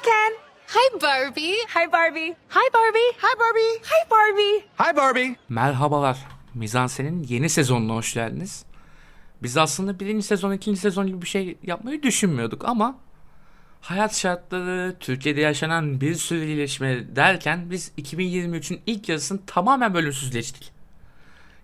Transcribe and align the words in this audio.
Hi, 0.00 0.02
Ken. 0.02 0.32
Hi 0.66 1.02
Barbie. 1.02 1.56
Hi, 1.74 1.92
Barbie. 1.92 2.34
Hi 2.48 2.68
Barbie. 2.74 3.12
Hi, 3.18 3.38
Barbie. 3.38 3.80
Hi, 3.84 4.10
Barbie. 4.10 4.64
Hi 4.78 4.96
Barbie. 4.96 5.36
Merhabalar. 5.48 6.18
Mizansen'in 6.54 7.22
yeni 7.28 7.48
sezonuna 7.48 7.94
hoş 7.94 8.14
geldiniz. 8.14 8.64
Biz 9.42 9.56
aslında 9.56 10.00
birinci 10.00 10.26
sezon, 10.26 10.52
ikinci 10.52 10.80
sezon 10.80 11.06
gibi 11.06 11.22
bir 11.22 11.26
şey 11.26 11.58
yapmayı 11.62 12.02
düşünmüyorduk 12.02 12.64
ama 12.64 12.98
hayat 13.80 14.16
şartları, 14.16 14.96
Türkiye'de 15.00 15.40
yaşanan 15.40 16.00
bir 16.00 16.14
sürü 16.14 16.44
iyileşme 16.44 17.16
derken 17.16 17.70
biz 17.70 17.92
2023'ün 17.98 18.80
ilk 18.86 19.08
yarısını 19.08 19.46
tamamen 19.46 19.94
bölümsüzleştik. 19.94 20.72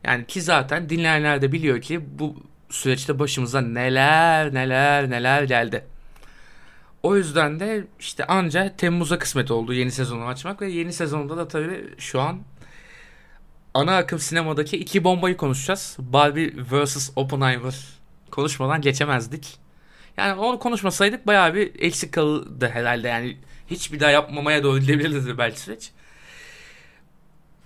Yani 0.04 0.26
ki 0.26 0.42
zaten 0.42 0.88
dinleyenler 0.88 1.42
de 1.42 1.52
biliyor 1.52 1.80
ki 1.80 2.18
bu 2.18 2.36
süreçte 2.70 3.18
başımıza 3.18 3.60
neler 3.60 4.54
neler 4.54 5.10
neler 5.10 5.42
geldi. 5.42 5.95
O 7.06 7.16
yüzden 7.16 7.60
de 7.60 7.86
işte 8.00 8.26
anca 8.26 8.76
Temmuz'a 8.76 9.18
kısmet 9.18 9.50
oldu 9.50 9.72
yeni 9.72 9.90
sezonu 9.90 10.24
açmak 10.24 10.62
ve 10.62 10.70
yeni 10.70 10.92
sezonda 10.92 11.36
da 11.36 11.48
tabii 11.48 11.94
şu 11.98 12.20
an 12.20 12.40
ana 13.74 13.96
akım 13.96 14.18
sinemadaki 14.18 14.76
iki 14.76 15.04
bombayı 15.04 15.36
konuşacağız. 15.36 15.96
Barbie 15.98 16.52
vs. 16.56 17.10
Oppenheimer 17.16 17.74
konuşmadan 18.30 18.80
geçemezdik. 18.80 19.58
Yani 20.16 20.40
onu 20.40 20.58
konuşmasaydık 20.58 21.26
bayağı 21.26 21.54
bir 21.54 21.72
eksik 21.78 22.12
kalırdı 22.12 22.68
herhalde. 22.68 23.08
Yani 23.08 23.36
hiç 23.66 23.92
bir 23.92 24.00
daha 24.00 24.10
yapmamaya 24.10 24.62
doğru 24.62 24.78
gidebilirdi 24.78 25.38
belki 25.38 25.60
süreç. 25.60 25.90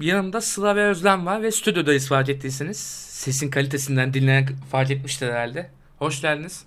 Yanımda 0.00 0.40
Sıla 0.40 0.76
ve 0.76 0.84
Özlem 0.84 1.26
var 1.26 1.42
ve 1.42 1.50
stüdyodayız 1.50 2.08
fark 2.08 2.28
ettiyseniz. 2.28 2.80
Sesin 3.08 3.50
kalitesinden 3.50 4.14
dinleyen 4.14 4.48
fark 4.70 4.90
etmiştir 4.90 5.26
herhalde. 5.26 5.70
Hoş 5.98 6.20
geldiniz. 6.20 6.64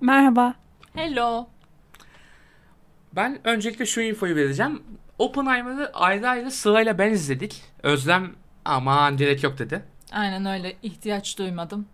Merhaba. 0.00 0.54
Hello. 0.94 1.55
Ben 3.16 3.40
öncelikle 3.44 3.86
şu 3.86 4.00
infoyu 4.00 4.36
vereceğim. 4.36 4.82
Oppenheimer'ı 5.18 5.90
ayrı 5.94 6.28
ayrı 6.28 6.50
sırayla 6.50 6.98
ben 6.98 7.10
izledik. 7.10 7.62
Özlem 7.82 8.32
aman 8.64 9.16
gerek 9.16 9.42
yok 9.42 9.58
dedi. 9.58 9.82
Aynen 10.12 10.46
öyle. 10.46 10.76
ihtiyaç 10.82 11.38
duymadım. 11.38 11.86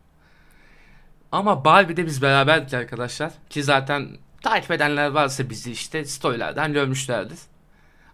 Ama 1.32 1.64
Barbie'de 1.64 2.06
biz 2.06 2.22
beraberdik 2.22 2.74
arkadaşlar. 2.74 3.32
Ki 3.50 3.62
zaten 3.62 4.08
takip 4.42 4.70
edenler 4.70 5.08
varsa 5.08 5.50
bizi 5.50 5.72
işte 5.72 6.04
storylerden 6.04 6.72
görmüşlerdir. 6.72 7.38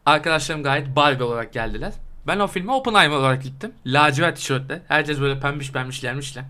Arkadaşlarım 0.06 0.62
gayet 0.62 0.96
Barbie 0.96 1.24
olarak 1.24 1.52
geldiler. 1.52 1.92
Ben 2.26 2.38
o 2.38 2.46
filme 2.46 2.72
Oppenheimer 2.72 3.16
olarak 3.16 3.42
gittim. 3.42 3.72
Lacivert 3.86 4.36
tişörtle. 4.36 4.82
Herkes 4.88 5.20
böyle 5.20 5.40
pembiş 5.40 5.72
pembiş 5.72 6.00
gelmişler. 6.00 6.44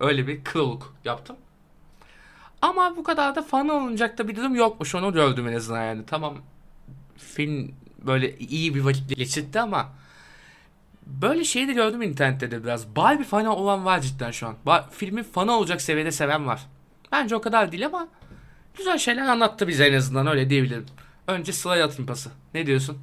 Öyle 0.00 0.26
bir 0.26 0.44
kroluk 0.44 0.94
yaptım. 1.04 1.36
Ama 2.62 2.96
bu 2.96 3.02
kadar 3.02 3.34
da 3.36 3.42
fan 3.42 3.68
olunacak 3.68 4.18
da 4.18 4.28
bir 4.28 4.36
durum 4.36 4.54
yokmuş. 4.54 4.94
Onu 4.94 5.12
gördüm 5.12 5.48
en 5.48 5.52
azından 5.56 5.84
yani. 5.84 6.02
Tamam 6.06 6.36
film 7.16 7.74
böyle 8.06 8.38
iyi 8.38 8.74
bir 8.74 8.80
vakit 8.80 9.16
geçirdi 9.16 9.60
ama 9.60 9.88
böyle 11.06 11.44
şeyi 11.44 11.68
de 11.68 11.72
gördüm 11.72 12.02
internette 12.02 12.50
de 12.50 12.64
biraz. 12.64 12.96
Barbie 12.96 13.24
fanı 13.24 13.56
olan 13.56 13.84
var 13.84 14.00
cidden 14.00 14.30
şu 14.30 14.46
an. 14.46 14.54
Ba- 14.66 14.90
filmin 14.90 15.22
fanı 15.22 15.52
olacak 15.52 15.80
seviyede 15.82 16.12
seven 16.12 16.46
var. 16.46 16.66
Bence 17.12 17.36
o 17.36 17.40
kadar 17.40 17.72
değil 17.72 17.86
ama 17.86 18.08
güzel 18.76 18.98
şeyler 18.98 19.26
anlattı 19.26 19.68
bize 19.68 19.86
en 19.86 19.94
azından 19.94 20.26
öyle 20.26 20.50
diyebilirim. 20.50 20.86
Önce 21.26 21.52
Sıla'ya 21.52 21.84
atayım 21.84 22.06
pası. 22.06 22.30
Ne 22.54 22.66
diyorsun? 22.66 22.98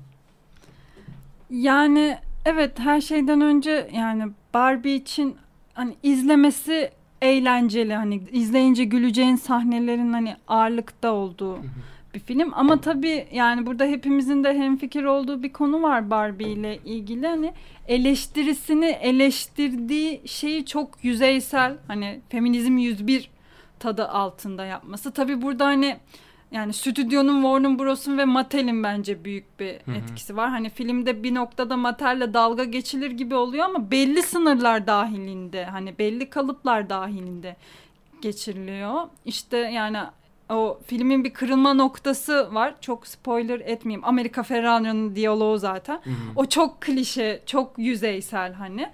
Yani 1.50 2.18
evet 2.46 2.80
her 2.80 3.02
şeyden 3.02 3.42
önce 3.42 3.90
yani 3.94 4.32
Barbie 4.54 4.96
için 4.96 5.38
hani 5.74 5.96
izlemesi 6.04 6.92
eğlenceli 7.22 7.94
hani 7.96 8.22
izleyince 8.32 8.84
güleceğin 8.84 9.36
sahnelerin 9.36 10.14
hani 10.14 10.36
ağırlıkta 10.48 11.12
olduğu 11.12 11.60
bir 12.14 12.20
film. 12.20 12.52
Ama 12.54 12.82
tabii 12.82 13.28
yani 13.32 13.66
burada 13.66 13.86
hepimizin 13.86 14.44
de 14.44 14.54
hemfikir 14.54 15.04
olduğu 15.04 15.44
bir 15.44 15.54
konu 15.54 15.82
var 15.82 16.10
Barbie 16.10 16.50
ile 16.50 16.78
ilgili. 16.86 17.28
Hani 17.28 17.54
eleştirisini 17.88 18.86
eleştirdiği 18.86 20.22
şeyi 20.26 20.66
çok 20.66 21.04
yüzeysel 21.04 21.78
hani 21.88 22.20
feminizm 22.30 22.78
101 22.78 23.30
tadı 23.80 24.08
altında 24.08 24.66
yapması. 24.66 25.12
Tabii 25.12 25.42
burada 25.42 25.66
hani 25.66 25.98
yani 26.52 26.74
stüdyonun 26.74 27.42
Warner 27.42 27.80
Bros'un 27.80 28.18
ve 28.18 28.26
Mattel'in 28.26 28.84
bence 28.84 29.26
büyük 29.26 29.60
bir 29.60 29.74
hı. 29.74 29.92
etkisi 29.92 30.38
var. 30.38 30.50
Hani 30.50 30.70
filmde 30.70 31.24
bir 31.24 31.36
noktada 31.36 31.78
Mattel'le 31.78 32.34
dalga 32.34 32.64
geçilir 32.64 33.12
gibi 33.12 33.36
oluyor 33.36 33.66
ama 33.66 33.92
belli 33.92 34.24
sınırlar 34.24 34.88
dahilinde 34.88 35.66
hani 35.66 36.00
belli 36.00 36.30
kalıplar 36.30 36.90
dahilinde 36.90 37.56
geçiriliyor. 38.22 39.08
İşte 39.26 39.58
yani 39.58 39.98
o 40.50 40.80
filmin 40.86 41.24
bir 41.24 41.34
kırılma 41.34 41.74
noktası 41.74 42.54
var. 42.54 42.76
Çok 42.82 43.08
spoiler 43.08 43.60
etmeyeyim. 43.60 44.06
Amerika 44.06 44.44
Ferrari'nin 44.44 45.16
diyaloğu 45.16 45.58
zaten. 45.58 46.02
O 46.36 46.46
çok 46.46 46.82
klişe, 46.82 47.42
çok 47.46 47.74
yüzeysel 47.78 48.54
hani. 48.54 48.90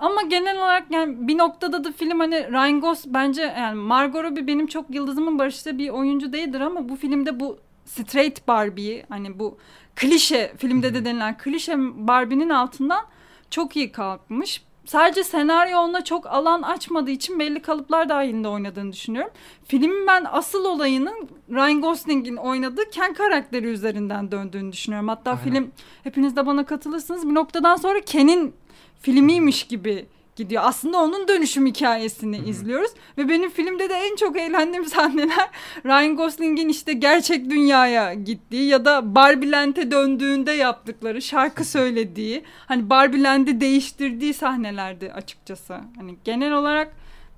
Ama 0.00 0.22
genel 0.22 0.56
olarak 0.58 0.90
yani 0.90 1.28
bir 1.28 1.38
noktada 1.38 1.84
da 1.84 1.92
film 1.92 2.20
hani 2.20 2.52
Ryan 2.52 2.80
Gosling 2.80 3.14
bence 3.14 3.42
yani 3.42 3.74
Margot 3.74 4.24
Robbie 4.24 4.46
benim 4.46 4.66
çok 4.66 4.94
yıldızımın 4.94 5.38
barıştığı 5.38 5.78
bir 5.78 5.88
oyuncu 5.88 6.32
değildir 6.32 6.60
ama 6.60 6.88
bu 6.88 6.96
filmde 6.96 7.40
bu 7.40 7.58
straight 7.84 8.48
Barbie'yi 8.48 9.04
hani 9.08 9.38
bu 9.38 9.58
klişe 9.96 10.52
filmde 10.58 10.94
de 10.94 11.04
denilen 11.04 11.38
klişe 11.38 11.74
Barbie'nin 11.78 12.50
altından 12.50 13.04
çok 13.50 13.76
iyi 13.76 13.92
kalkmış. 13.92 14.62
Sadece 14.84 15.24
senaryo 15.24 15.78
ona 15.78 16.04
çok 16.04 16.26
alan 16.26 16.62
açmadığı 16.62 17.10
için 17.10 17.38
belli 17.38 17.62
kalıplar 17.62 18.08
dahilinde 18.08 18.48
oynadığını 18.48 18.92
düşünüyorum. 18.92 19.30
Filmin 19.64 20.06
ben 20.06 20.26
asıl 20.30 20.64
olayının 20.64 21.28
Ryan 21.50 21.80
Gosling'in 21.80 22.36
oynadığı 22.36 22.90
Ken 22.90 23.14
karakteri 23.14 23.66
üzerinden 23.66 24.30
döndüğünü 24.30 24.72
düşünüyorum. 24.72 25.08
Hatta 25.08 25.30
Aynen. 25.30 25.42
film 25.42 25.70
hepiniz 26.04 26.36
de 26.36 26.46
bana 26.46 26.66
katılırsınız 26.66 27.28
bir 27.28 27.34
noktadan 27.34 27.76
sonra 27.76 28.00
Ken'in 28.00 28.54
filmiymiş 29.00 29.66
gibi 29.66 30.06
gidiyor. 30.38 30.62
Aslında 30.66 30.98
onun 30.98 31.28
dönüşüm 31.28 31.66
hikayesini 31.66 32.38
izliyoruz 32.38 32.90
ve 33.18 33.28
benim 33.28 33.50
filmde 33.50 33.90
de 33.90 33.94
en 33.94 34.16
çok 34.16 34.36
eğlendiğim 34.36 34.84
sahneler 34.94 35.50
Ryan 35.84 36.16
Gosling'in 36.16 36.68
işte 36.68 36.92
gerçek 36.92 37.50
dünyaya 37.50 38.14
gittiği 38.14 38.68
ya 38.68 38.84
da 38.84 39.14
Barbieland'e 39.14 39.90
döndüğünde 39.90 40.52
yaptıkları, 40.52 41.22
şarkı 41.22 41.64
söylediği, 41.64 42.44
hani 42.66 42.90
Barbieland'i 42.90 43.60
değiştirdiği 43.60 44.34
sahnelerdi 44.34 45.12
açıkçası. 45.12 45.76
Hani 45.96 46.16
genel 46.24 46.52
olarak 46.52 46.92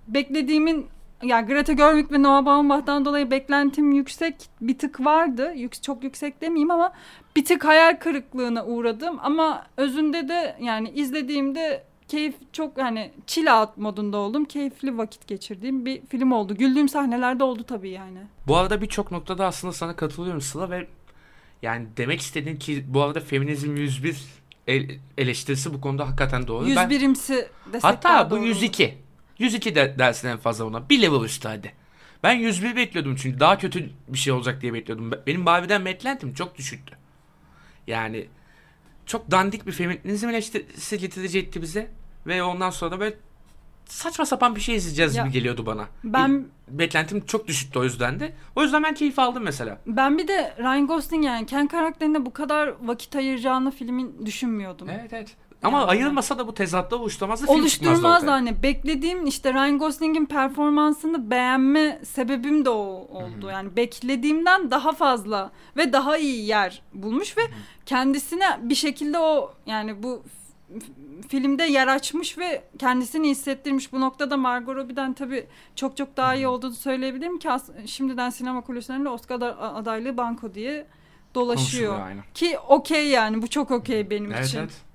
beklediğimin 0.08 0.86
ya 1.22 1.40
Greta 1.40 1.72
Gerwig 1.72 2.12
ve 2.12 2.22
Noah 2.22 2.44
Baumbach'tan 2.44 3.04
dolayı 3.04 3.30
beklentim 3.30 3.92
yüksek 3.92 4.34
bir 4.60 4.78
tık 4.78 5.04
vardı. 5.04 5.52
Yük, 5.54 5.82
çok 5.82 6.04
yüksek 6.04 6.40
demeyeyim 6.40 6.70
ama 6.70 6.92
bir 7.36 7.44
tık 7.44 7.64
hayal 7.64 7.96
kırıklığına 7.96 8.64
uğradım 8.64 9.18
ama 9.22 9.66
özünde 9.76 10.28
de 10.28 10.56
yani 10.60 10.90
izlediğimde 10.90 11.84
keyif 12.08 12.34
çok 12.52 12.78
hani 12.78 13.12
chill 13.26 13.60
out 13.60 13.76
modunda 13.76 14.16
oldum. 14.16 14.44
Keyifli 14.44 14.98
vakit 14.98 15.26
geçirdiğim 15.26 15.86
bir 15.86 16.06
film 16.06 16.32
oldu. 16.32 16.54
Güldüğüm 16.56 16.88
sahnelerde 16.88 17.44
oldu 17.44 17.64
tabii 17.64 17.90
yani. 17.90 18.18
Bu 18.46 18.56
arada 18.56 18.80
birçok 18.82 19.10
noktada 19.12 19.46
aslında 19.46 19.72
sana 19.72 19.96
katılıyorum 19.96 20.40
Sıla 20.40 20.70
ve 20.70 20.86
yani 21.62 21.86
demek 21.96 22.20
istediğin 22.20 22.56
ki 22.56 22.84
bu 22.88 23.02
arada 23.02 23.20
feminizm 23.20 23.76
101 23.76 24.16
el- 24.66 24.98
eleştirisi 25.18 25.74
bu 25.74 25.80
konuda 25.80 26.06
hakikaten 26.06 26.46
doğru. 26.46 26.66
Ben- 26.66 26.90
101'imsi 26.90 27.48
desek 27.72 27.84
Hatta 27.84 28.08
daha 28.08 28.26
bu 28.26 28.30
doğru 28.30 28.40
olur. 28.40 28.48
102. 28.48 28.94
102 29.38 29.74
de 29.74 29.94
dersin 29.98 30.28
en 30.28 30.38
fazla 30.38 30.64
ona. 30.64 30.88
Bir 30.88 31.02
level 31.02 31.24
üstü 31.24 31.48
hadi. 31.48 31.72
Ben 32.22 32.32
101 32.32 32.76
bekliyordum 32.76 33.16
çünkü 33.16 33.40
daha 33.40 33.58
kötü 33.58 33.90
bir 34.08 34.18
şey 34.18 34.32
olacak 34.32 34.60
diye 34.62 34.72
bekliyordum. 34.74 35.10
Benim 35.26 35.46
Barbie'den 35.46 35.84
beklentim 35.84 36.34
çok 36.34 36.58
düşüktü. 36.58 36.96
Yani 37.90 38.26
çok 39.06 39.30
dandik 39.30 39.66
bir 39.66 39.72
feminizm 39.72 40.28
eleştirisi 40.28 40.98
getirecekti 40.98 41.62
bize. 41.62 41.90
Ve 42.26 42.42
ondan 42.42 42.70
sonra 42.70 42.90
da 42.90 43.00
böyle 43.00 43.14
saçma 43.84 44.26
sapan 44.26 44.56
bir 44.56 44.60
şey 44.60 44.76
izleyeceğiz 44.76 45.16
Ya, 45.16 45.22
gibi 45.24 45.32
geliyordu 45.32 45.66
bana. 45.66 45.88
Ben 46.04 46.46
Beklentim 46.68 47.26
çok 47.26 47.48
düşüktü 47.48 47.78
o 47.78 47.84
yüzden 47.84 48.20
de. 48.20 48.32
O 48.56 48.62
yüzden 48.62 48.82
ben 48.82 48.94
keyif 48.94 49.18
aldım 49.18 49.42
mesela. 49.42 49.78
ben 49.86 50.18
bir 50.18 50.28
de 50.28 50.54
Ryan 50.58 50.86
Gosling 50.86 51.24
yani 51.24 51.46
Ken 51.46 51.66
karakterine 51.68 52.26
bu 52.26 52.32
kadar 52.32 52.74
vakit 52.82 53.16
ayıracağını 53.16 53.70
filmin 53.70 54.26
düşünmüyordum. 54.26 54.88
Evet 54.90 55.12
evet. 55.12 55.36
Ama 55.62 55.78
Yani- 55.78 55.90
ayırmasa 55.90 56.38
da 56.38 56.46
bu 56.46 56.54
tezatla 56.54 56.96
çıkmazdı 57.10 57.52
Oluşturmaz 57.60 58.26
da 58.26 58.32
hani 58.32 58.62
beklediğim 58.62 59.26
işte 59.26 59.52
Ryan 59.54 59.78
Gosling'in 59.78 60.26
performansını 60.26 61.30
beğenme 61.30 62.00
sebebim 62.04 62.64
de 62.64 62.70
o 62.70 63.06
oldu. 63.10 63.48
Yani 63.50 63.76
beklediğimden 63.76 64.70
daha 64.70 64.92
fazla 64.92 65.50
ve 65.76 65.92
daha 65.92 66.16
iyi 66.16 66.46
yer 66.46 66.82
bulmuş 66.94 67.36
ve 67.38 67.42
kendisine 67.86 68.58
bir 68.62 68.74
şekilde 68.74 69.18
o 69.18 69.52
yani 69.66 70.02
bu 70.02 70.22
filmde 71.28 71.62
yer 71.62 71.88
açmış 71.88 72.38
ve 72.38 72.62
kendisini 72.78 73.28
hissettirmiş. 73.30 73.92
Bu 73.92 74.00
noktada 74.00 74.36
Margot 74.36 74.76
Robbie'den 74.76 75.12
tabii 75.12 75.46
çok 75.76 75.96
çok 75.96 76.16
daha 76.16 76.34
iyi 76.34 76.48
olduğunu 76.48 76.74
söyleyebilirim 76.74 77.38
ki 77.38 77.48
şimdiden 77.86 78.30
sinema 78.30 78.60
kulislerinde 78.60 79.08
Oscar 79.08 79.40
da- 79.40 79.74
adaylığı 79.74 80.16
banko 80.16 80.54
diye 80.54 80.86
dolaşıyor. 81.34 81.98
Ki 82.34 82.58
okey 82.68 83.08
yani 83.08 83.42
bu 83.42 83.46
çok 83.48 83.70
okey 83.70 84.10
benim 84.10 84.32
Evet, 84.32 84.46
için. 84.46 84.58
evet. 84.58 84.89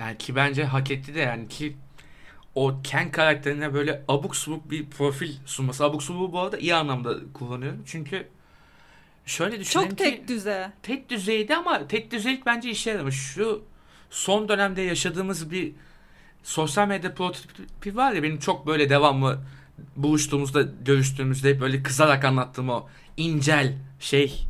Yani 0.00 0.18
ki 0.18 0.36
bence 0.36 0.64
hak 0.64 0.90
etti 0.90 1.14
de 1.14 1.20
yani 1.20 1.48
ki 1.48 1.76
o 2.54 2.82
Ken 2.84 3.10
karakterine 3.10 3.74
böyle 3.74 4.02
abuk 4.08 4.36
subuk 4.36 4.70
bir 4.70 4.90
profil 4.90 5.34
sunması. 5.46 5.84
Abuk 5.84 6.02
subuğu 6.02 6.32
bu 6.32 6.40
arada 6.40 6.58
iyi 6.58 6.74
anlamda 6.74 7.14
kullanıyorum. 7.34 7.82
Çünkü 7.86 8.28
şöyle 9.26 9.60
düşünelim 9.60 9.88
Çok 9.88 9.98
ki 9.98 10.04
tek 10.04 10.28
düze. 10.28 10.72
tek 10.82 11.10
düzeydi 11.10 11.56
ama 11.56 11.88
tek 11.88 12.10
düzeylik 12.10 12.46
bence 12.46 12.70
işe 12.70 12.90
yaramış. 12.90 13.14
Şu 13.14 13.62
son 14.10 14.48
dönemde 14.48 14.82
yaşadığımız 14.82 15.50
bir 15.50 15.72
sosyal 16.42 16.88
medya 16.88 17.14
prototipi 17.14 17.96
var 17.96 18.12
ya 18.12 18.22
benim 18.22 18.38
çok 18.38 18.66
böyle 18.66 18.90
devamlı 18.90 19.38
buluştuğumuzda 19.96 20.62
görüştüğümüzde 20.62 21.50
hep 21.50 21.60
böyle 21.60 21.82
kızarak 21.82 22.24
anlattığım 22.24 22.68
o 22.68 22.88
incel 23.16 23.74
şey 24.00 24.46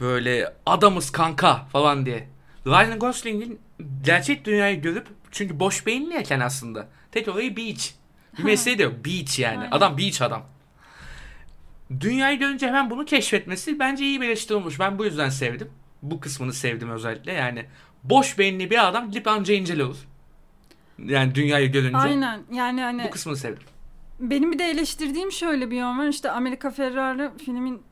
böyle 0.00 0.54
adamız 0.66 1.10
kanka 1.12 1.64
falan 1.64 2.06
diye. 2.06 2.28
Ryan 2.66 2.98
Gosling'in 2.98 3.60
gerçek 4.04 4.44
dünyayı 4.44 4.82
görüp 4.82 5.08
çünkü 5.30 5.60
boş 5.60 5.86
beyinliyken 5.86 6.40
aslında 6.40 6.88
tek 7.12 7.28
olayı 7.28 7.56
beach. 7.56 7.90
Bir 8.38 8.42
mesleği 8.44 8.78
de 8.78 8.82
yok. 8.82 9.04
Beach 9.04 9.38
yani. 9.38 9.58
Aynen. 9.58 9.70
Adam 9.70 9.98
beach 9.98 10.22
adam. 10.22 10.42
Dünyayı 12.00 12.38
görünce 12.38 12.66
hemen 12.66 12.90
bunu 12.90 13.04
keşfetmesi 13.04 13.78
bence 13.78 14.04
iyi 14.04 14.20
bir 14.20 14.26
eleştiri 14.26 14.56
olmuş. 14.56 14.80
Ben 14.80 14.98
bu 14.98 15.04
yüzden 15.04 15.28
sevdim. 15.28 15.70
Bu 16.02 16.20
kısmını 16.20 16.52
sevdim 16.52 16.90
özellikle. 16.90 17.32
Yani 17.32 17.66
boş 18.04 18.38
beyinli 18.38 18.70
bir 18.70 18.88
adam 18.88 19.10
gidip 19.10 19.26
anca 19.28 19.54
incel 19.54 19.80
olur. 19.80 19.96
Yani 21.04 21.34
dünyayı 21.34 21.72
görünce. 21.72 21.96
Aynen. 21.98 22.40
Yani 22.52 22.80
hani 22.80 23.04
Bu 23.04 23.10
kısmını 23.10 23.36
sevdim. 23.36 23.62
benim 24.20 24.52
bir 24.52 24.58
de 24.58 24.64
eleştirdiğim 24.64 25.32
şöyle 25.32 25.70
bir 25.70 25.76
yön 25.76 25.98
var. 25.98 26.08
İşte 26.08 26.30
Amerika 26.30 26.70
Ferrari 26.70 27.30
filmin 27.44 27.82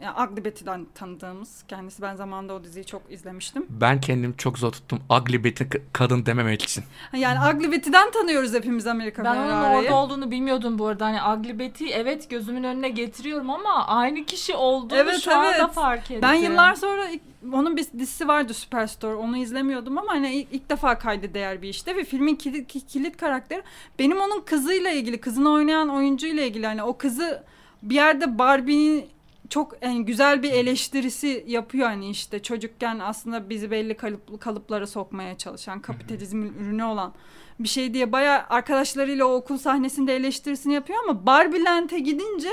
yani 0.00 0.30
Ugly 0.30 0.44
Betty'den 0.44 0.86
tanıdığımız 0.94 1.64
kendisi 1.68 2.02
ben 2.02 2.16
zamanında 2.16 2.54
o 2.54 2.64
diziyi 2.64 2.84
çok 2.84 3.02
izlemiştim. 3.12 3.66
Ben 3.68 4.00
kendimi 4.00 4.36
çok 4.36 4.58
zor 4.58 4.72
tuttum. 4.72 4.98
Ugly 5.20 5.44
Betty 5.44 5.64
kadın 5.92 6.26
dememek 6.26 6.62
için. 6.62 6.84
Yani 7.16 7.56
Ugly 7.56 7.72
Betty'den 7.72 8.10
tanıyoruz 8.10 8.54
hepimiz 8.54 8.86
Amerika 8.86 9.24
Ben 9.24 9.36
onun 9.36 9.62
orada 9.62 9.94
olduğunu 9.94 10.30
bilmiyordum 10.30 10.78
bu 10.78 10.86
arada. 10.86 11.04
Hani 11.06 11.38
Ugly 11.38 11.58
Betty 11.58 11.84
evet 11.92 12.30
gözümün 12.30 12.64
önüne 12.64 12.88
getiriyorum 12.88 13.50
ama 13.50 13.86
aynı 13.86 14.24
kişi 14.24 14.54
olduğunu 14.54 14.98
Evet, 14.98 15.20
şu 15.20 15.34
anda 15.36 15.52
evet. 15.56 15.72
fark 15.72 16.10
ettim. 16.10 16.22
Ben 16.22 16.34
yıllar 16.34 16.74
sonra 16.74 17.08
ilk- 17.08 17.22
onun 17.52 17.76
bir 17.76 17.86
dizisi 17.98 18.28
vardı 18.28 18.54
Superstore. 18.54 19.14
Onu 19.14 19.36
izlemiyordum 19.36 19.98
ama 19.98 20.12
hani 20.12 20.34
ilk, 20.34 20.48
ilk 20.52 20.70
defa 20.70 20.98
kaydı 20.98 21.34
değer 21.34 21.62
bir 21.62 21.68
işte 21.68 21.96
ve 21.96 22.04
filmin 22.04 22.34
kilit, 22.36 22.68
ki- 22.68 22.86
kilit 22.86 23.16
karakteri 23.16 23.62
benim 23.98 24.20
onun 24.20 24.40
kızıyla 24.40 24.90
ilgili, 24.90 25.20
kızını 25.20 25.50
oynayan 25.50 25.88
oyuncuyla 25.88 26.42
ilgili 26.42 26.66
hani 26.66 26.82
o 26.82 26.96
kızı 26.96 27.42
bir 27.82 27.94
yerde 27.94 28.38
Barbie'nin 28.38 29.06
çok 29.50 29.82
yani 29.82 30.04
güzel 30.04 30.42
bir 30.42 30.52
eleştirisi 30.52 31.44
yapıyor 31.46 31.88
hani 31.88 32.10
işte 32.10 32.42
çocukken 32.42 32.98
aslında 32.98 33.50
bizi 33.50 33.70
belli 33.70 33.96
kalıp, 33.96 34.40
kalıplara 34.40 34.86
sokmaya 34.86 35.38
çalışan 35.38 35.80
kapitalizmin 35.80 36.54
ürünü 36.60 36.84
olan 36.84 37.12
bir 37.60 37.68
şey 37.68 37.94
diye 37.94 38.12
bayağı 38.12 38.42
arkadaşlarıyla 38.48 39.26
o 39.26 39.34
okul 39.34 39.58
sahnesinde 39.58 40.16
eleştirisini 40.16 40.74
yapıyor 40.74 40.98
ama 41.04 41.26
Barbie 41.26 41.64
Land'e 41.64 41.98
gidince 41.98 42.50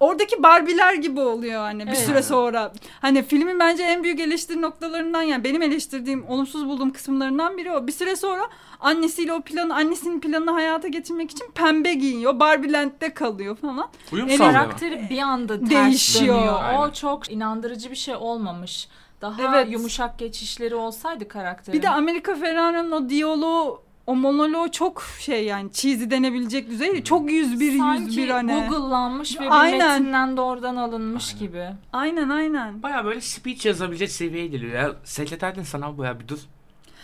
oradaki 0.00 0.42
Barbie'ler 0.42 0.94
gibi 0.94 1.20
oluyor 1.20 1.60
hani 1.60 1.82
bir 1.82 1.88
Evet. 1.88 1.98
süre 1.98 2.22
sonra. 2.22 2.72
Hani 3.00 3.22
filmin 3.22 3.58
bence 3.60 3.82
en 3.82 4.04
büyük 4.04 4.20
eleştiri 4.20 4.62
noktalarından 4.62 5.22
yani 5.22 5.44
benim 5.44 5.62
eleştirdiğim, 5.62 6.28
olumsuz 6.28 6.66
bulduğum 6.68 6.92
kısımlarından 6.92 7.56
biri 7.56 7.72
o. 7.72 7.86
Bir 7.86 7.92
süre 7.92 8.16
sonra 8.16 8.42
annesiyle 8.80 9.32
o 9.32 9.40
planı, 9.40 9.74
annesinin 9.74 10.20
planını 10.20 10.50
hayata 10.50 10.88
geçirmek 10.88 11.30
için 11.30 11.46
pembe 11.54 11.94
giyiniyor. 11.94 12.40
Barbie 12.40 12.72
Land'de 12.72 13.14
kalıyor 13.14 13.56
falan. 13.56 13.88
Uyum. 14.12 14.36
Karakteri 14.38 15.06
bir 15.10 15.18
anda 15.18 15.60
ters 15.60 15.70
Değişiyor. 15.70 16.36
dönüyor. 16.36 16.58
Aynen. 16.62 16.78
O 16.78 16.92
çok 16.92 17.30
inandırıcı 17.30 17.90
bir 17.90 17.96
şey 17.96 18.14
olmamış. 18.16 18.88
Daha 19.20 19.42
Evet. 19.56 19.72
yumuşak 19.72 20.18
geçişleri 20.18 20.74
olsaydı 20.74 21.28
karakterin. 21.28 21.78
Bir 21.78 21.82
de 21.82 21.88
Amerika 21.90 22.34
Ferrari'nin 22.34 22.90
o 22.90 23.08
diyaloğu 23.08 23.82
o 24.08 24.16
monoloğu 24.16 24.70
çok 24.70 25.02
şey 25.20 25.44
yani 25.44 25.72
cheesy 25.72 26.10
denebilecek 26.10 26.70
düzeyde. 26.70 27.04
Çok 27.04 27.30
101 27.32 27.78
Sanki 27.78 28.02
101 28.02 28.28
hani. 28.28 28.52
Google'lanmış 28.68 29.40
ve 29.40 29.44
bir 29.44 29.60
Aynen. 29.60 30.00
metinden 30.02 30.36
doğrudan 30.36 30.76
alınmış 30.76 31.36
gibi. 31.36 31.66
Aynen 31.92 32.28
aynen. 32.28 32.82
Baya 32.82 33.04
böyle 33.04 33.20
speech 33.20 33.66
yazabilecek 33.66 34.10
seviyeye 34.10 34.46
geliyor 34.46 34.72
ya. 34.72 34.92
Sekreterden 35.04 35.62
sana 35.62 35.98
baya 35.98 36.20
bir 36.20 36.28
dur. 36.28 36.38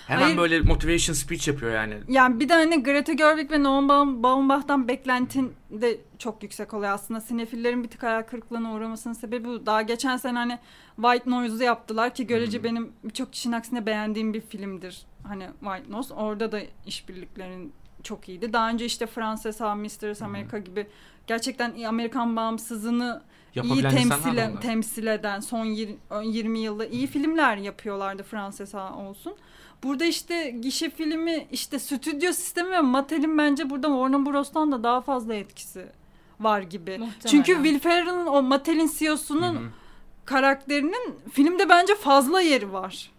Hemen 0.06 0.22
Hayır. 0.22 0.36
böyle 0.36 0.60
motivation 0.60 1.14
speech 1.14 1.48
yapıyor 1.48 1.72
yani. 1.72 1.94
Yani 2.08 2.40
bir 2.40 2.48
de 2.48 2.52
hani 2.54 2.82
Greta 2.82 3.12
Gerwig 3.12 3.50
ve 3.50 3.62
Noam 3.62 3.88
Baum- 3.88 4.22
Baumbach'tan 4.22 4.88
beklentin 4.88 5.52
de 5.70 5.98
çok 6.18 6.42
yüksek 6.42 6.74
oluyor 6.74 6.92
aslında. 6.92 7.20
Sinefillerin 7.20 7.82
bir 7.84 7.88
tık 7.88 8.02
hayal 8.02 8.22
kırıklığına 8.22 8.72
uğramasının 8.74 9.14
sebebi 9.14 9.48
bu. 9.48 9.66
Daha 9.66 9.82
geçen 9.82 10.16
sene 10.16 10.38
hani 10.38 10.58
White 10.96 11.30
Noise'u 11.30 11.62
yaptılar 11.62 12.14
ki 12.14 12.26
görece 12.26 12.64
benim 12.64 12.92
birçok 13.04 13.32
kişinin 13.32 13.56
aksine 13.56 13.86
beğendiğim 13.86 14.34
bir 14.34 14.40
filmdir. 14.40 15.06
Hani 15.28 15.48
White 15.60 15.92
Noise. 15.92 16.14
Orada 16.14 16.52
da 16.52 16.60
işbirliklerin 16.86 17.72
çok 18.02 18.28
iyiydi. 18.28 18.52
Daha 18.52 18.68
önce 18.70 18.84
işte 18.84 19.06
Frances 19.06 19.60
Ha, 19.60 19.74
Mistress 19.74 20.22
America 20.22 20.58
gibi 20.58 20.86
gerçekten 21.26 21.82
Amerikan 21.82 22.36
bağımsızlığını 22.36 23.22
iyi 23.64 23.82
temsil, 23.96 24.38
onlar. 24.50 24.60
temsil 24.60 25.06
eden 25.06 25.40
son 25.40 25.64
yir- 25.64 25.96
20 26.24 26.58
yılda 26.58 26.86
iyi 26.86 27.06
filmler 27.06 27.56
yapıyorlardı 27.56 28.22
Frances 28.22 28.74
Ha 28.74 28.94
olsun. 28.96 29.34
Burada 29.82 30.04
işte 30.04 30.50
gişe 30.50 30.90
filmi 30.90 31.46
işte 31.52 31.78
stüdyo 31.78 32.32
sistemi 32.32 32.70
ve 32.70 32.80
Mattel'in 32.80 33.38
bence 33.38 33.70
burada 33.70 33.86
Warner 33.88 34.26
Bros'tan 34.26 34.72
da 34.72 34.82
daha 34.82 35.00
fazla 35.00 35.34
etkisi 35.34 35.86
var 36.40 36.60
gibi. 36.60 36.90
Muhtemelen. 36.90 37.26
Çünkü 37.26 37.52
Will 37.54 37.78
Ferrell'ın 37.78 38.26
o 38.26 38.42
Mattel'in 38.42 38.90
CEO'sunun 38.98 39.70
karakterinin 40.24 41.14
filmde 41.32 41.68
bence 41.68 41.94
fazla 41.94 42.40
yeri 42.40 42.72
var. 42.72 43.10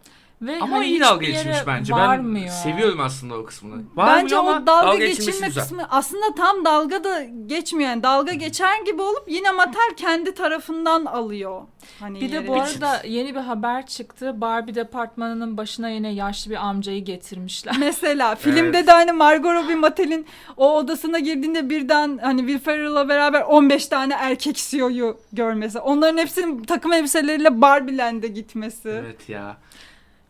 Ve 0.42 0.60
Ama 0.62 0.76
hani 0.76 0.86
iyi 0.86 1.00
dalga 1.00 1.26
geçilmiş 1.26 1.58
bence. 1.68 1.94
Varmıyor. 1.94 2.46
Ben 2.46 2.52
seviyorum 2.52 3.00
aslında 3.00 3.36
o 3.38 3.46
kısmını. 3.46 3.84
bence 3.98 4.36
Varmıyor 4.36 4.38
o 4.44 4.48
ama 4.48 4.68
dalga, 4.68 4.96
geçilmesi 4.96 5.26
geçirme 5.26 5.48
güzel. 5.48 5.64
kısmı 5.64 5.88
aslında 5.90 6.36
tam 6.38 6.66
dalga 6.66 7.04
da 7.04 7.24
geçmiyor. 7.46 7.90
Yani 7.90 8.04
dalga 8.04 8.34
geçer 8.34 8.82
gibi 8.86 9.02
olup 9.02 9.24
yine 9.28 9.52
Mattel 9.52 9.94
kendi 9.98 10.34
tarafından 10.34 11.06
alıyor. 11.06 11.62
Hani 12.00 12.22
Bir 12.22 12.32
de 12.32 12.48
bu 12.48 12.56
arada 12.56 13.02
yeni 13.08 13.36
bir 13.36 13.40
haber 13.40 13.86
çıktı. 13.86 14.42
Barbie 14.42 14.76
departmanının 14.76 15.58
başına 15.58 15.90
yine 15.90 16.14
yaşlı 16.14 16.52
bir 16.52 16.56
amcayı 16.68 17.04
getirmişler. 17.06 17.76
Mesela 17.80 18.36
filmde 18.36 18.60
Evet. 18.78 18.88
de 18.88 18.92
hani 18.92 19.12
Margot 19.12 19.54
Robbie 19.54 19.76
Mattel'in 19.76 20.26
o 20.58 20.78
odasına 20.78 21.20
girdiğinde 21.20 21.70
birden 21.70 22.20
hani 22.24 22.40
Will 22.40 22.60
Ferrell'la 22.60 23.10
beraber 23.10 23.42
15 23.42 23.88
tane 23.88 24.14
erkek 24.14 24.56
CEO'yu 24.56 25.18
görmesi. 25.34 25.80
Onların 25.80 26.18
hepsinin 26.18 26.64
takım 26.64 26.94
elbiseleriyle 26.94 27.62
Barbie'lende 27.62 28.28
gitmesi. 28.28 28.90
Evet 28.90 29.30
ya. 29.30 29.58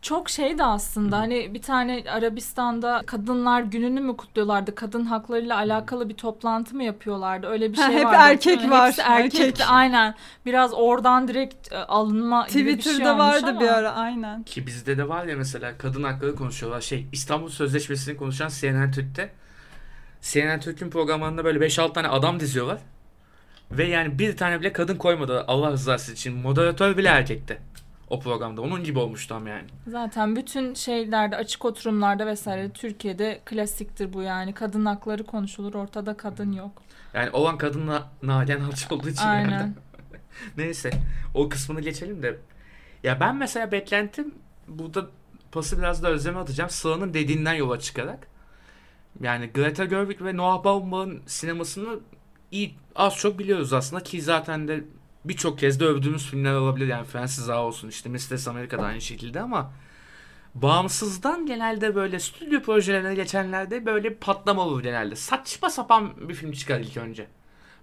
Çok 0.06 0.30
şeydi 0.30 0.64
aslında 0.64 1.18
hani 1.18 1.54
bir 1.54 1.62
tane 1.62 2.04
Arabistan'da 2.10 3.02
kadınlar 3.06 3.62
gününü 3.62 4.00
mü 4.00 4.16
kutluyorlardı? 4.16 4.74
Kadın 4.74 5.04
haklarıyla 5.04 5.56
alakalı 5.56 6.08
bir 6.08 6.14
toplantı 6.14 6.76
mı 6.76 6.84
yapıyorlardı? 6.84 7.46
Öyle 7.46 7.72
bir 7.72 7.78
Ha, 7.78 7.86
şey 7.86 7.94
hep 7.96 8.04
vardı. 8.04 8.16
erkek 8.20 8.44
değil 8.58 8.64
mi? 8.64 8.70
var, 8.70 8.86
Hepsi 8.88 9.02
erkekti 9.02 9.42
erkek. 9.46 9.66
aynen. 9.70 10.14
Biraz 10.46 10.74
oradan 10.74 11.28
direkt 11.28 11.72
e, 11.72 11.76
alınma 11.78 12.46
gibi 12.46 12.64
bir 12.66 12.70
şey 12.70 12.76
Twitter'da 12.92 13.18
vardı 13.18 13.46
ama. 13.48 13.60
bir 13.60 13.68
ara 13.68 13.92
aynen. 13.92 14.42
Ki 14.42 14.66
bizde 14.66 14.98
de 14.98 15.08
var 15.08 15.24
ya 15.24 15.36
mesela 15.36 15.78
kadın 15.78 16.02
hakları 16.02 16.36
konuşuyorlar. 16.36 16.80
Şey 16.80 17.06
İstanbul 17.12 17.48
Sözleşmesi'ni 17.48 18.16
konuşan 18.16 18.48
CNN 18.60 18.90
Türk'te. 18.92 19.30
CNN 20.22 20.60
Türk'ün 20.60 20.90
programlarında 20.90 21.44
böyle 21.44 21.58
5-6 21.66 21.92
tane 21.92 22.08
adam 22.08 22.40
diziyorlar. 22.40 22.78
Ve 23.70 23.84
yani 23.84 24.18
bir 24.18 24.36
tane 24.36 24.60
bile 24.60 24.72
kadın 24.72 24.96
koymadı 24.96 25.44
Allah 25.48 25.70
rızası 25.70 26.12
için. 26.12 26.34
Moderatör 26.36 26.96
bile 26.96 27.08
erkekti. 27.08 27.58
O 28.10 28.20
programda. 28.20 28.60
Onun 28.60 28.84
gibi 28.84 28.98
olmuştu 28.98 29.34
ama 29.34 29.48
yani. 29.48 29.66
Zaten 29.86 30.36
bütün 30.36 30.74
şeylerde 30.74 31.36
açık 31.36 31.64
oturumlarda 31.64 32.26
vesaire 32.26 32.70
Türkiye'de 32.70 33.40
klasiktir 33.44 34.12
bu 34.12 34.22
yani. 34.22 34.52
Kadın 34.52 34.84
hakları 34.84 35.24
konuşulur 35.24 35.74
ortada 35.74 36.16
kadın 36.16 36.52
yok. 36.52 36.82
Yani 37.14 37.30
olan 37.30 37.58
kadınla 37.58 38.10
Nalan 38.22 38.60
Alçı 38.60 38.94
olduğu 38.94 39.08
için 39.08 39.26
Aynen. 39.26 39.50
yani. 39.50 39.72
Neyse 40.56 40.90
o 41.34 41.48
kısmını 41.48 41.80
geçelim 41.80 42.22
de. 42.22 42.38
Ya 43.02 43.20
ben 43.20 43.36
mesela 43.36 43.72
beklentim 43.72 44.34
burada 44.68 45.06
pası 45.52 45.78
biraz 45.78 46.02
da 46.02 46.08
özleme 46.08 46.38
atacağım. 46.38 46.70
Sıla'nın 46.70 47.14
dediğinden 47.14 47.54
yola 47.54 47.78
çıkarak. 47.80 48.28
Yani 49.20 49.50
Greta 49.54 49.84
Gerwig 49.84 50.22
ve 50.22 50.36
Noah 50.36 50.64
Baumbach'ın 50.64 51.22
sinemasını 51.26 52.00
iyi 52.50 52.74
az 52.94 53.16
çok 53.16 53.38
biliyoruz 53.38 53.72
aslında 53.72 54.02
ki 54.02 54.22
zaten 54.22 54.68
de 54.68 54.84
birçok 55.28 55.58
kez 55.58 55.80
de 55.80 55.84
övdüğümüz 55.84 56.26
filmler 56.26 56.54
olabilir. 56.54 56.86
Yani 56.86 57.04
Francis 57.04 57.48
Ha 57.48 57.62
olsun 57.62 57.88
işte 57.88 58.08
Mrs. 58.08 58.48
Amerika'da 58.48 58.82
aynı 58.82 59.00
şekilde 59.00 59.40
ama 59.40 59.72
bağımsızdan 60.54 61.46
genelde 61.46 61.94
böyle 61.94 62.18
stüdyo 62.18 62.62
projelerine 62.62 63.14
geçenlerde 63.14 63.86
böyle 63.86 64.14
patlama 64.14 64.62
olur 64.62 64.82
genelde. 64.82 65.16
Saçma 65.16 65.70
sapan 65.70 66.28
bir 66.28 66.34
film 66.34 66.52
çıkar 66.52 66.80
ilk 66.80 66.96
önce. 66.96 67.26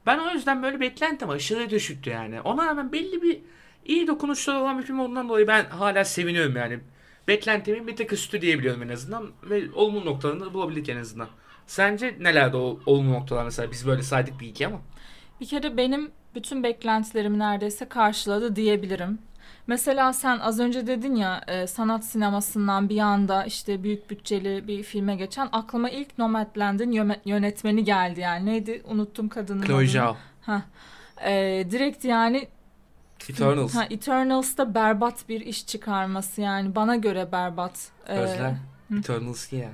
Ben 0.06 0.20
o 0.20 0.32
yüzden 0.34 0.64
böyle 0.64 0.80
beklentim 0.80 1.30
aşırı 1.30 1.70
düşüktü 1.70 2.10
yani. 2.10 2.42
Ona 2.42 2.66
rağmen 2.66 2.92
belli 2.92 3.22
bir 3.22 3.42
iyi 3.86 4.08
dokunuşları 4.08 4.58
olan 4.58 4.80
bir 4.80 4.84
film 4.84 5.00
olduğundan 5.00 5.30
dolayı 5.30 5.48
ben 5.48 5.66
hala 5.66 6.06
seviniyorum 6.06 6.56
yani. 6.56 6.80
Beklentimin 7.28 7.88
bir 7.88 7.96
tık 7.96 8.14
üstü 8.14 8.42
diyebiliyorum 8.42 8.84
en 8.84 8.90
azından 8.90 9.32
ve 9.44 9.72
olumlu 9.74 10.06
noktalarını 10.06 10.54
bulabildik 10.54 10.90
en 10.90 10.98
azından. 10.98 11.28
Sence 11.68 12.16
nelerde 12.20 12.58
o 12.58 12.80
olumlu 12.86 13.14
noktalar 13.14 13.44
mesela 13.44 13.72
biz 13.72 13.88
böyle 13.88 14.04
saydık 14.04 14.40
bir 14.40 14.48
iki 14.48 14.68
ama. 14.68 14.82
Bir 15.42 15.46
kere 15.48 15.78
benim 15.78 16.12
bütün 16.36 16.64
beklentilerimi 16.64 17.40
neredeyse 17.40 17.86
karşıladı 17.86 18.56
diyebilirim. 18.56 19.20
Mesela 19.68 20.14
sen 20.14 20.40
az 20.40 20.60
önce 20.60 20.88
dedin 20.88 21.16
ya 21.16 21.42
e, 21.48 21.68
sanat 21.68 22.06
sinemasından 22.06 22.90
bir 22.90 23.00
anda 23.00 23.46
işte 23.46 23.84
büyük 23.84 24.10
bütçeli 24.10 24.68
bir 24.68 24.84
filme 24.84 25.16
geçen 25.16 25.50
aklıma 25.52 25.90
ilk 25.90 26.18
Nomadland'in 26.18 26.92
yönetmeni 27.26 27.84
geldi 27.84 28.20
yani 28.20 28.46
neydi 28.46 28.82
unuttum 28.86 29.30
kadının 29.30 29.62
Chloe 29.66 29.78
adını. 29.78 29.88
Zhao. 29.88 30.16
E, 31.26 31.66
direkt 31.72 32.06
yani 32.06 32.48
Eternals. 33.30 33.76
Ha, 33.76 33.86
Eternals'ta 33.90 34.76
berbat 34.76 35.30
bir 35.30 35.42
iş 35.42 35.68
çıkarması 35.68 36.42
yani 36.42 36.76
bana 36.76 36.96
göre 36.96 37.32
berbat. 37.32 37.92
Ee, 38.08 38.18
Özlem. 38.18 38.60
Eternals 39.00 39.54
ya. 39.54 39.70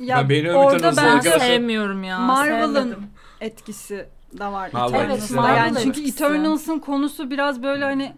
Ya 0.00 0.28
Ben 0.28 0.54
orada 0.54 0.96
ben 0.96 1.20
sevmiyorum 1.20 2.04
ya. 2.04 2.18
Marvel'ın 2.18 3.06
etkisi 3.40 4.08
de 4.38 4.44
var. 4.44 4.70
Marvel 4.72 5.36
var. 5.36 5.56
yani 5.56 5.78
çünkü. 5.82 6.08
Eternals'ın 6.08 6.78
konusu 6.78 7.30
biraz 7.30 7.62
böyle 7.62 7.84
hani 7.84 8.12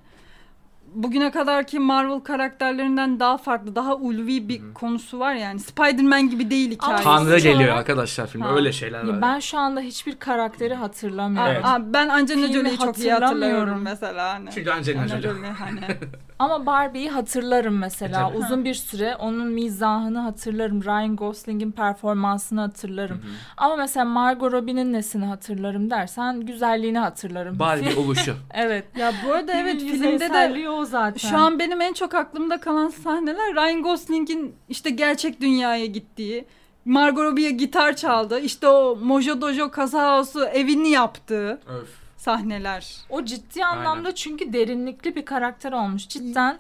bugüne 1.03 1.31
kadarki 1.31 1.79
Marvel 1.79 2.21
karakterlerinden 2.21 3.21
daha 3.21 3.37
farklı, 3.39 3.75
daha 3.77 3.95
ulvi 3.95 4.49
bir 4.49 4.75
konusu 4.75 5.19
var 5.19 5.35
yani. 5.35 5.61
Spider-Man 5.61 6.31
gibi 6.31 6.51
değil 6.51 6.71
hikayesi. 6.71 7.05
Tanrı 7.05 7.39
geliyor 7.39 7.59
olarak- 7.61 7.79
arkadaşlar 7.79 8.27
filmde. 8.27 8.47
Ha. 8.49 8.55
Öyle 8.55 8.73
şeyler 8.73 9.09
var. 9.09 9.23
Ben 9.23 9.41
şu 9.41 9.59
anda 9.59 9.81
hiçbir 9.81 10.17
karakteri 10.17 10.75
hatırlamıyorum. 10.75 11.53
Evet. 11.53 11.65
Aa, 11.65 11.93
ben 11.93 12.09
Angelina 12.09 12.47
Jolie'yi 12.53 12.79
çok 12.79 12.99
iyi 12.99 13.13
hatırlamıyorum. 13.13 13.23
hatırlıyorum 13.23 13.81
mesela. 13.83 14.35
Hani. 14.35 14.51
Çünkü 14.55 14.71
Angelina 14.71 15.09
Jolie. 15.09 15.51
Hani. 15.59 15.81
Ama 16.39 16.67
Barbie'yi 16.67 17.11
hatırlarım 17.11 17.79
mesela. 17.79 18.21
E, 18.21 18.23
tabii. 18.33 18.39
Uzun 18.39 18.65
bir 18.65 18.75
süre 18.75 19.17
onun 19.17 19.47
mizahını 19.47 20.19
hatırlarım. 20.19 20.85
Ryan 20.85 21.17
Gosling'in 21.17 21.73
performansını 21.73 22.61
hatırlarım. 22.61 23.21
Ama 23.57 23.77
mesela 23.77 24.05
Margot 24.05 24.53
Robbie'nin 24.53 24.93
nesini 24.93 25.25
hatırlarım 25.25 25.91
dersen 25.91 26.41
güzelliğini 26.41 26.99
hatırlarım. 26.99 27.59
Barbie 27.59 27.95
oluşu. 28.01 28.35
evet. 28.55 28.85
Ya 28.99 29.13
bu 29.27 29.33
arada 29.33 29.53
evet 29.53 29.81
filmde 29.81 30.21
de 30.21 30.55
zaten. 30.87 31.29
Şu 31.31 31.37
an 31.37 31.59
benim 31.59 31.81
en 31.81 31.93
çok 31.93 32.15
aklımda 32.15 32.61
kalan 32.61 32.89
sahneler 32.89 33.55
Ryan 33.55 33.83
Gosling'in 33.83 34.55
işte 34.69 34.91
gerçek 34.91 35.41
dünyaya 35.41 35.87
gittiği, 35.87 36.45
Margot 36.85 37.25
Robbie'ye 37.25 37.51
gitar 37.51 37.97
çaldı, 37.97 38.41
işte 38.41 38.69
o 38.69 38.97
Mojo 38.97 39.41
Dojo 39.41 39.71
Casa 39.77 40.17
House'u 40.17 40.45
evini 40.45 40.89
yaptığı 40.91 41.61
Öf. 41.69 41.89
sahneler. 42.17 42.97
O 43.11 43.25
ciddi 43.25 43.65
anlamda 43.65 44.15
çünkü 44.15 44.53
derinlikli 44.53 45.17
bir 45.17 45.25
karakter 45.25 45.73
olmuş. 45.73 46.09
Cidden 46.09 46.59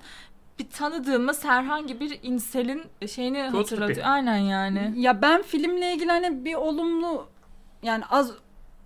bir 0.58 0.68
tanıdığımız 0.70 1.44
herhangi 1.44 2.00
bir 2.00 2.18
inselin 2.22 2.82
şeyini 3.06 3.48
Good 3.50 3.58
hatırlatıyor. 3.58 3.94
tipi. 3.96 4.06
Aynen 4.06 4.36
yani. 4.36 4.92
Ya 4.96 5.22
ben 5.22 5.42
filmle 5.42 5.94
ilgili 5.94 6.10
hani 6.10 6.44
bir 6.44 6.54
olumlu 6.54 7.26
yani 7.82 8.04
az 8.10 8.32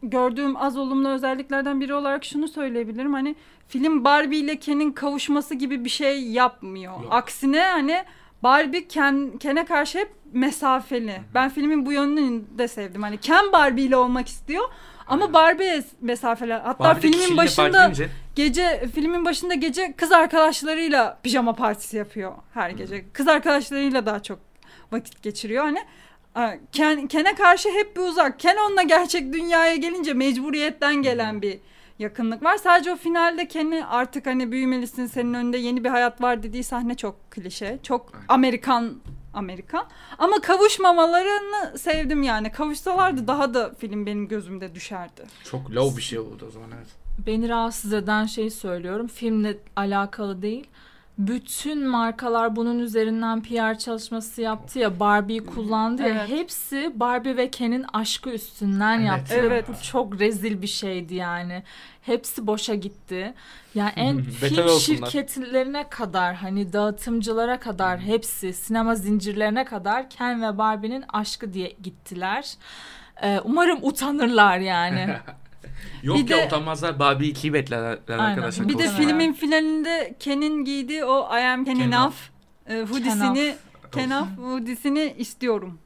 gördüğüm 0.02 0.56
az 0.56 0.76
olumlu 0.78 1.08
özelliklerden 1.08 1.80
biri 1.80 1.94
olarak 1.94 2.24
şunu 2.24 2.48
söyleyebilirim. 2.48 3.12
Hani 3.12 3.36
film 3.70 4.04
Barbie 4.04 4.38
ile 4.38 4.56
Ken'in 4.56 4.92
kavuşması 4.92 5.54
gibi 5.54 5.84
bir 5.84 5.90
şey 5.90 6.22
yapmıyor. 6.22 6.92
Yok. 7.02 7.08
Aksine 7.10 7.62
hani 7.62 8.04
Barbie 8.42 8.88
Ken, 8.88 9.32
Ken'e 9.40 9.64
karşı 9.64 9.98
hep 9.98 10.10
mesafeli. 10.32 11.20
Ben 11.34 11.48
filmin 11.50 11.86
bu 11.86 11.92
yönünü 11.92 12.42
de 12.58 12.68
sevdim. 12.68 13.02
Hani 13.02 13.18
Ken 13.18 13.52
Barbie 13.52 13.84
ile 13.84 13.96
olmak 13.96 14.28
istiyor 14.28 14.64
ama 15.06 15.22
Aynen. 15.22 15.34
Barbie 15.34 15.82
mesafeli. 16.00 16.52
Hatta 16.52 16.84
Barbie 16.84 17.12
filmin 17.12 17.36
başında 17.36 17.86
edince- 17.86 18.08
gece 18.34 18.88
filmin 18.94 19.24
başında 19.24 19.54
gece 19.54 19.94
kız 19.96 20.12
arkadaşlarıyla 20.12 21.18
pijama 21.22 21.52
partisi 21.52 21.96
yapıyor 21.96 22.32
her 22.54 22.70
gece. 22.70 23.04
Kız 23.12 23.28
arkadaşlarıyla 23.28 24.06
daha 24.06 24.22
çok 24.22 24.38
vakit 24.92 25.22
geçiriyor 25.22 25.64
hani. 25.64 25.78
Ken, 26.72 27.06
Ken'e 27.06 27.34
karşı 27.34 27.68
hep 27.68 27.96
bir 27.96 28.00
uzak. 28.00 28.40
Ken 28.40 28.56
onunla 28.66 28.82
gerçek 28.82 29.32
dünyaya 29.32 29.76
gelince 29.76 30.14
mecburiyetten 30.14 30.94
gelen 30.94 31.42
bir 31.42 31.58
yakınlık 32.00 32.42
var. 32.42 32.56
Sadece 32.56 32.92
o 32.92 32.96
finalde 32.96 33.48
Ken'i 33.48 33.86
artık 33.86 34.26
hani 34.26 34.52
büyümelisin 34.52 35.06
senin 35.06 35.34
önünde 35.34 35.58
yeni 35.58 35.84
bir 35.84 35.88
hayat 35.88 36.22
var 36.22 36.42
dediği 36.42 36.64
sahne 36.64 36.94
çok 36.94 37.30
klişe. 37.30 37.78
Çok 37.82 38.14
Aynen. 38.14 38.24
Amerikan 38.28 39.00
Amerikan. 39.34 39.86
Ama 40.18 40.40
kavuşmamalarını 40.40 41.78
sevdim 41.78 42.22
yani. 42.22 42.52
Kavuşsalardı 42.52 43.26
daha 43.26 43.54
da 43.54 43.74
film 43.74 44.06
benim 44.06 44.28
gözümde 44.28 44.74
düşerdi. 44.74 45.22
Çok 45.44 45.70
low 45.70 45.96
bir 45.96 46.02
şey 46.02 46.18
oldu 46.18 46.46
o 46.48 46.50
zaman 46.50 46.68
evet. 46.76 46.86
Beni 47.26 47.48
rahatsız 47.48 47.92
eden 47.92 48.26
şeyi 48.26 48.50
söylüyorum. 48.50 49.06
Filmle 49.06 49.58
alakalı 49.76 50.42
değil. 50.42 50.66
Bütün 51.26 51.86
markalar 51.86 52.56
bunun 52.56 52.78
üzerinden 52.78 53.42
PR 53.42 53.78
çalışması 53.78 54.42
yaptı 54.42 54.78
ya 54.78 55.00
Barbie'yi 55.00 55.46
kullandı 55.46 56.02
ya 56.02 56.08
Evet. 56.08 56.28
hepsi 56.28 56.92
Barbie 56.94 57.36
ve 57.36 57.50
Ken'in 57.50 57.84
aşkı 57.92 58.30
üstünden 58.30 58.98
Evet. 58.98 59.08
yaptı. 59.08 59.34
Evet. 59.38 59.68
Bu 59.68 59.72
çok 59.82 60.20
rezil 60.20 60.62
bir 60.62 60.66
şeydi 60.66 61.14
yani. 61.14 61.62
Hepsi 62.02 62.46
boşa 62.46 62.74
gitti. 62.74 63.34
Yani 63.74 63.92
en 63.96 64.22
film 64.22 64.68
şirketlerine 64.80 65.88
kadar 65.88 66.34
hani 66.34 66.72
dağıtımcılara 66.72 67.60
kadar 67.60 68.00
hepsi 68.00 68.52
sinema 68.52 68.94
zincirlerine 68.94 69.64
kadar 69.64 70.10
Ken 70.10 70.42
ve 70.42 70.58
Barbie'nin 70.58 71.04
aşkı 71.12 71.52
diye 71.52 71.76
gittiler. 71.82 72.54
Ee, 73.22 73.40
umarım 73.44 73.78
utanırlar 73.82 74.58
yani. 74.58 75.08
Yok 76.02 76.16
Bir 76.18 76.28
ya 76.28 76.36
de- 76.38 76.46
utanmazlar 76.46 76.98
Barbie 76.98 77.32
2'yi 77.32 77.52
beklerler 77.52 77.98
arkadaşlar. 78.08 78.68
Bir 78.68 78.78
de 78.78 78.88
filmin 78.88 79.32
finalinde 79.32 80.14
Ken'in 80.20 80.64
giydiği 80.64 81.04
o 81.04 81.38
I 81.38 81.44
am 81.46 81.64
Ken 81.64 81.74
Ken 81.74 81.90
Enough 81.92 82.14
e, 82.68 82.80
hoodiesini 82.82 83.54
Of. 83.84 83.92
Ken 83.92 84.10
Off 84.10 84.28
hoodiesini 84.38 85.14
istiyorum. 85.18 85.78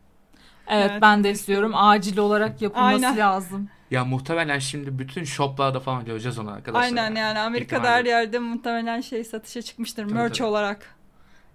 Evet, 0.69 0.91
Evet. 0.91 1.03
ben 1.03 1.25
de 1.25 1.31
istiyorum. 1.31 1.73
Acil 1.75 2.19
olarak 2.19 2.63
yapılması 2.63 3.07
Aynen. 3.07 3.19
lazım. 3.19 3.69
Ya 3.91 4.05
muhtemelen 4.05 4.59
şimdi 4.59 4.99
bütün 4.99 5.25
shoplarda 5.25 5.81
falan 5.81 6.05
göreceğiz 6.05 6.39
onu 6.39 6.51
arkadaşlar. 6.51 6.83
Aynen 6.85 7.15
yani 7.15 7.39
Amerika'da 7.39 7.79
İhtimalle. 7.81 7.99
her 7.99 8.05
yerde 8.05 8.39
muhtemelen 8.39 9.01
şey 9.01 9.25
satışa 9.25 9.63
çıkmıştır 9.63 10.03
Tabii, 10.05 10.15
merch 10.15 10.39
tabii. 10.39 10.49
olarak. 10.49 10.95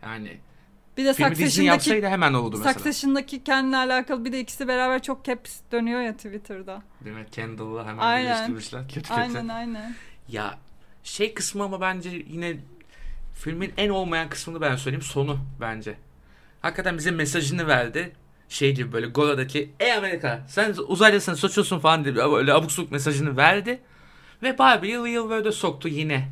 Yani 0.04 0.38
Bir 0.98 1.06
de 1.06 1.14
filmi 1.14 1.30
Succession'daki 1.30 1.66
yapsaydı 1.66 2.08
hemen 2.08 2.34
olurdu 2.34 2.58
mesela. 2.58 2.74
Succession'daki 2.74 3.44
Ken'le 3.44 3.74
alakalı 3.74 4.26
bir 4.26 4.32
de 4.32 4.40
ikisi 4.40 4.68
beraber 4.68 5.02
çok 5.02 5.26
caps 5.26 5.60
dönüyor 5.72 6.02
ya 6.02 6.16
Twitter'da. 6.16 6.82
Değil 7.06 7.16
mi? 7.16 7.26
Kendall'la 7.32 7.88
hemen 7.88 8.04
Aynen. 8.04 8.26
birleştirmişler. 8.26 8.82
Kötü 8.82 8.94
kötü. 8.96 9.14
Aynen 9.14 9.48
aynen. 9.48 9.96
Ya 10.30 10.58
şey 11.04 11.34
kısmı 11.34 11.64
ama 11.64 11.82
bence 11.82 12.10
yine 12.10 12.58
filmin 13.34 13.74
en 13.78 13.90
olmayan 13.90 14.30
kısmını 14.30 14.62
ben 14.62 14.76
söyleyeyim 14.76 15.02
sonu 15.02 15.38
bence. 15.62 15.98
Hakikaten 16.62 16.98
bize 16.98 17.12
mesajını 17.12 17.68
verdi. 17.68 18.12
Şey 18.50 18.76
gibi 18.76 18.94
böyle 18.94 19.08
Gola'daki 19.08 19.72
Ey 19.80 19.94
Amerika 19.94 20.46
sen 20.48 20.76
uzaylısın 20.88 21.34
suçlusun 21.34 21.80
falan 21.80 22.04
diye 22.06 22.16
böyle 22.16 22.54
abuk 22.54 22.72
subuk 22.72 22.92
mesajını 22.92 23.38
verdi. 23.38 23.80
Ve 24.44 24.58
Barbie 24.58 24.92
yıl 24.92 25.06
yıl 25.06 25.30
böyle 25.30 25.52
soktu 25.52 25.88
yine. 25.88 26.30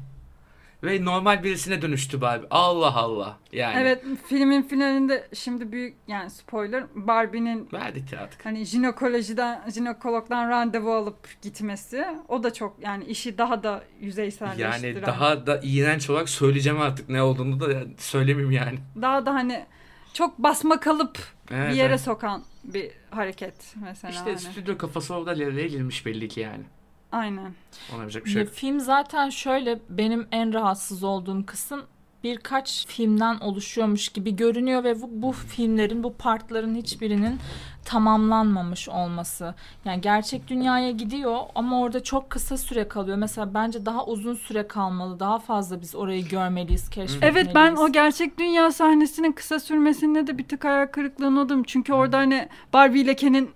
Ve 0.83 1.05
normal 1.05 1.43
birisine 1.43 1.81
dönüştü 1.81 2.21
Barbie. 2.21 2.47
Allah 2.51 2.95
Allah. 2.95 3.37
Yani. 3.51 3.75
Evet 3.79 4.03
filmin 4.27 4.61
finalinde 4.61 5.27
şimdi 5.33 5.71
büyük 5.71 5.95
yani 6.07 6.29
spoiler 6.29 6.83
Barbie'nin 6.95 7.69
Verdik 7.73 8.13
artık. 8.13 8.45
hani 8.45 8.65
jinekolojiden 8.65 9.69
jinekologdan 9.69 10.49
randevu 10.49 10.93
alıp 10.93 11.41
gitmesi 11.41 12.05
o 12.27 12.43
da 12.43 12.53
çok 12.53 12.75
yani 12.81 13.03
işi 13.03 13.37
daha 13.37 13.63
da 13.63 13.83
yüzeyselleştiren. 14.01 14.93
Yani 14.93 15.01
daha 15.05 15.47
da 15.47 15.59
iğrenç 15.63 16.09
olarak 16.09 16.29
söyleyeceğim 16.29 16.81
artık 16.81 17.09
ne 17.09 17.21
olduğunu 17.21 17.59
da 17.59 17.83
söylemeyeyim 17.97 18.51
yani. 18.51 18.79
daha 19.01 19.25
da 19.25 19.33
hani 19.33 19.65
çok 20.13 20.37
basma 20.39 20.79
kalıp 20.79 21.19
Evet, 21.51 21.71
bir 21.71 21.75
yere 21.75 21.89
evet. 21.89 22.01
sokan 22.01 22.43
bir 22.63 22.91
hareket 23.11 23.75
mesela. 23.83 24.11
İşte 24.11 24.25
hani. 24.25 24.39
stüdyo 24.39 24.77
kafası 24.77 25.15
orada 25.15 25.37
verilmiş 25.39 26.05
belli 26.05 26.27
ki 26.27 26.39
yani. 26.39 26.63
Aynen. 27.11 27.53
Ona 27.93 27.99
yapacak 27.99 28.25
bir 28.25 28.29
şey 28.29 28.39
Ya, 28.41 28.45
yok. 28.45 28.53
film 28.53 28.79
zaten 28.79 29.29
şöyle 29.29 29.79
benim 29.89 30.27
en 30.31 30.53
rahatsız 30.53 31.03
olduğum 31.03 31.45
kısım 31.45 31.81
birkaç 32.23 32.87
filmden 32.87 33.39
oluşuyormuş 33.39 34.09
gibi 34.09 34.35
görünüyor 34.35 34.83
ve 34.83 35.01
bu, 35.01 35.09
bu 35.11 35.31
filmlerin 35.31 36.03
bu 36.03 36.13
partların 36.13 36.75
hiçbirinin 36.75 37.39
tamamlanmamış 37.85 38.89
olması. 38.89 39.55
Yani 39.85 40.01
gerçek 40.01 40.47
dünyaya 40.47 40.91
gidiyor 40.91 41.37
ama 41.55 41.81
orada 41.81 42.03
çok 42.03 42.29
kısa 42.29 42.57
süre 42.57 42.87
kalıyor. 42.87 43.17
Mesela 43.17 43.53
bence 43.53 43.85
daha 43.85 44.05
uzun 44.05 44.33
süre 44.35 44.67
kalmalı. 44.67 45.19
Daha 45.19 45.39
fazla 45.39 45.81
biz 45.81 45.95
orayı 45.95 46.27
görmeliyiz, 46.27 46.89
keşfetmeliyiz. 46.89 47.37
Evet 47.47 47.55
ben 47.55 47.75
o 47.75 47.91
gerçek 47.91 48.39
dünya 48.39 48.71
sahnesinin 48.71 49.31
kısa 49.31 49.59
sürmesinde 49.59 50.27
de 50.27 50.37
bir 50.37 50.47
tık 50.47 50.63
hayal 50.65 50.87
kırıklığına 50.87 51.39
uğradım. 51.39 51.63
Çünkü 51.63 51.93
orada 51.93 52.17
hani 52.17 52.49
Barbie 52.73 53.01
ile 53.01 53.15
Ken'in 53.15 53.49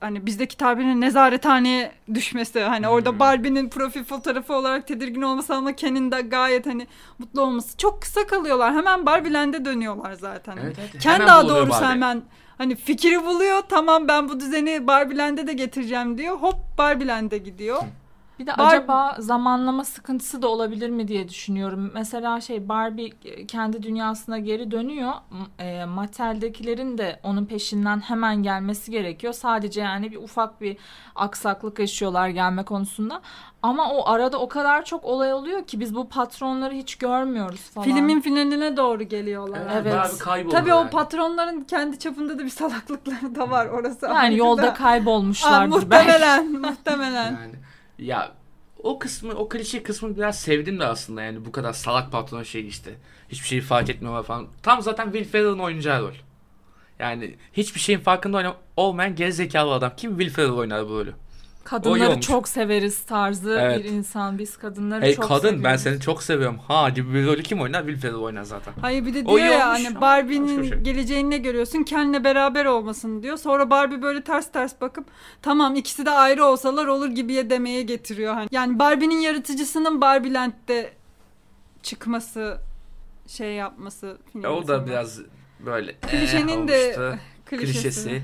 hani 0.00 0.26
bizdeki 0.26 0.56
tabirinin 0.56 1.00
nezarethaneye 1.00 1.92
düşmesi 2.14 2.60
hani 2.60 2.86
Hmm. 2.86 2.92
orada 2.92 3.18
Barbie'nin 3.18 3.68
profil 3.68 4.04
fotoğrafı 4.04 4.54
olarak 4.54 4.86
tedirgin 4.86 5.22
olması 5.22 5.54
ama 5.54 5.72
Ken'in 5.72 6.10
de 6.12 6.20
gayet 6.20 6.66
hani 6.66 6.86
mutlu 7.18 7.40
olması 7.42 7.76
çok 7.76 8.02
kısa 8.02 8.26
kalıyorlar. 8.26 8.74
Hemen 8.74 9.06
Barbie'lend'e 9.06 9.64
dönüyorlar 9.64 10.12
zaten. 10.12 10.56
Evet, 10.62 10.76
evet. 10.80 11.02
Ken 11.02 11.14
Hemen 11.14 11.28
daha 11.28 11.48
doğrusu 11.48 11.70
Barbie. 11.70 11.86
hemen 11.88 12.22
hani 12.58 12.76
fikri 12.76 13.24
buluyor. 13.26 13.60
Tamam 13.68 14.08
ben 14.08 14.28
bu 14.28 14.40
düzeni 14.40 14.86
Barbie'lend'e 14.86 15.46
de 15.46 15.52
getireceğim 15.52 16.18
diyor. 16.18 16.36
Hop 16.36 16.56
Barbie'lend'e 16.78 17.38
gidiyor. 17.38 17.82
Bir 18.38 18.46
de 18.46 18.58
Bar- 18.58 18.66
acaba 18.74 19.16
zamanlama 19.18 19.84
sıkıntısı 19.84 20.42
da 20.42 20.48
olabilir 20.48 20.90
mi 20.90 21.08
diye 21.08 21.28
düşünüyorum. 21.28 21.90
Mesela 21.94 22.40
şey 22.40 22.68
Barbie 22.68 23.12
e, 23.24 23.46
kendi 23.46 23.82
dünyasına 23.82 24.38
geri 24.38 24.70
dönüyor. 24.70 25.12
E, 25.58 25.84
Mattel'dekilerin 25.84 26.98
de 26.98 27.20
onun 27.22 27.44
peşinden 27.44 28.00
hemen 28.00 28.42
gelmesi 28.42 28.90
gerekiyor. 28.90 29.32
Sadece 29.32 29.80
yani 29.80 30.10
bir 30.12 30.16
ufak 30.16 30.60
bir 30.60 30.76
aksaklık 31.14 31.78
yaşıyorlar 31.78 32.28
gelme 32.28 32.64
konusunda. 32.64 33.20
Ama 33.62 33.90
o 33.92 34.08
arada 34.08 34.38
o 34.40 34.48
kadar 34.48 34.84
çok 34.84 35.04
olay 35.04 35.32
oluyor 35.34 35.64
ki 35.64 35.80
biz 35.80 35.94
bu 35.94 36.08
patronları 36.08 36.74
hiç 36.74 36.94
görmüyoruz 36.94 37.60
falan. 37.60 37.84
Filmin 37.84 38.20
finaline 38.20 38.76
doğru 38.76 39.02
geliyorlar. 39.02 39.60
Evet. 39.72 39.94
Evet. 39.96 40.26
Barbie 40.26 40.48
Tabii 40.48 40.74
o 40.74 40.78
yani. 40.78 40.90
patronların 40.90 41.60
kendi 41.60 41.98
çapında 41.98 42.38
da 42.38 42.44
bir 42.44 42.48
salaklıkları 42.50 43.34
da 43.34 43.50
var 43.50 43.66
orası. 43.66 44.06
yani 44.06 44.36
yolda 44.36 44.62
da. 44.62 44.70
Aa, 44.70 44.74
kaybolmuşlardır 44.74 45.90
belki. 45.90 46.06
muhtemelen, 46.06 46.52
muhtemelen. 46.52 47.24
Yani 47.32 47.52
ya 47.98 48.32
o 48.82 48.98
kısmı, 48.98 49.32
o 49.32 49.48
klişe 49.48 49.82
kısmını 49.82 50.16
biraz 50.16 50.40
sevdim 50.40 50.80
de 50.80 50.84
aslında 50.84 51.22
yani 51.22 51.44
bu 51.44 51.52
kadar 51.52 51.72
salak 51.72 52.12
patron 52.12 52.42
şey 52.42 52.68
işte. 52.68 52.94
Hiçbir 53.28 53.46
şeyi 53.46 53.60
fark 53.60 53.90
etmiyorlar 53.90 54.22
falan. 54.22 54.48
Tam 54.62 54.82
zaten 54.82 55.04
Will 55.12 55.30
Ferrell'ın 55.30 55.58
oynayacağı 55.58 56.02
rol. 56.02 56.14
Yani 56.98 57.36
hiçbir 57.52 57.80
şeyin 57.80 58.00
farkında 58.00 58.56
olmayan 58.76 59.14
gerizekalı 59.14 59.72
adam. 59.72 59.92
Kim 59.96 60.18
Will 60.18 60.34
Ferrell 60.34 60.52
oynar 60.52 60.88
bu 60.88 60.92
rolü? 60.92 61.14
O 61.68 61.70
Kadınları 61.70 62.20
çok 62.20 62.48
severiz 62.48 63.02
tarzı 63.02 63.58
Evet. 63.60 63.78
bir 63.84 63.90
insan. 63.90 64.38
Biz 64.38 64.56
kadınları 64.56 65.02
Hey 65.04 65.14
çok 65.14 65.28
kadın 65.28 65.50
ben 65.64 65.76
seviyoruz. 65.76 65.82
seni 65.82 66.00
çok 66.00 66.22
seviyorum. 66.22 66.58
Ha 66.68 66.88
gibi 66.88 67.14
bir 67.14 67.26
rolü 67.26 67.42
kim 67.42 67.60
oynar? 67.60 67.80
Will 67.86 68.00
Ferrell 68.00 68.16
oynar 68.16 68.42
zaten. 68.42 68.74
Hayır 68.80 69.06
bir 69.06 69.14
de 69.14 69.18
O 69.24 69.36
diyor 69.36 69.38
iyi 69.38 69.50
ya 69.52 69.68
hani 69.68 70.00
Barbie'nin 70.00 70.68
şey. 70.68 70.78
geleceğini 70.78 71.30
ne 71.30 71.38
görüyorsun? 71.38 71.82
Kenle 71.82 72.24
beraber 72.24 72.64
olmasın 72.64 73.22
diyor. 73.22 73.36
Sonra 73.36 73.70
Barbie 73.70 74.02
böyle 74.02 74.24
ters 74.24 74.52
ters 74.52 74.80
bakıp 74.80 75.04
tamam 75.42 75.74
ikisi 75.76 76.06
de 76.06 76.10
ayrı 76.10 76.44
olsalar 76.44 76.86
olur 76.86 77.08
gibiye 77.08 77.50
demeye 77.50 77.82
getiriyor. 77.82 78.34
Hani. 78.34 78.48
Yani 78.52 78.78
Barbie'nin 78.78 79.20
yaratıcısının 79.20 80.00
Barbieland'de 80.00 80.92
çıkması 81.82 82.58
şey 83.26 83.54
yapması. 83.54 84.18
filmin 84.32 84.46
O 84.48 84.68
da 84.68 84.86
biraz 84.86 85.20
böyle 85.60 85.92
Klişenin 85.94 86.64
eh, 86.64 86.68
de 86.68 87.18
klişesi. 87.46 87.72
klişesi. 87.72 88.22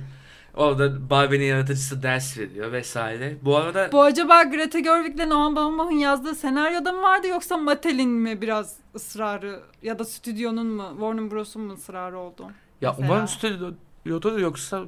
Orada 0.56 1.10
Barbie'nin 1.10 1.44
yaratıcısı 1.44 2.02
ders 2.02 2.38
veriyor 2.38 2.72
vesaire. 2.72 3.36
Bu 3.42 3.56
arada 3.56 3.92
Bu 3.92 4.02
acaba 4.02 4.42
Greta 4.42 4.78
Gerwig'le 4.78 5.28
Noah 5.28 5.56
Baumbach'ın 5.56 5.98
yazdığı 5.98 6.34
senaryoda 6.34 6.92
mı 6.92 7.02
vardı 7.02 7.26
yoksa 7.26 7.56
Mattel'in 7.56 8.10
mi 8.10 8.40
biraz 8.40 8.76
ısrarı 8.94 9.60
ya 9.82 9.98
da 9.98 10.04
stüdyonun 10.04 10.66
mu 10.66 10.88
Warner 10.90 11.30
Bros'un 11.30 11.62
mu 11.62 11.72
ısrarı 11.72 12.18
oldu? 12.18 12.50
ya 12.80 12.90
mesela. 12.90 13.08
umarım 13.08 13.28
stüdyoda 13.28 14.40
yoksa 14.40 14.84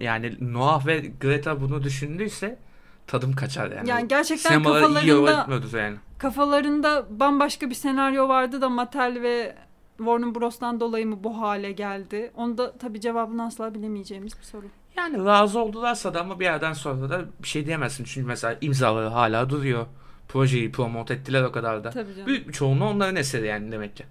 yani 0.00 0.36
Noah 0.40 0.86
ve 0.86 1.10
Greta 1.20 1.60
bunu 1.60 1.82
düşündüyse 1.82 2.58
tadım 3.06 3.32
kaçar 3.32 3.70
yani. 3.70 3.88
Yani 3.88 4.08
gerçekten 4.08 4.50
Sinemaları 4.50 4.82
kafalarında 4.82 5.78
yani. 5.78 5.96
kafalarında 6.18 7.06
bambaşka 7.10 7.70
bir 7.70 7.74
senaryo 7.74 8.28
vardı 8.28 8.60
da 8.60 8.68
Mattel 8.68 9.18
ve 9.22 9.56
Warner 9.98 10.34
Bros'tan 10.34 10.80
dolayı 10.80 11.06
mı 11.06 11.24
bu 11.24 11.40
hale 11.40 11.72
geldi? 11.72 12.30
Onu 12.36 12.58
da 12.58 12.72
tabii 12.78 13.00
cevabını 13.00 13.44
asla 13.46 13.74
bilemeyeceğimiz 13.74 14.38
bir 14.38 14.44
soru. 14.44 14.66
Yani 14.96 15.24
razı 15.24 15.58
oldularsa 15.58 16.14
da 16.14 16.20
ama 16.20 16.40
bir 16.40 16.44
yerden 16.44 16.72
sonra 16.72 17.10
da 17.10 17.24
bir 17.42 17.48
şey 17.48 17.66
diyemezsin. 17.66 18.04
Çünkü 18.04 18.26
mesela 18.26 18.56
imzaları 18.60 19.08
hala 19.08 19.50
duruyor. 19.50 19.86
Projeyi 20.28 20.72
promote 20.72 21.14
ettiler 21.14 21.42
o 21.42 21.52
kadar 21.52 21.84
da. 21.84 21.90
Tabii 21.90 22.14
canım. 22.14 22.26
Büyük 22.26 22.48
bir 22.48 22.52
çoğunluğu 22.52 22.84
onların 22.84 23.16
eseri 23.16 23.46
yani 23.46 23.72
demek 23.72 23.96
ki. 23.96 24.04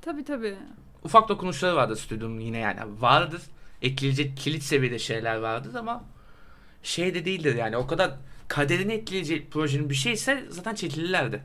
Tabii 0.00 0.24
tabii. 0.24 0.56
Ufak 1.04 1.28
dokunuşları 1.28 1.76
vardır 1.76 1.96
stüdyonun 1.96 2.40
yine 2.40 2.58
yani. 2.58 2.80
Vardır. 3.00 3.42
Ekleyecek 3.82 4.36
kilit 4.36 4.62
seviyede 4.62 4.98
şeyler 4.98 5.36
vardır 5.36 5.74
ama 5.74 6.04
şey 6.82 7.14
de 7.14 7.24
değildir 7.24 7.54
yani. 7.54 7.76
O 7.76 7.86
kadar 7.86 8.10
kaderini 8.48 8.92
etkileyecek 8.92 9.50
projenin 9.50 9.90
bir 9.90 9.94
şeyse 9.94 10.44
zaten 10.48 10.74
çekilirlerdi. 10.74 11.42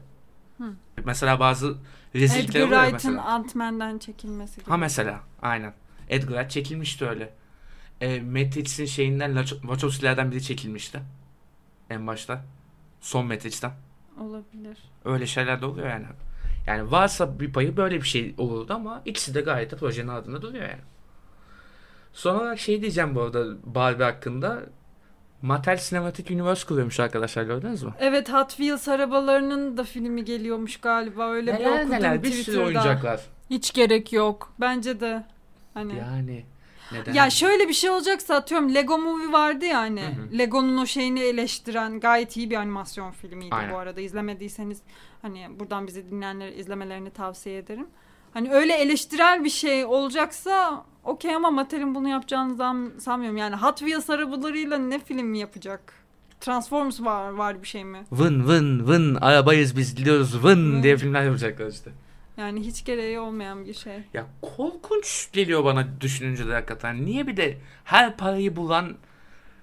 Hı. 0.58 0.74
Mesela 1.06 1.40
bazı 1.40 1.76
rezillikler 2.16 2.60
Edgar 2.60 2.68
oluyor 2.68 2.84
ya 2.84 2.90
Wright'ın 2.90 3.12
mesela. 3.14 3.28
Ant-Man'den 3.28 3.98
çekilmesi 3.98 4.60
gibi. 4.60 4.70
Ha 4.70 4.78
mesela 4.78 5.20
aynen. 5.42 5.74
Edgar 6.10 6.28
Wright 6.28 6.52
çekilmişti 6.52 7.06
öyle. 7.06 7.34
E, 8.02 8.20
Matrix'in 8.22 8.86
şeyinden 8.86 9.32
Lacho- 9.32 9.62
Wachowski'lerden 9.62 10.32
biri 10.32 10.44
çekilmişti. 10.44 11.00
En 11.90 12.08
başta. 12.08 12.42
Son 13.02 13.26
Matrix'ten. 13.26 13.72
Olabilir. 14.22 14.78
Öyle 15.06 15.28
şeyler 15.28 15.62
de 15.62 15.66
oluyor 15.66 15.90
yani. 15.90 16.06
Yani 16.68 16.92
varsa 16.92 17.40
bir 17.40 17.54
payı 17.54 17.78
böyle 17.78 17.96
bir 18.02 18.08
şey 18.08 18.36
olurdu 18.38 18.74
ama 18.74 19.02
ikisi 19.06 19.34
de 19.36 19.42
gayet 19.42 19.72
de 19.72 19.76
projenin 19.76 20.08
ardında 20.08 20.42
duruyor 20.42 20.64
yani. 20.64 20.82
Son 22.14 22.36
olarak 22.36 22.60
şey 22.60 22.82
diyeceğim 22.82 23.16
bu 23.16 23.22
arada 23.22 23.46
Barbie 23.64 24.04
hakkında. 24.04 24.60
Mattel 25.42 25.78
Cinematic 25.78 26.34
Universe 26.36 26.68
kuruyormuş 26.68 27.00
arkadaşlar 27.00 27.44
gördünüz 27.44 27.84
mü? 27.84 27.94
Evet 28.00 28.30
Hot 28.34 28.50
Wheels 28.50 28.88
arabalarının 28.88 29.78
da 29.78 29.84
filmi 29.84 30.26
geliyormuş 30.26 30.78
galiba 30.78 31.30
öyle 31.30 31.54
bir 31.54 31.60
neler 31.60 31.80
okudum 31.80 31.92
neler 31.92 32.24
bir 32.24 32.30
sürü 32.32 32.42
Twitter'da. 32.42 32.66
oyuncaklar. 32.66 33.22
Hiç 33.50 33.74
gerek 33.74 34.14
yok. 34.14 34.54
Bence 34.60 35.00
de. 35.00 35.24
Hani 35.74 35.96
Yani 35.96 36.46
neden? 36.92 37.14
Ya 37.14 37.30
şöyle 37.30 37.68
bir 37.68 37.74
şey 37.74 37.90
olacaksa 37.90 38.36
atıyorum 38.36 38.76
Lego 38.76 38.98
Movie 38.98 39.32
vardı 39.32 39.66
ya 39.66 39.80
hani. 39.80 40.02
Hı 40.02 40.06
hı. 40.08 40.38
Lego'nun 40.38 40.78
o 40.78 40.86
şeyini 40.86 41.20
eleştiren 41.20 42.00
gayet 42.00 42.38
iyi 42.38 42.50
bir 42.50 42.56
animasyon 42.56 43.12
filmiydi 43.12 43.56
Aynen. 43.56 43.74
bu 43.74 43.78
arada. 43.78 44.02
İzlemediyseniz 44.02 44.82
hani 45.22 45.48
buradan 45.60 45.88
bizi 45.88 46.12
dinleyenlere 46.12 46.56
izlemelerini 46.56 47.10
tavsiye 47.10 47.58
ederim. 47.58 47.88
Hani 48.34 48.52
öyle 48.52 48.74
eleştirel 48.74 49.44
bir 49.44 49.50
şey 49.50 49.86
olacaksa 49.86 50.86
okey 51.04 51.36
ama 51.36 51.52
Mattel'in 51.52 51.96
bunu 51.96 52.10
yapacağını 52.10 53.02
sanmıyorum. 53.02 53.38
Yani 53.38 53.56
Hot 53.56 53.78
Wheels 53.78 54.10
arabalarıyla 54.10 54.78
ne 54.78 55.00
film 55.00 55.34
yapacak? 55.34 55.94
Transformers 56.40 57.02
var 57.02 57.30
var 57.30 57.62
bir 57.64 57.68
şey 57.68 57.84
mi? 57.84 58.04
Vın 58.12 58.48
vın 58.48 58.88
vın 58.88 59.16
arabayız 59.16 59.78
biz 59.78 59.96
gidiyoruz 59.96 60.44
vın 60.44 60.80
Hı. 60.80 60.84
diye 60.84 60.98
filmler 60.98 61.24
yapacaklar 61.24 61.68
işte. 61.68 61.92
Yani 62.38 62.60
hiç 62.60 62.86
gereği 62.86 63.20
olmayan 63.20 63.66
bir 63.66 63.74
şey. 63.74 64.04
Ya 64.14 64.26
korkunç 64.42 65.30
geliyor 65.34 65.64
bana 65.64 66.02
düşününce 66.02 66.48
de 66.48 66.54
hakikaten. 66.54 67.06
Niye 67.06 67.28
bir 67.28 67.38
de 67.38 67.58
her 67.84 68.18
parayı 68.18 68.56
bulan 68.56 68.98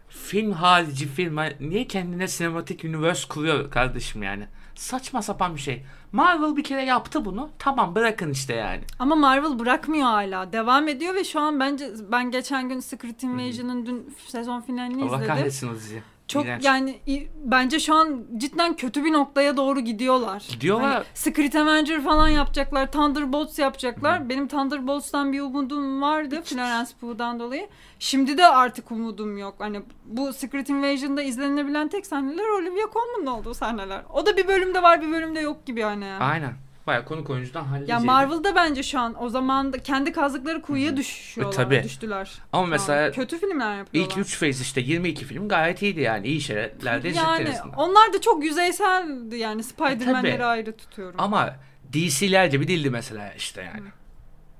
film 0.09 0.53
harici 0.53 1.07
film 1.09 1.37
niye 1.61 1.87
kendine 1.87 2.29
sinematik 2.29 2.85
universe 2.85 3.29
kuruyor 3.29 3.71
kardeşim 3.71 4.23
yani? 4.23 4.47
Saçma 4.75 5.23
sapan 5.23 5.55
bir 5.55 5.61
şey. 5.61 5.85
Marvel 6.13 6.57
bir 6.57 6.65
kere 6.65 6.85
yaptı 6.85 7.25
bunu. 7.25 7.51
Tamam 7.59 7.95
bırakın 7.95 8.31
işte 8.31 8.55
yani. 8.55 8.81
Ama 8.99 9.15
Marvel 9.15 9.59
bırakmıyor 9.59 10.05
hala. 10.05 10.53
Devam 10.53 10.89
ediyor 10.89 11.15
ve 11.15 11.25
şu 11.25 11.41
an 11.41 11.61
bence 11.61 11.91
ben 12.13 12.31
geçen 12.31 12.69
gün 12.69 12.81
Secret 12.81 13.23
Invasion'ın 13.23 13.87
dün 13.87 14.15
sezon 14.27 14.61
finalini 14.61 15.03
Allah 15.03 15.17
izledim. 15.17 15.27
kahretsin 15.27 15.69
o 15.69 15.75
diziyi. 15.75 16.03
Çok 16.29 16.45
İğrenç. 16.45 16.65
yani 16.65 16.99
bence 17.45 17.81
şu 17.81 17.95
an 17.95 18.25
cidden 18.37 18.77
kötü 18.77 19.05
bir 19.05 19.13
noktaya 19.13 19.57
doğru 19.57 19.81
gidiyorlar. 19.81 20.45
Gidiyorlar. 20.51 20.93
Hani 20.93 21.05
Secret 21.15 21.57
Avenger 21.57 22.03
falan 22.03 22.29
yapacaklar, 22.29 22.93
Thunderbolts 22.93 23.59
yapacaklar. 23.59 24.29
Benim 24.29 24.49
Thunderbolts'tan 24.49 25.33
bir 25.33 25.41
umudum 25.41 26.03
vardı 26.03 26.43
Florence 26.45 26.91
Pugh'dan 27.01 27.41
dolayı. 27.41 27.69
Şimdi 27.99 28.39
de 28.39 28.47
artık 28.47 28.91
umudum 28.91 29.39
yok. 29.39 29.55
Hani 29.59 29.83
bu 30.05 30.33
Secret 30.33 30.69
Invasion'da 30.69 31.23
izlenebilen 31.23 31.89
tek 31.89 32.07
sahneler 32.07 32.49
Olivia 32.59 32.87
Colman'ın 32.93 33.27
olduğu 33.27 33.55
sahneler. 33.55 34.03
O 34.13 34.27
da 34.27 34.37
bir 34.37 34.49
bölümde 34.49 34.83
var, 34.83 35.03
bir 35.03 35.13
bölümde 35.13 35.41
yok 35.41 35.67
gibi 35.67 35.83
hani. 35.83 36.07
Aynen. 36.07 36.53
Baya 36.87 37.05
konuk 37.05 37.31
oyuncudan 37.31 37.61
Ya 37.63 37.71
halledeceğiz. 37.71 38.05
Marvel'da 38.05 38.55
bence 38.55 38.83
şu 38.83 39.01
an 39.01 39.23
o 39.23 39.29
zaman 39.29 39.73
da 39.73 39.79
kendi 39.79 40.13
kazdıkları 40.13 40.63
kuyuya 40.63 40.97
düşüyorlar, 40.97 41.55
E, 41.55 41.57
tabii. 41.57 41.83
düştüler. 41.85 42.33
Ama 42.53 42.63
an 42.63 42.69
mesela 42.71 43.13
kötü 43.13 43.39
filmler 43.39 43.79
yapıyorlar. 43.79 44.11
ilk 44.11 44.19
3 44.27 44.41
phase 44.41 44.63
işte 44.63 44.81
22 44.81 45.25
film 45.25 45.49
gayet 45.49 45.83
iyiydi 45.83 46.01
yani. 46.01 46.27
iyi 46.27 46.41
şeyler 46.41 47.03
de 47.03 47.09
yani 47.09 47.49
onlar 47.77 48.13
da 48.13 48.21
çok 48.21 48.45
yüzeyseldi 48.45 49.37
yani 49.37 49.63
Spider-Man'leri 49.63 50.33
tabii. 50.33 50.45
ayrı 50.45 50.77
tutuyorum. 50.77 51.15
Ama 51.21 51.57
DC'ler 51.93 52.47
gibi 52.47 52.69
değildi 52.69 52.91
mesela 52.91 53.33
işte 53.33 53.63
yani. 53.75 53.89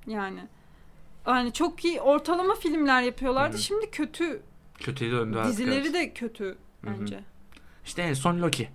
Yani 0.07 0.41
hani 1.25 1.53
çok 1.53 1.85
iyi 1.85 2.01
ortalama 2.01 2.55
filmler 2.55 3.03
yapıyorlardı. 3.03 3.53
Hı 3.55 3.59
hı. 3.59 3.63
Şimdi 3.63 3.91
kötü 3.91 4.43
Kötüye 4.79 5.11
döndü 5.13 5.39
artık. 5.39 5.53
dizileri 5.53 5.81
evet. 5.81 5.95
de 5.95 6.13
kötü 6.13 6.57
bence. 6.87 7.21
İşte 7.85 8.03
en 8.03 8.15
son 8.15 8.39
Loki. 8.43 8.69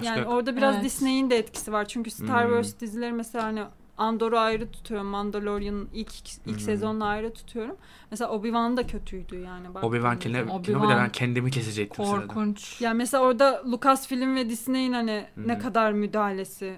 Başka 0.00 0.08
yani 0.14 0.20
yok. 0.20 0.32
orada 0.32 0.56
biraz 0.56 0.74
Evet. 0.74 0.84
Disney'in 0.84 1.30
de 1.30 1.38
etkisi 1.38 1.72
var. 1.72 1.84
Çünkü 1.88 2.10
Star 2.10 2.44
Hmm. 2.44 2.50
Wars 2.54 2.80
dizileri 2.80 3.12
mesela 3.12 3.44
hani 3.44 3.62
Andor'u 3.98 4.38
ayrı 4.38 4.70
tutuyorum. 4.72 5.06
Mandalorian'ın 5.06 5.88
ilk 5.94 6.12
ilk 6.22 6.46
Hmm. 6.46 6.58
sezonunu 6.60 7.04
ayrı 7.04 7.34
tutuyorum. 7.34 7.76
Mesela 8.10 8.30
Obi-Wan 8.30 8.76
da 8.76 8.86
kötüydü 8.86 9.36
yani. 9.38 9.66
Obi-Wan 9.68 10.18
kine, 10.18 10.38
Obi-Wan 10.40 10.62
kino 10.62 10.82
bile 10.82 10.96
ben 10.96 11.12
kendimi 11.12 11.50
kesecektim 11.50 12.04
sırada. 12.04 12.26
Korkunç. 12.26 12.80
Yani 12.80 12.96
mesela 12.96 13.22
orada 13.24 13.62
Lucasfilm 13.72 14.36
ve 14.36 14.50
Disney'in 14.50 14.92
hani 14.92 15.26
Hı 15.34 15.48
ne 15.48 15.58
kadar 15.58 15.92
müdahalesi 15.92 16.76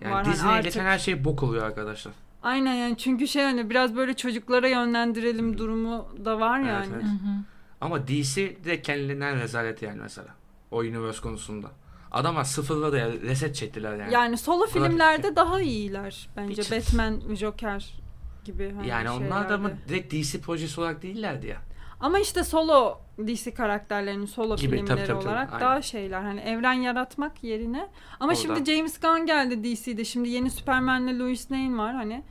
Yani 0.00 0.14
var. 0.14 0.24
Hani 0.24 0.34
Disney'e 0.34 0.52
artık- 0.52 0.64
geçen 0.64 0.84
her 0.84 0.98
şey 0.98 1.24
bok 1.24 1.42
oluyor 1.42 1.66
arkadaşlar. 1.66 2.12
Aynen 2.42 2.74
yani 2.74 2.96
çünkü 2.98 3.28
şey 3.28 3.42
hani 3.44 3.70
biraz 3.70 3.96
böyle 3.96 4.14
çocuklara 4.14 4.68
yönlendirelim 4.68 5.58
durumu 5.58 6.08
da 6.24 6.40
var 6.40 6.58
Evet, 6.60 6.68
yani. 6.68 6.86
evet. 6.94 7.04
Hı 7.04 7.08
hı. 7.08 7.32
Ama 7.80 8.08
DC 8.08 8.64
de 8.64 8.82
kendinden 8.82 9.40
rezalet 9.40 9.82
yani 9.82 10.00
mesela. 10.02 10.28
O 10.70 10.78
universe 10.78 11.20
konusunda. 11.20 11.70
Adamlar 12.12 12.44
sıfırladı 12.44 12.98
ya 12.98 13.12
reset 13.12 13.54
çektiler 13.54 13.96
yani. 13.96 14.14
Yani 14.14 14.36
solo 14.38 14.66
filmlerde 14.66 15.36
daha 15.36 15.60
iyiler 15.60 16.28
bence. 16.36 16.62
Hiç- 16.62 16.72
Batman, 16.72 17.34
Joker 17.34 17.94
gibi 18.44 18.72
hani 18.76 18.88
yani 18.88 19.10
onlar 19.10 19.48
da 19.48 19.56
şeylerde. 19.56 19.88
direkt 19.88 20.12
DC 20.14 20.40
projesi 20.40 20.80
olarak 20.80 21.02
değillerdi 21.02 21.46
ya. 21.46 21.56
Ama 22.00 22.18
işte 22.18 22.44
solo 22.44 22.98
DC 23.18 23.54
karakterlerinin 23.54 24.26
solo 24.26 24.56
Gibi, 24.56 24.70
filmleri 24.76 24.86
tabii, 24.86 25.00
tabii, 25.00 25.08
tabii. 25.18 25.28
olarak 25.28 25.52
Aynen. 25.52 25.60
daha 25.66 25.82
şeyler. 25.82 26.22
Hani 26.22 26.40
evren 26.40 26.72
yaratmak 26.72 27.44
yerine. 27.44 27.88
Ama 28.20 28.32
Orada. 28.32 28.34
şimdi 28.42 28.72
James 28.72 29.00
Gunn 29.00 29.26
geldi 29.26 29.64
DC'de. 29.64 30.04
Şimdi 30.04 30.28
yeni 30.28 30.50
Superman'le 30.50 31.18
Lois 31.18 31.50
Lane 31.52 31.78
var 31.78 31.94
hani. 31.94 32.24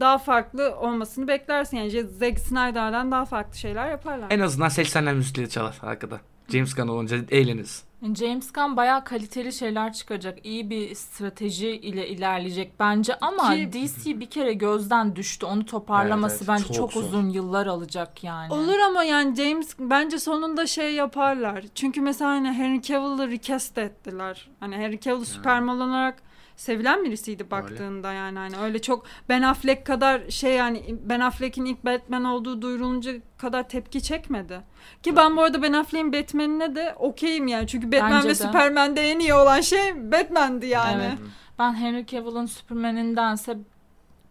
Daha 0.00 0.18
farklı 0.18 0.76
olmasını 0.76 1.28
beklersin. 1.28 1.76
Yani 1.76 1.90
Zack 2.02 2.38
Snyder'dan 2.38 3.10
daha 3.12 3.24
farklı 3.24 3.58
şeyler 3.58 3.90
yaparlar. 3.90 4.26
En 4.30 4.40
azından 4.40 4.68
80'ler 4.68 5.14
müzikleri 5.14 5.50
çalar 5.50 5.78
arkada. 5.82 6.20
James 6.48 6.74
Gunn 6.74 6.88
olunca 6.88 7.16
eğleniriz. 7.30 7.84
James 8.02 8.52
Gunn 8.52 8.76
bayağı 8.76 9.04
kaliteli 9.04 9.52
şeyler 9.52 9.92
çıkacak. 9.92 10.46
İyi 10.46 10.70
bir 10.70 10.94
strateji 10.94 11.70
ile 11.70 12.08
ilerleyecek 12.08 12.80
bence 12.80 13.14
ama 13.20 13.54
Ki- 13.54 13.72
DC 13.72 14.20
bir 14.20 14.30
kere 14.30 14.52
gözden 14.52 15.16
düştü. 15.16 15.46
Onu 15.46 15.66
toparlaması 15.66 16.36
Evet, 16.36 16.48
evet. 16.48 16.62
bence 16.62 16.74
Çok 16.74 16.92
çok, 16.92 17.02
uzun 17.02 17.28
yıllar 17.28 17.66
alacak 17.66 18.24
yani. 18.24 18.52
Olur 18.52 18.78
ama 18.78 19.04
yani 19.04 19.34
James 19.36 19.76
bence 19.78 20.18
sonunda 20.18 20.66
şey 20.66 20.94
yaparlar. 20.94 21.64
Çünkü 21.74 22.00
mesela 22.00 22.30
hani 22.30 22.52
Henry 22.52 22.82
Cavill'ı 22.82 23.30
recast 23.30 23.78
ettiler. 23.78 24.48
Hani 24.60 24.76
Henry 24.76 25.00
Cavill 25.00 25.24
Superman 25.24 25.80
olarak 25.80 26.22
sevilen 26.56 27.04
birisiydi 27.04 27.50
baktığında 27.50 28.12
yani 28.12 28.38
hani 28.38 28.56
öyle 28.56 28.82
çok 28.82 29.06
Ben 29.28 29.42
Affleck 29.42 29.86
kadar 29.86 30.30
şey 30.30 30.52
yani 30.54 30.96
Ben 31.04 31.20
Affleck'in 31.20 31.64
ilk 31.64 31.84
Batman 31.84 32.24
olduğu 32.24 32.62
duyurulunca 32.62 33.12
kadar 33.38 33.68
tepki 33.68 34.02
çekmedi. 34.02 34.60
Ki 35.02 35.16
ben 35.16 35.36
bu 35.36 35.42
arada 35.42 35.62
Ben 35.62 35.72
Affleck'in 35.72 36.12
Batman'ine 36.12 36.74
de 36.76 36.94
okeyim 36.98 37.46
yani. 37.48 37.66
Çünkü 37.66 37.92
Batman 37.92 38.12
Bence 38.12 38.28
ve 38.28 38.30
de. 38.30 38.34
Superman'de 38.34 39.10
en 39.10 39.18
iyi 39.18 39.34
olan 39.34 39.60
şey 39.60 40.12
Batman'di 40.12 40.66
yani. 40.66 41.04
Evet. 41.06 41.18
Ben 41.58 41.74
Henry 41.74 42.06
Cavill'ın 42.06 42.46
Superman'indense 42.46 43.58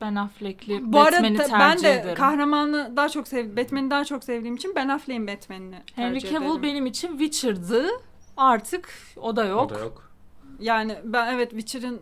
Ben 0.02 0.16
Affleck'li 0.16 0.94
Bu 0.94 1.00
arada 1.00 1.16
Batman'i 1.16 1.38
tercih 1.38 1.54
ben 1.60 1.80
de 1.84 1.94
ederim. 1.94 2.16
kahramanı 2.16 2.94
daha 2.96 3.10
çok 3.10 3.28
sev 3.28 3.58
Batman'i 3.58 3.92
daha 3.92 4.06
çok 4.06 4.24
sevdiğim 4.24 4.56
için 4.56 4.74
Ben 4.76 4.88
Affleck'in 4.90 5.28
Batman'ini 5.28 5.76
Henry 5.96 6.20
Cavill 6.20 6.36
ederim. 6.46 6.64
benim 6.64 6.86
için 6.86 7.18
Witcher'dı. 7.18 7.86
Artık 8.38 8.90
o 9.18 9.36
da 9.36 9.46
yok. 9.46 9.72
O 9.72 9.76
da 9.76 9.80
yok. 9.80 10.12
Yani 10.60 10.98
ben 11.04 11.34
evet 11.34 11.50
Witcher'ın 11.50 12.02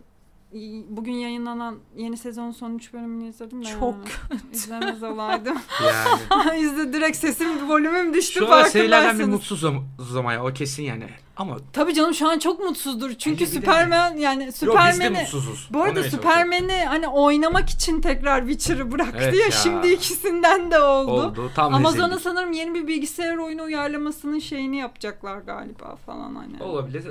bugün 0.89 1.11
yayınlanan 1.11 1.75
yeni 1.95 2.17
sezonun 2.17 2.51
son 2.51 2.75
3 2.75 2.93
bölümünü 2.93 3.29
izledim 3.29 3.65
de. 3.65 3.69
Çok 3.79 3.95
yani. 4.31 4.41
izlemez 4.51 5.03
olaydım. 5.03 5.57
Yani. 5.87 6.59
İzle 6.63 6.93
direkt 6.93 7.17
sesim 7.17 7.69
volümüm 7.69 8.13
düştü 8.13 8.39
Şu 8.39 8.53
an 8.53 8.63
serilerden 8.63 9.19
bir 9.19 9.25
mutsuzum 9.25 9.85
ama 10.17 10.33
ya 10.33 10.45
o 10.45 10.53
kesin 10.53 10.83
yani. 10.83 11.09
Ama 11.37 11.57
Tabii 11.73 11.93
canım 11.93 12.13
şu 12.13 12.29
an 12.29 12.39
çok 12.39 12.59
mutsuzdur. 12.59 13.13
Çünkü 13.13 13.47
Superman 13.47 14.17
yani 14.17 14.45
yok 14.45 14.55
Superman'i 14.55 15.09
mutsuzuz. 15.09 15.69
bu 15.73 15.83
arada 15.83 16.03
Superman'i 16.03 16.85
hani 16.85 17.07
oynamak 17.07 17.69
için 17.69 18.01
tekrar 18.01 18.47
Witcher'ı 18.47 18.91
bıraktı 18.91 19.17
Evet 19.21 19.33
ya, 19.33 19.45
ya. 19.45 19.51
şimdi 19.51 19.87
ikisinden 19.87 20.71
de 20.71 20.79
oldu. 20.79 21.11
Oldu. 21.11 21.51
Tam 21.55 21.73
Amazon'a 21.73 22.19
sanırım 22.19 22.51
yeni 22.51 22.73
bir 22.73 22.87
bilgisayar 22.87 23.37
oyunu 23.37 23.63
uyarlamasının 23.63 24.39
şeyini 24.39 24.77
yapacaklar 24.77 25.37
galiba 25.37 25.95
falan 25.95 26.35
hani. 26.35 26.63
Olabilir. 26.63 27.07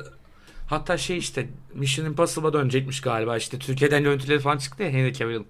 Hatta 0.72 0.96
şey 0.98 1.18
işte 1.18 1.48
Mission 1.74 2.06
Impossible'a 2.06 2.52
dönecekmiş 2.52 3.00
galiba 3.00 3.36
işte 3.36 3.58
Türkiye'den 3.58 4.02
görüntüleri 4.02 4.40
falan 4.40 4.58
çıktı 4.58 4.82
ya 4.82 4.90
Henry 4.90 5.12
Cavill. 5.12 5.42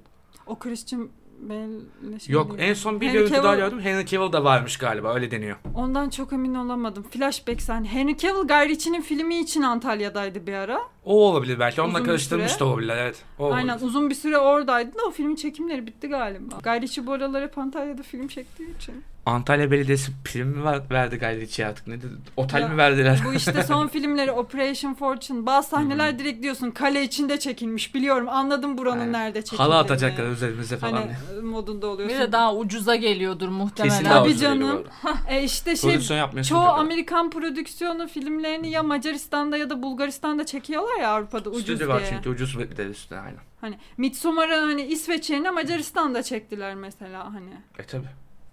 O 0.47 0.59
Christian 0.59 1.09
Bale'le 1.41 2.19
şey 2.21 2.33
Yok 2.35 2.59
değil. 2.59 2.71
en 2.71 2.75
son 2.75 3.01
bir 3.01 3.07
Henry 3.07 3.19
görüntü 3.19 3.35
daha 3.35 3.43
Cavill- 3.55 3.57
gördüm. 3.57 3.81
Henry 3.81 4.07
Cavill 4.07 4.33
da 4.33 4.45
varmış 4.45 4.77
galiba 4.77 5.15
öyle 5.15 5.31
deniyor. 5.31 5.57
Ondan 5.75 6.11
çok 6.11 6.33
emin 6.33 6.55
olamadım. 6.55 7.03
Flashback 7.11 7.63
sahne. 7.63 7.89
Henry 7.89 8.17
Cavill 8.17 8.49
Guy 8.49 8.69
Ritchie'nin 8.69 9.01
filmi 9.01 9.39
için 9.39 9.63
Antalya'daydı 9.63 10.47
bir 10.47 10.53
ara. 10.53 10.81
O 11.05 11.31
olabilir 11.31 11.59
belki. 11.59 11.83
Onunla 11.83 11.95
Uzun 11.97 12.05
karıştırmış 12.07 12.61
da 12.61 12.65
olabilir 12.65 12.93
evet. 12.97 13.23
O 13.39 13.45
olabilir. 13.45 13.59
Aynen 13.69 13.85
uzun 13.85 14.11
bir 14.11 14.15
süre 14.15 14.39
oradaydı 14.39 14.99
da 14.99 15.03
o 15.07 15.11
filmin 15.11 15.37
çekimleri 15.37 15.87
bitti 15.87 16.09
galiba. 16.09 16.59
Guy 16.65 16.81
Ritchie 16.81 17.07
bu 17.07 17.13
aralar 17.13 17.43
hep 17.43 17.59
Antalya'da 17.59 18.03
film 18.03 18.29
çektiği 18.29 18.77
için. 18.77 19.05
Antalya 19.27 19.71
Belediyesi 19.71 20.13
prim 20.25 20.49
mi 20.49 20.65
ver- 20.65 20.83
verdi 20.91 21.17
gayri 21.17 21.67
artık 21.67 21.87
ne 21.87 21.99
dedi? 21.99 22.13
Otel 22.37 22.61
Ya, 22.61 22.69
mi 22.69 22.77
verdiler? 22.77 23.21
Bu 23.27 23.35
işte 23.35 23.63
son 23.63 23.89
filmleri 23.93 24.31
Operation 24.33 24.95
Fortune. 24.95 25.47
Bazı 25.47 25.69
sahneler 25.69 26.19
direkt 26.19 26.43
diyorsun 26.43 26.71
kale 26.71 27.03
içinde 27.03 27.39
çekilmiş 27.39 27.95
biliyorum. 27.95 28.29
Anladım 28.29 28.79
buranın 28.79 29.01
Aynen. 29.01 29.13
nerede 29.13 29.43
çekildiğini. 29.43 29.63
Halı 29.73 29.79
atacaklar 29.79 30.27
üzerimize 30.31 30.77
falan. 30.77 30.93
Hani 30.93 31.05
diye. 31.31 31.39
e, 31.39 31.43
modunda 31.43 31.83
Bir 31.87 31.93
oluyorsun. 31.93 32.19
de 32.19 32.33
daha 32.33 32.55
ucuza 32.57 32.95
geliyordur 32.97 33.49
muhtemelen. 33.49 33.99
Kesin 33.99 34.11
daha 34.11 34.23
Tabii 34.23 34.37
canım. 34.37 34.85
E 35.29 35.43
işte 35.45 35.77
şey 35.77 36.01
çoğu 36.01 36.25
tabii. 36.49 36.61
Amerikan 36.61 37.31
prodüksiyonu 37.31 38.09
filmlerini 38.09 38.71
ya 38.71 38.83
Macaristan'da 38.83 39.57
ya 39.57 39.71
da 39.71 39.83
Bulgaristan'da 39.83 40.47
çekiyorlar 40.47 41.01
ya 41.01 41.11
Avrupa'da 41.11 41.51
ucuz 41.51 41.63
Stüdyo 41.63 41.79
diye. 41.79 41.89
var 41.89 42.03
çünkü 42.11 42.29
ucuz 42.29 42.59
bir 42.59 42.77
de 42.77 42.87
üstüne 42.87 43.19
aynen. 43.19 43.41
Hani 43.61 43.79
Midsommar'ı 43.97 44.55
hani 44.57 44.83
İsveç 44.83 45.31
yerine 45.31 45.51
Macaristan'da 45.51 46.23
çektiler 46.23 46.75
mesela 46.75 47.35
hani. 47.35 47.51
E 47.79 47.83
tabi. 47.85 48.05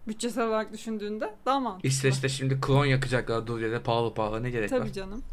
Bütçesel 0.10 0.48
olarak 0.48 0.74
düşündüğünde 0.74 1.34
daha 1.46 1.60
mantıklı. 1.60 1.90
İsveç'te 1.90 2.30
şimdi 2.30 2.62
klon 2.62 2.86
yakacaklar 2.86 3.48
dur 3.48 3.60
yere 3.60 3.80
pahalı 3.80 4.14
pahalı 4.14 4.44
ne 4.44 4.50
gerek 4.50 4.72
var? 4.72 4.80
Tabii 4.80 4.94
canım. 4.94 5.24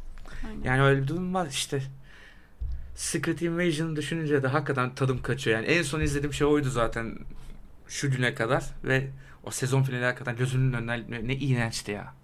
Aynen. 0.46 0.62
Yani 0.64 0.82
öyle 0.82 1.02
bir 1.02 1.08
durum 1.08 1.34
var 1.34 1.46
işte. 1.50 1.82
Secret 2.94 3.42
Invasion'ı 3.42 3.96
düşününce 3.96 4.42
de 4.42 4.48
hakikaten 4.48 4.94
tadım 4.94 5.22
kaçıyor. 5.22 5.56
Yani 5.56 5.66
en 5.66 5.82
son 5.82 6.00
izlediğim 6.00 6.32
şey 6.32 6.46
oydu 6.46 6.70
zaten 6.70 7.18
şu 7.88 8.10
güne 8.10 8.34
kadar 8.34 8.64
ve 8.84 9.08
o 9.44 9.50
sezon 9.50 9.82
finali 9.82 10.04
hakikaten 10.04 10.36
gözümün 10.36 10.72
önünden 10.72 11.28
ne 11.28 11.34
iğrençti 11.34 11.90
ya. 11.92 12.14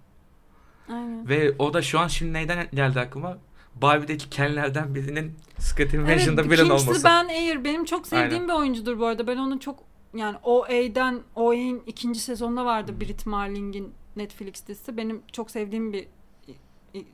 Aynen. 0.89 1.29
Ve 1.29 1.55
o 1.59 1.73
da 1.73 1.81
şu 1.81 1.99
an 1.99 2.07
şimdi 2.07 2.33
neyden 2.33 2.67
geldi 2.73 2.99
aklıma? 2.99 3.37
Barbie'deki 3.75 4.29
Ken'lerden 4.29 4.95
birinin 4.95 5.35
Evet, 5.79 5.93
Invasion'da 5.93 6.43
villain 6.43 6.57
Kingsley 6.57 6.71
olması. 6.71 7.03
Ben 7.03 7.27
Ayer 7.27 7.63
benim 7.63 7.85
çok 7.85 8.07
sevdiğim 8.07 8.31
Aynen. 8.31 8.47
bir 8.47 8.53
oyuncudur 8.53 8.99
bu 8.99 9.05
arada. 9.05 9.27
Ben 9.27 9.37
onun 9.37 9.57
çok 9.57 9.79
yani 10.13 10.37
OA'den 10.43 11.21
OA'nin 11.35 11.83
ikinci 11.87 12.19
sezonunda 12.19 12.65
vardı 12.65 13.01
Brit 13.01 13.25
Marling'in 13.25 13.93
Netflix 14.15 14.67
dizisi. 14.67 14.97
Benim 14.97 15.21
çok 15.31 15.51
sevdiğim 15.51 15.93
bir 15.93 16.07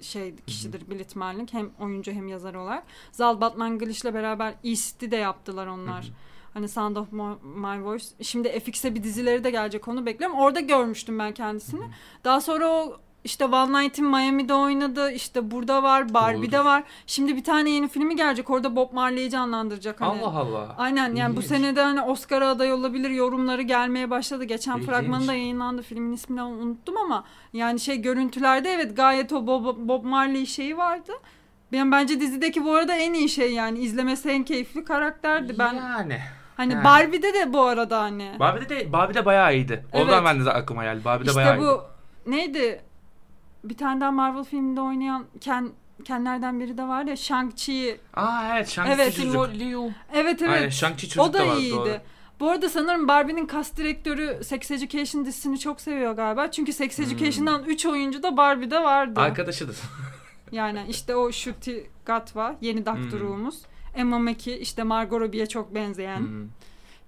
şey 0.02 0.36
kişidir 0.36 0.90
Brit 0.90 1.16
Marling. 1.16 1.50
Hem 1.54 1.70
oyuncu 1.80 2.12
hem 2.12 2.28
yazar 2.28 2.54
olarak. 2.54 2.84
Zal 3.12 3.42
Batmanglish 3.42 4.02
ile 4.02 4.14
beraber 4.14 4.54
East'i 4.64 5.12
de 5.12 5.16
yaptılar 5.16 5.68
onlar. 5.68 6.04
Hı 6.04 6.08
hı. 6.08 6.14
Hani 6.54 6.70
Sound 6.70 6.96
of 6.96 7.12
My 7.44 7.84
Voice. 7.84 8.06
Şimdi 8.22 8.60
FX'e 8.60 8.96
bir 8.96 9.04
dizileri 9.04 9.44
de 9.44 9.52
gelecek 9.52 9.88
onu 9.88 10.06
bekliyorum. 10.06 10.38
Orada 10.38 10.60
görmüştüm 10.60 11.20
ben 11.20 11.34
kendisini. 11.34 11.86
Daha 12.24 12.42
sonra 12.42 12.70
o 12.70 12.98
işte 13.24 13.46
One 13.46 13.84
Night 13.84 13.98
in 14.00 14.06
Miami'de 14.06 14.54
oynadı. 14.54 15.12
İşte 15.12 15.52
burada 15.52 15.84
var. 15.84 16.14
Barbie'de 16.14 16.52
Doğrudur. 16.52 16.66
var. 16.66 16.84
Şimdi 17.08 17.36
bir 17.36 17.44
tane 17.44 17.70
yeni 17.70 17.88
filmi 17.88 18.16
gelecek. 18.16 18.50
Orada 18.50 18.76
Bob 18.76 18.94
Marley'i 18.94 19.30
canlandıracak. 19.30 20.02
Hani. 20.02 20.22
Allah 20.22 20.40
Allah. 20.40 20.76
Aynen 20.78 21.16
yani 21.16 21.36
bu 21.36 21.40
İlginç. 21.40 21.46
sene 21.56 21.76
de 21.76 21.82
hani 21.82 22.02
Oscar'a 22.02 22.50
aday 22.50 22.74
olabilir 22.74 23.10
yorumları 23.10 23.62
gelmeye 23.62 24.10
başladı. 24.10 24.44
Geçen 24.44 24.74
İlginç. 24.74 24.90
fragmanı 24.90 25.28
da 25.28 25.34
yayınlandı. 25.34 25.82
Filmin 25.82 26.12
ismini 26.12 26.44
unuttum 26.44 26.98
ama 26.98 27.24
yani 27.54 27.80
şey 27.80 28.02
görüntülerde 28.02 28.70
evet 28.74 28.96
gayet 28.98 29.34
o 29.34 29.48
Bob, 29.48 29.78
Bob 29.78 30.04
Marley 30.04 30.46
şeyi 30.46 30.78
vardı. 30.78 31.12
Ben 31.72 31.92
bence 31.92 32.20
dizideki 32.20 32.66
bu 32.66 32.74
arada 32.76 32.94
en 32.96 33.14
iyi 33.14 33.30
şey 33.30 33.54
yani 33.54 33.80
izlemesi 33.80 34.30
en 34.30 34.44
keyifli 34.44 34.84
karakterdi. 34.84 35.56
Ben 35.60 35.74
Yani. 35.74 36.20
hani 36.58 36.74
yani. 36.74 36.84
Barbie'de 36.84 37.34
de 37.34 37.54
bu 37.54 37.62
arada 37.62 38.00
hani. 38.02 38.32
Barbie'de 38.40 38.70
de 38.70 38.94
Barbie'de 38.94 39.26
bayağı 39.26 39.56
iyiydi. 39.56 39.86
Oradan 39.94 40.14
Evet. 40.14 40.24
ben 40.26 40.46
de 40.46 40.52
aklıma 40.52 40.84
geldi. 40.84 41.06
Barbie'de 41.06 41.30
İşte 41.30 41.42
bayağı 41.42 41.58
bu 41.60 41.64
iyiydi. 41.64 41.80
neydi? 42.26 42.82
Bir 43.64 43.78
tane 43.78 44.02
daha 44.02 44.12
Marvel 44.12 44.44
filminde 44.44 44.82
oynayan 44.82 45.26
Ken 45.42 45.70
Kenlerden 46.06 46.60
biri 46.60 46.78
de 46.78 46.84
var 46.84 47.04
ya 47.04 47.14
Shang-Chi'yi. 47.16 47.98
Aa 48.14 48.56
evet 48.56 48.68
Shang-Chi 48.68 48.94
Evet, 48.94 49.16
çocuk. 49.16 49.50
Liu. 49.60 49.92
Evet 50.14 50.42
evet. 50.42 50.52
Aynen 50.54 50.70
Shang-Chi 50.70 51.08
çocuk 51.10 51.24
O 51.26 51.34
da 51.34 51.48
var, 51.48 51.58
iyiydi. 51.58 51.76
doğru. 51.76 51.98
Bu 52.40 52.50
arada 52.50 52.70
sanırım 52.70 53.08
Barbie'nin 53.08 53.48
cast 53.48 53.78
direktörü 53.78 54.40
Sex 54.44 54.72
Education 54.72 55.26
dizisini 55.26 55.60
çok 55.60 55.82
seviyor 55.82 56.14
galiba. 56.14 56.52
Çünkü 56.52 56.74
Sex 56.74 56.98
Hmm. 56.98 57.06
Education'dan 57.06 57.64
3 57.64 57.86
oyuncu 57.86 58.24
da 58.24 58.38
Barbie'de 58.38 58.84
vardı. 58.84 59.20
Arkadaşıdır. 59.20 59.78
Yani 60.52 60.86
işte 60.90 61.16
o 61.16 61.32
Shuti 61.32 61.90
Gatwa 62.06 62.56
yeni 62.62 62.86
Doctor'umuz. 62.86 63.56
Hmm. 63.64 64.00
Emma 64.02 64.20
Mackey 64.20 64.62
işte 64.62 64.84
Margot 64.84 65.22
Robbie'ye 65.22 65.46
çok 65.46 65.76
benzeyen. 65.76 66.20
Hmm. 66.20 66.48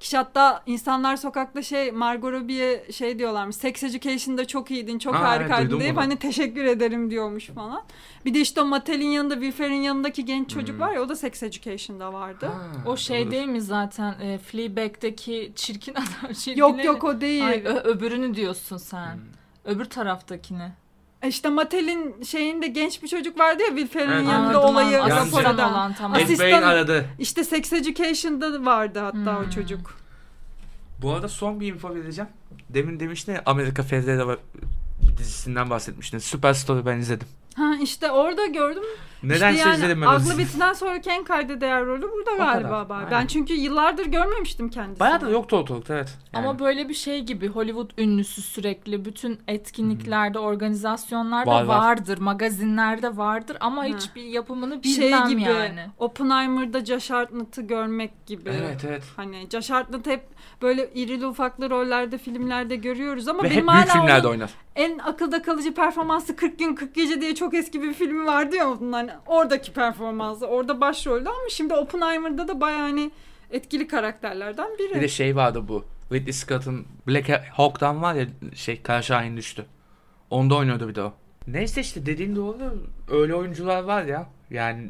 Kişi 0.01 0.17
hatta 0.17 0.63
insanlar 0.65 1.15
sokakta 1.17 1.61
şey 1.61 1.91
Margot 1.91 2.31
Robbie'ye 2.33 2.91
şey 2.91 3.19
diyorlarmış. 3.19 3.55
Sex 3.55 3.83
Education'da 3.83 4.47
çok 4.47 4.71
iyiydin, 4.71 4.99
çok 4.99 5.15
evet, 5.15 5.25
harikaydın 5.25 5.79
deyip 5.79 5.95
bunu. 5.95 6.03
hani 6.03 6.15
teşekkür 6.19 6.63
ederim 6.65 7.11
diyormuş 7.11 7.47
falan. 7.47 7.81
Bir 8.25 8.33
de 8.33 8.39
işte 8.39 8.61
o 8.61 8.65
Mattel'in 8.65 9.07
yanında, 9.07 9.33
Wilfer'in 9.33 9.81
yanındaki 9.81 10.25
genç 10.25 10.49
çocuk 10.49 10.75
Hmm. 10.75 10.81
var 10.81 10.93
ya 10.93 11.01
o 11.01 11.09
da 11.09 11.15
Sex 11.15 11.43
Education'da 11.43 12.13
vardı. 12.13 12.45
Ha, 12.45 12.61
O 12.89 12.97
şey 12.97 13.23
doğru. 13.23 13.31
değil 13.31 13.47
mi 13.47 13.61
zaten 13.61 14.15
e, 14.21 14.37
Fleabag'deki 14.37 15.51
çirkin 15.55 15.93
adam 15.95 16.33
çirkin 16.33 16.59
Yok 16.59 16.83
yok 16.85 17.03
o 17.03 17.21
değil. 17.21 17.47
Ay, 17.47 17.61
ö- 17.65 17.83
öbürünü 17.83 18.35
diyorsun 18.35 18.77
sen. 18.77 19.13
Hmm. 19.13 19.21
Öbür 19.65 19.85
taraftakini. 19.85 20.71
E 21.21 21.27
İşte 21.27 21.49
Mattel'in 21.49 22.23
şeyinde 22.23 22.67
genç 22.67 23.03
bir 23.03 23.07
çocuk 23.07 23.39
vardı 23.39 23.61
ya 23.63 23.67
Wilfer'in 23.67 24.11
Evet, 24.11 24.27
yanında 24.27 24.35
Anladım, 24.59 24.63
olayı 24.63 25.03
anladım. 25.03 25.33
Olan 25.33 25.93
tamam. 25.93 26.19
Asistan- 26.23 26.61
aradı. 26.63 27.05
İşte 27.19 27.43
Sex 27.43 27.73
Education'da 27.73 28.65
vardı 28.65 28.99
hatta 28.99 29.39
o 29.39 29.43
Hmm. 29.43 29.49
çocuk. 29.49 29.97
Bu 31.01 31.11
arada 31.13 31.27
son 31.29 31.59
bir 31.59 31.73
info 31.73 31.95
vereceğim. 31.95 32.29
Demin 32.69 32.99
demiştin 32.99 33.33
ya 33.33 33.41
Amerika 33.45 33.83
Ferrera 33.83 34.27
var 34.27 34.37
bir 35.01 35.17
dizisinden 35.17 35.69
bahsetmiştin. 35.69 36.17
Superstore'u 36.17 36.85
ben 36.85 36.97
izledim. 36.97 37.27
Ha 37.55 37.71
işte 37.83 38.11
orada 38.11 38.45
gördüm. 38.45 38.83
Nedense 39.23 39.55
işte 39.57 39.69
yani 39.69 39.77
izledim 39.77 40.01
ben 40.01 40.07
Aklı. 40.07 40.37
Bit'ten 40.37 40.73
sonraki 40.73 41.09
en 41.09 41.23
kayda 41.23 41.61
değer 41.61 41.85
rolü 41.85 42.01
burada 42.11 42.31
kadar, 42.37 42.61
galiba. 42.61 42.95
Aynen. 42.95 43.11
Ben 43.11 43.27
çünkü 43.27 43.53
yıllardır 43.53 44.05
görmemiştim 44.05 44.69
kendisini. 44.69 44.99
Bayağı 44.99 45.21
da 45.21 45.29
yoktu 45.29 45.57
ortalıkta 45.57 45.93
evet. 45.95 46.17
Yani. 46.33 46.47
Ama 46.47 46.59
böyle 46.59 46.89
bir 46.89 46.93
şey 46.93 47.21
gibi 47.21 47.47
Hollywood 47.47 47.89
ünlüsü 47.97 48.41
sürekli 48.41 49.05
bütün 49.05 49.39
etkinliklerde, 49.47 50.39
organizasyonlarda 50.39 51.51
Var, 51.51 51.63
var. 51.63 51.77
vardır, 51.77 52.17
magazinlerde 52.17 53.17
vardır 53.17 53.57
ama 53.59 53.81
Ha. 53.81 53.85
hiçbir 53.87 54.23
yapımını 54.23 54.83
şey 54.83 55.05
bilmem 55.07 55.27
gibi 55.27 55.41
yani. 55.41 55.85
Oppenheimer'da 55.99 56.85
Josh 56.85 57.09
Hartnett'ı 57.09 57.61
görmek 57.61 58.25
gibi. 58.27 58.49
Evet 58.49 58.85
evet. 58.87 59.03
Hani 59.15 59.47
Josh 59.51 59.69
Hartnett 59.69 60.07
hep 60.07 60.23
böyle 60.61 60.89
irili 60.93 61.25
ufaklı 61.27 61.69
rollerde 61.69 62.17
filmlerde 62.17 62.75
görüyoruz 62.75 63.27
ama 63.27 63.43
Ve 63.43 63.49
benim 63.49 63.67
hep 63.67 63.73
büyük 63.73 63.87
hala 63.89 63.93
filmlerde 63.93 64.27
onun 64.27 64.35
oynar. 64.35 64.49
en 64.75 64.97
akılda 64.99 65.41
kalıcı 65.41 65.73
performansı 65.73 66.35
40 66.35 66.59
gün 66.59 66.75
40 66.75 66.95
gece 66.95 67.21
diye 67.21 67.35
çok 67.35 67.53
eski 67.53 67.81
bir 67.81 67.93
filmi 67.93 68.25
vardı 68.25 68.55
ya 68.55 68.69
onun 68.71 68.91
hani 69.11 69.21
oradaki 69.25 69.73
performansı 69.73 70.47
orada 70.47 70.81
başrolde 70.81 71.29
ama 71.29 71.49
şimdi 71.49 71.73
Oppenheimer'da 71.73 72.47
da 72.47 72.61
bayağı 72.61 72.81
hani 72.81 73.11
etkili 73.51 73.87
karakterlerden 73.87 74.77
biri. 74.79 74.95
Bir 74.95 75.01
de 75.01 75.07
şey 75.07 75.35
vardı 75.35 75.67
bu. 75.67 75.85
Ridley 76.11 76.33
Scott'ın 76.33 76.85
Black 77.07 77.29
Hawk'tan 77.29 78.01
var 78.01 78.13
ya 78.13 78.27
şey 78.55 78.81
Kara 78.81 79.01
Şahin 79.01 79.37
düştü. 79.37 79.65
Onda 80.29 80.55
oynuyordu 80.55 80.89
bir 80.89 80.95
de 80.95 81.01
o. 81.01 81.13
Neyse 81.47 81.81
işte 81.81 82.05
dediğin 82.05 82.35
doğru. 82.35 82.87
Öyle 83.11 83.35
oyuncular 83.35 83.83
var 83.83 84.03
ya. 84.03 84.29
Yani 84.49 84.89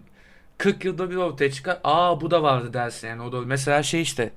40 0.57 0.85
yılda 0.85 1.09
bir 1.09 1.15
ortaya 1.15 1.51
çıkar. 1.51 1.79
Aa 1.83 2.21
bu 2.21 2.31
da 2.31 2.43
vardı 2.43 2.73
dersin 2.73 3.07
yani. 3.07 3.21
O 3.21 3.31
da 3.31 3.41
mesela 3.41 3.83
şey 3.83 4.01
işte. 4.01 4.31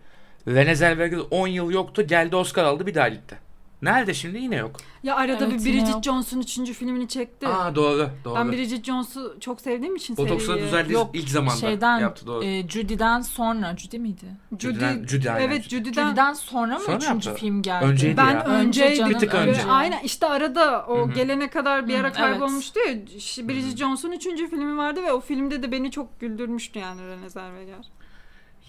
Renée 0.47 0.75
Zellweger 0.75 1.19
10 1.31 1.47
yıl 1.47 1.71
yoktu. 1.71 2.03
Geldi 2.03 2.37
Oscar 2.37 2.65
aldı 2.65 2.87
bir 2.87 2.95
daha 2.95 3.09
gitti. 3.09 3.39
Nerede 3.85 4.15
şimdi 4.15 4.39
yine 4.39 4.57
yok. 4.57 4.77
ya 5.03 5.17
arada 5.17 5.45
Evet, 5.47 5.65
bir 5.65 5.73
Bridget. 5.73 6.03
Jones'un 6.05 6.41
3. 6.41 6.73
filmini 6.73 7.09
çekti. 7.09 7.49
Aa 7.49 7.75
doğru 7.75 8.09
doğru. 8.25 8.35
ben 8.35 8.53
Bridget 8.53 8.85
Jones'u 8.85 9.37
çok 9.41 9.61
sevdiğim 9.61 9.97
için 9.97 10.17
Botoksuna 10.17 10.55
seriyi. 10.55 10.67
düzeldiği 10.67 10.95
Yok, 10.95 11.11
ilk 11.15 11.29
zamanda 11.29 11.57
Şeyden, 11.61 11.99
yaptı 11.99 12.27
doğru. 12.27 12.45
e, 12.45 12.69
Judy'den 12.69 13.21
sonra, 13.21 13.77
Judy 13.77 13.99
miydi? 13.99 14.25
Judy, 14.59 14.75
Judy'den- 14.75 15.07
Judy 15.09 15.31
aynen. 15.31 15.49
evet 15.49 15.63
Judy'den 15.69 16.09
Judy'den 16.09 16.33
sonra 16.33 16.75
mı 16.79 16.85
Sonra 16.85 16.97
üçüncü 16.97 17.29
yaptı. 17.29 17.41
film 17.41 17.63
geldi? 17.63 17.85
Önceydi 17.85 18.17
ben 18.17 18.31
ya. 18.35 18.45
önce 18.45 18.85
Önce 18.85 18.97
canım, 18.97 19.11
Bir 19.15 19.19
tık 19.19 19.35
Ve 19.35 19.39
önce. 19.39 19.65
Aynen 19.65 20.01
işte 20.05 20.27
arada 20.27 20.87
o 20.89 20.99
Hı 20.99 21.03
hı. 21.11 21.13
gelene 21.15 21.51
kadar 21.51 21.89
bir 21.89 21.95
ara 21.99 22.13
kaybolmuştu 22.13 22.81
ya. 22.89 22.95
Bridget 23.49 23.77
Jones'un 23.79 24.13
üçüncü 24.13 24.51
filmi 24.51 24.77
vardı 24.77 25.03
ve 25.03 25.13
o 25.13 25.21
filmde 25.21 25.63
de 25.63 25.73
beni 25.73 25.91
çok 25.91 26.21
güldürmüştü 26.21 26.79
yani 26.79 27.01
Renée 27.01 27.29
Zellweger. 27.31 27.89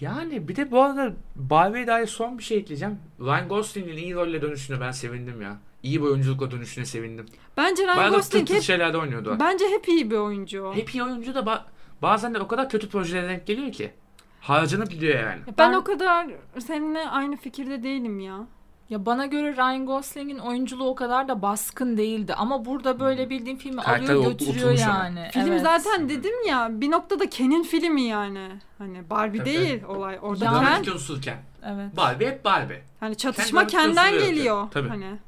Yani 0.00 0.48
bir 0.48 0.56
de 0.56 0.70
bu 0.70 0.82
arada 0.82 1.12
Barbie'ye 1.36 1.86
dair 1.86 2.06
son 2.06 2.38
bir 2.38 2.42
şey 2.42 2.58
ekleyeceğim. 2.58 2.98
Ryan 3.20 3.48
Gosling'in 3.48 3.96
iyi 3.96 4.14
rolle 4.14 4.42
dönüşüne 4.42 4.80
ben 4.80 4.90
sevindim 4.90 5.42
ya. 5.42 5.56
İyi 5.82 6.02
bir 6.02 6.06
oyunculukla 6.06 6.50
dönüşüne 6.50 6.84
sevindim. 6.84 7.26
Bence 7.56 7.82
Ryan 7.84 7.96
Bayağı 7.96 8.10
Gosling 8.10 8.50
hep, 8.50 8.62
şeylerde 8.62 8.98
oynuyordu. 8.98 9.36
bence 9.40 9.64
hep 9.68 9.88
iyi 9.88 10.10
bir 10.10 10.16
oyuncu. 10.16 10.72
Hep 10.74 10.94
iyi 10.94 11.02
oyuncu 11.04 11.34
da 11.34 11.40
ba- 11.40 11.62
bazen 12.02 12.34
de 12.34 12.38
o 12.40 12.48
kadar 12.48 12.68
kötü 12.68 12.88
projelere 12.88 13.28
denk 13.28 13.46
geliyor 13.46 13.72
ki. 13.72 13.92
Harcanıp 14.40 14.90
gidiyor 14.90 15.14
yani. 15.14 15.40
Ya 15.46 15.54
Ben 15.58 15.72
o 15.72 15.84
kadar 15.84 16.26
seninle 16.66 17.08
aynı 17.08 17.36
fikirde 17.36 17.82
değilim 17.82 18.20
ya. 18.20 18.46
Ya 18.90 19.06
bana 19.06 19.26
göre 19.26 19.56
Ryan 19.56 19.86
Gosling'in 19.86 20.38
oyunculuğu 20.38 20.88
o 20.88 20.94
kadar 20.94 21.28
da 21.28 21.42
baskın 21.42 21.96
değildi 21.96 22.34
ama 22.34 22.64
burada 22.64 23.00
böyle 23.00 23.30
bildiğin 23.30 23.56
filmi 23.56 23.80
Karakter 23.82 24.14
alıyor 24.14 24.30
götürüyor 24.30 24.78
yani. 24.78 25.28
Film 25.32 25.52
Evet. 25.52 25.62
zaten 25.62 26.08
dedim 26.08 26.46
ya 26.48 26.68
bir 26.72 26.90
noktada 26.90 27.30
Ken'in 27.30 27.62
filmi 27.62 28.02
yani. 28.02 28.48
Hani 28.78 29.10
Barbie 29.10 29.38
Tabii. 29.38 29.50
değil 29.50 29.84
olay. 29.84 30.18
Orada 30.22 30.44
Ya- 30.44 30.82
Ken. 31.22 31.38
Evet. 31.64 31.96
Barbie 31.96 32.26
hep 32.26 32.44
Barbie. 32.44 32.82
hani 33.00 33.16
çatışma 33.16 33.66
Ken 33.66 33.82
Ken'den 33.82 34.12
geliyor. 34.12 34.68
Tabii. 34.70 34.88
Hani. 34.88 35.18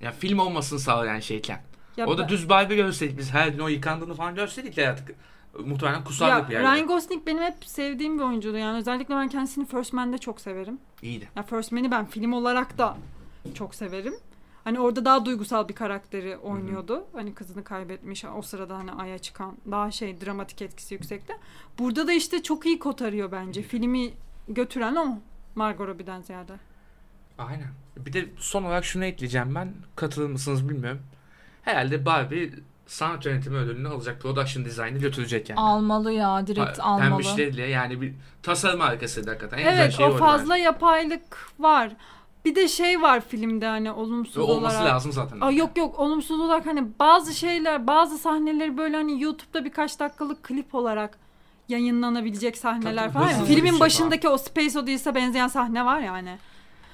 Ya 0.00 0.12
film 0.12 0.38
olmasını 0.38 0.78
sağlayan 0.78 1.20
şey 1.20 1.40
Ken. 1.40 1.60
Ya 1.96 2.06
o 2.06 2.18
da 2.18 2.22
ben- 2.22 2.28
düz 2.28 2.48
Barbie 2.48 2.76
görseydik 2.76 3.18
biz 3.18 3.32
her 3.32 3.48
gün 3.48 3.58
o 3.58 3.68
yıkandığını 3.68 4.14
falan 4.14 4.34
görseydik 4.34 4.76
de 4.76 4.88
artık 4.88 5.14
muhtemelen 5.58 5.98
ya, 5.98 6.04
kusardık 6.04 6.48
bir 6.48 6.54
yerde. 6.54 6.68
Ryan 6.68 6.86
Gosling 6.86 7.26
benim 7.26 7.42
hep 7.42 7.64
sevdiğim 7.64 8.18
bir 8.18 8.24
oyuncuydu 8.24 8.56
yani 8.56 8.78
özellikle 8.78 9.14
ben 9.14 9.28
kendisini 9.28 9.66
First 9.66 9.92
Man'de 9.92 10.18
çok 10.18 10.40
severim. 10.40 10.78
İyiydi. 11.02 11.28
Ya 11.36 11.42
First 11.42 11.72
Man'i 11.72 11.90
ben 11.90 12.06
film 12.06 12.32
olarak 12.32 12.78
da 12.78 12.96
çok 13.54 13.74
severim. 13.74 14.14
Hani 14.64 14.80
orada 14.80 15.04
daha 15.04 15.24
duygusal 15.24 15.68
bir 15.68 15.74
karakteri 15.74 16.36
oynuyordu. 16.36 17.06
Hani 17.12 17.34
kızını 17.34 17.64
kaybetmiş 17.64 18.24
o 18.24 18.42
sırada 18.42 18.78
hani 18.78 18.92
aya 18.92 19.18
çıkan 19.18 19.56
daha 19.70 19.90
şey 19.90 20.20
dramatik 20.20 20.62
etkisi 20.62 20.94
yüksekte. 20.94 21.38
Burada 21.78 22.06
da 22.06 22.12
işte 22.12 22.42
çok 22.42 22.66
iyi 22.66 22.78
kotarıyor 22.78 23.32
bence. 23.32 23.62
Filmi 23.62 24.10
götüren 24.48 24.96
o 24.96 25.18
Margot 25.54 25.88
Robbie'den 25.88 26.20
ziyade. 26.20 26.52
Aynen. 27.38 27.68
Bir 27.96 28.12
de 28.12 28.26
son 28.36 28.64
olarak 28.64 28.84
şunu 28.84 29.04
ekleyeceğim 29.04 29.54
ben. 29.54 29.74
Katılır 29.96 30.28
mısınız 30.28 30.68
bilmiyorum. 30.68 31.02
Herhalde 31.62 32.06
Barbie 32.06 32.52
sanat 32.86 33.26
yönetimi 33.26 33.56
ödülünü 33.56 33.88
alacak. 33.88 34.20
Production 34.20 34.64
design'ı 34.64 34.98
götürecek 34.98 35.48
yani. 35.48 35.60
Almalı 35.60 36.12
ya 36.12 36.46
direkt 36.46 36.78
Pa- 36.78 36.82
almalı. 36.82 37.08
Pembişleriyle 37.08 37.62
yani 37.62 38.00
bir 38.00 38.14
tasarım 38.42 38.80
harikası 38.80 39.20
hakikaten. 39.26 39.58
En 39.58 39.66
evet 39.66 39.92
şey 39.92 40.06
o 40.06 40.16
fazla 40.16 40.56
yapaylık 40.56 41.52
var. 41.58 41.90
Bir 42.44 42.54
de 42.54 42.68
şey 42.68 43.02
var 43.02 43.22
filmde 43.28 43.66
hani 43.66 43.92
olumsuz 43.92 44.36
olması 44.36 44.76
olarak. 44.76 44.94
lazım 44.94 45.12
zaten. 45.12 45.40
Aa, 45.40 45.50
yok 45.50 45.76
yok 45.76 45.98
olumsuz 45.98 46.40
olarak 46.40 46.66
hani 46.66 46.86
bazı 46.98 47.34
şeyler 47.34 47.86
bazı 47.86 48.18
sahneleri 48.18 48.78
böyle 48.78 48.96
hani 48.96 49.22
YouTube'da 49.22 49.64
birkaç 49.64 50.00
dakikalık 50.00 50.42
klip 50.42 50.74
olarak 50.74 51.18
yayınlanabilecek 51.68 52.56
sahneler 52.56 53.02
Tabii, 53.02 53.12
falan. 53.12 53.30
Yani 53.30 53.46
filmin 53.46 53.70
şey 53.70 53.80
başındaki 53.80 54.28
o 54.28 54.38
Space 54.38 54.78
Odyssey'e 54.78 55.14
benzeyen 55.14 55.48
sahne 55.48 55.84
var 55.84 56.00
yani. 56.00 56.38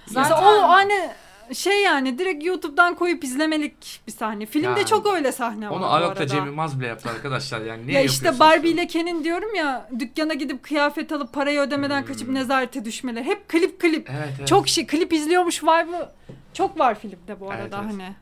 Zaten 0.07 0.23
Mesela 0.23 0.59
o 0.59 0.69
hani 0.69 1.11
şey 1.55 1.83
yani 1.83 2.19
direkt 2.19 2.45
YouTube'dan 2.45 2.95
koyup 2.95 3.25
izlemelik 3.25 4.01
bir 4.07 4.13
sahne. 4.13 4.47
Filmde 4.47 4.81
Ya, 4.81 4.87
çok 4.87 5.07
öyle 5.07 5.33
sahne 5.33 5.71
var 5.71 5.77
Onu 5.77 5.93
arada. 5.93 6.27
Cem 6.27 6.47
Yılmaz 6.47 6.81
bile 6.81 6.87
yaptı 6.89 7.09
arkadaşlar 7.11 7.61
yani. 7.61 7.87
Niye 7.87 7.99
ya 7.99 8.05
işte? 8.05 8.39
Barbie 8.39 8.71
ile 8.71 8.87
Ken'in 8.87 9.25
diyorum 9.25 9.55
ya 9.55 9.89
dükkana 9.99 10.35
gidip 10.35 10.63
kıyafet 10.63 11.13
alıp 11.13 11.33
parayı 11.33 11.61
ödemeden 11.61 12.01
Hmm. 12.01 12.07
kaçıp 12.07 12.29
nezarete 12.29 12.85
düşmeler. 12.85 13.23
Hep 13.23 13.49
klip 13.49 13.81
klip. 13.81 14.11
Evet, 14.11 14.29
evet. 14.39 14.49
Çok 14.49 14.69
şey 14.69 14.87
klip 14.87 15.13
izliyormuş 15.13 15.63
vibe'ı 15.63 16.09
çok 16.55 16.79
var 16.79 16.99
filmde 16.99 17.41
bu 17.41 17.53
Evet, 17.53 17.61
arada 17.75 17.83
evet. 17.85 17.93
hani. 17.93 18.15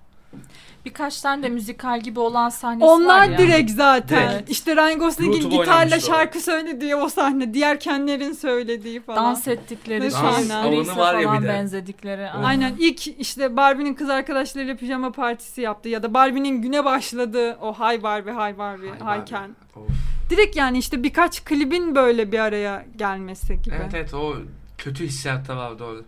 Birkaç 0.89 1.21
tane 1.21 1.43
de 1.43 1.49
müzikal 1.49 2.01
gibi 2.01 2.21
olan 2.21 2.49
sahnesi 2.49 2.87
var 2.91 2.95
Onlar 2.97 3.29
ya. 3.29 3.39
direkt 3.39 3.71
zaten. 3.71 4.31
Direkt. 4.33 4.51
İşte 4.51 4.77
Ryan 4.77 4.99
Gosling'in 4.99 5.51
gitarla 5.51 5.97
o. 5.97 6.01
şarkı 6.01 6.41
söylediği 6.41 6.97
o 6.97 7.09
sahne. 7.09 7.55
Diğer 7.55 7.81
Ken'lerin 7.81 8.33
söylediği 8.33 9.01
falan. 9.01 9.25
Dans 9.25 9.49
ettikleri 9.49 10.13
Dans 10.13 10.21
şey, 10.49 10.57
alanı 10.57 10.97
var 10.97 11.15
ya 11.15 11.21
bir 11.21 11.25
falan 11.25 11.43
de. 11.43 11.49
benzedikleri. 11.49 12.23
Of. 12.39 12.45
Aynen 12.45 12.75
ilk 12.79 13.07
işte 13.07 13.57
Barbie'nin 13.57 13.95
kız 13.95 14.11
arkadaşlarıyla 14.11 14.77
pijama 14.77 15.13
partisi 15.13 15.61
yaptı 15.61 15.89
ya 15.89 16.03
da 16.03 16.15
Barbie'nin 16.15 16.63
güne 16.63 16.85
başladı 16.85 17.59
o 17.61 17.75
Hi 17.75 18.03
Barbie 18.03 18.33
Hi 18.33 18.59
Barbie 18.59 18.89
Hay 18.89 18.99
Hi 18.99 19.05
Barbie. 19.05 19.25
Ken. 19.25 19.57
Of. 19.77 19.89
Direkt 20.31 20.57
yani 20.57 20.79
işte 20.79 21.03
birkaç 21.03 21.45
klibin 21.45 21.95
böyle 21.95 22.33
bir 22.33 22.39
araya 22.39 22.85
gelmesi 22.97 23.63
gibi. 23.63 23.75
Evet 23.79 23.95
evet 23.95 24.15
o 24.15 24.35
kötü 24.79 25.05
hissiyatta 25.05 25.57
var 25.57 25.79
doğru. 25.79 26.05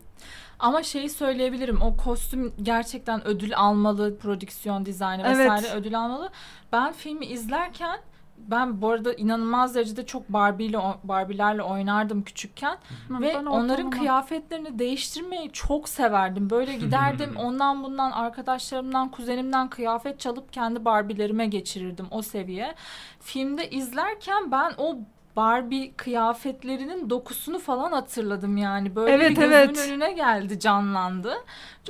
Ama 0.61 0.83
şeyi 0.83 1.11
söyleyebilirim. 1.11 1.83
O 1.83 1.97
kostüm 1.97 2.53
gerçekten 2.63 3.27
ödül 3.27 3.57
almalı. 3.57 4.19
Prodüksiyon 4.19 4.87
dizaynı 4.87 5.23
Evet. 5.27 5.39
vesaire 5.39 5.73
ödül 5.75 5.99
almalı. 5.99 6.31
Ben 6.73 6.93
filmi 6.93 7.27
izlerken 7.27 8.01
ben 8.39 8.83
bu 8.83 8.91
arada 8.91 9.15
inanılmaz 9.15 9.75
derecede 9.75 10.07
çok 10.07 10.29
Barbie 10.29 10.67
ile 10.67 10.79
Barbie'lerle 11.05 11.63
oynardım 11.63 12.23
küçükken 12.23 12.79
Hı, 13.09 13.21
ve 13.21 13.39
onların 13.39 13.91
kıyafetlerini 13.91 14.79
değiştirmeyi 14.79 15.53
çok 15.53 15.89
severdim. 15.89 16.51
Böyle 16.51 16.75
giderdim 16.77 17.37
ondan 17.37 17.83
bundan 17.85 18.11
arkadaşlarımdan, 18.11 19.11
kuzenimden 19.11 19.71
kıyafet 19.71 20.21
çalıp 20.21 20.53
kendi 20.53 20.85
Barbie'lerime 20.85 21.47
geçirirdim 21.47 22.07
o 22.11 22.23
seviye. 22.23 22.75
Filmde 23.21 23.71
izlerken 23.71 24.51
ben 24.51 24.73
o 24.79 24.97
Barbie 25.41 25.93
kıyafetlerinin 25.97 27.11
dokusunu 27.11 27.59
falan 27.59 27.93
hatırladım 27.93 28.57
yani. 28.57 28.97
Böyle 28.97 29.13
Evet, 29.13 29.31
bir 29.31 29.35
gözümün 29.37 29.53
evet. 29.55 29.89
önüne 29.89 30.13
geldi, 30.13 30.61
canlandı. 30.61 31.33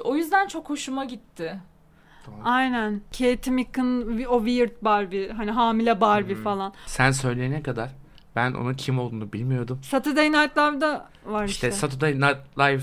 O 0.04 0.16
yüzden 0.16 0.48
çok 0.48 0.70
hoşuma 0.70 1.04
gitti. 1.04 1.56
Aynen. 2.44 3.00
Kate 3.18 3.50
Mick'in 3.50 4.24
o 4.24 4.38
weird 4.44 4.70
Barbie 4.82 5.32
hani 5.32 5.50
hamile 5.50 6.00
Barbie 6.00 6.34
Hmm. 6.34 6.42
falan. 6.44 6.72
Sen 6.86 7.10
söyleyene 7.10 7.62
kadar 7.62 7.90
ben 8.36 8.52
onun 8.52 8.74
kim 8.74 8.98
olduğunu 8.98 9.32
bilmiyordum. 9.32 9.80
Saturday 9.82 10.32
Night 10.32 10.58
Live'da 10.58 11.08
var 11.26 11.44
işte. 11.44 11.68
İşte 11.68 11.80
Saturday 11.80 12.12
Night 12.14 12.58
Live 12.58 12.82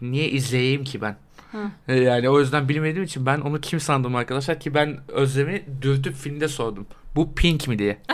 niye 0.00 0.28
izleyeyim 0.28 0.84
ki 0.84 1.00
ben? 1.00 1.16
Hı. 1.52 1.58
E, 1.88 1.96
Yani 2.00 2.28
o 2.28 2.40
yüzden 2.40 2.68
bilmediğim 2.68 3.04
için 3.04 3.26
ben 3.26 3.40
onu 3.40 3.60
kim 3.60 3.80
sandım 3.80 4.16
arkadaşlar 4.16 4.60
ki 4.60 4.74
ben 4.74 4.98
Özlem'i 5.08 5.64
dürtüp 5.82 6.14
filmde 6.14 6.48
sordum. 6.48 6.86
Bu 7.16 7.34
Pink 7.34 7.68
mi 7.68 7.78
diye. 7.78 7.98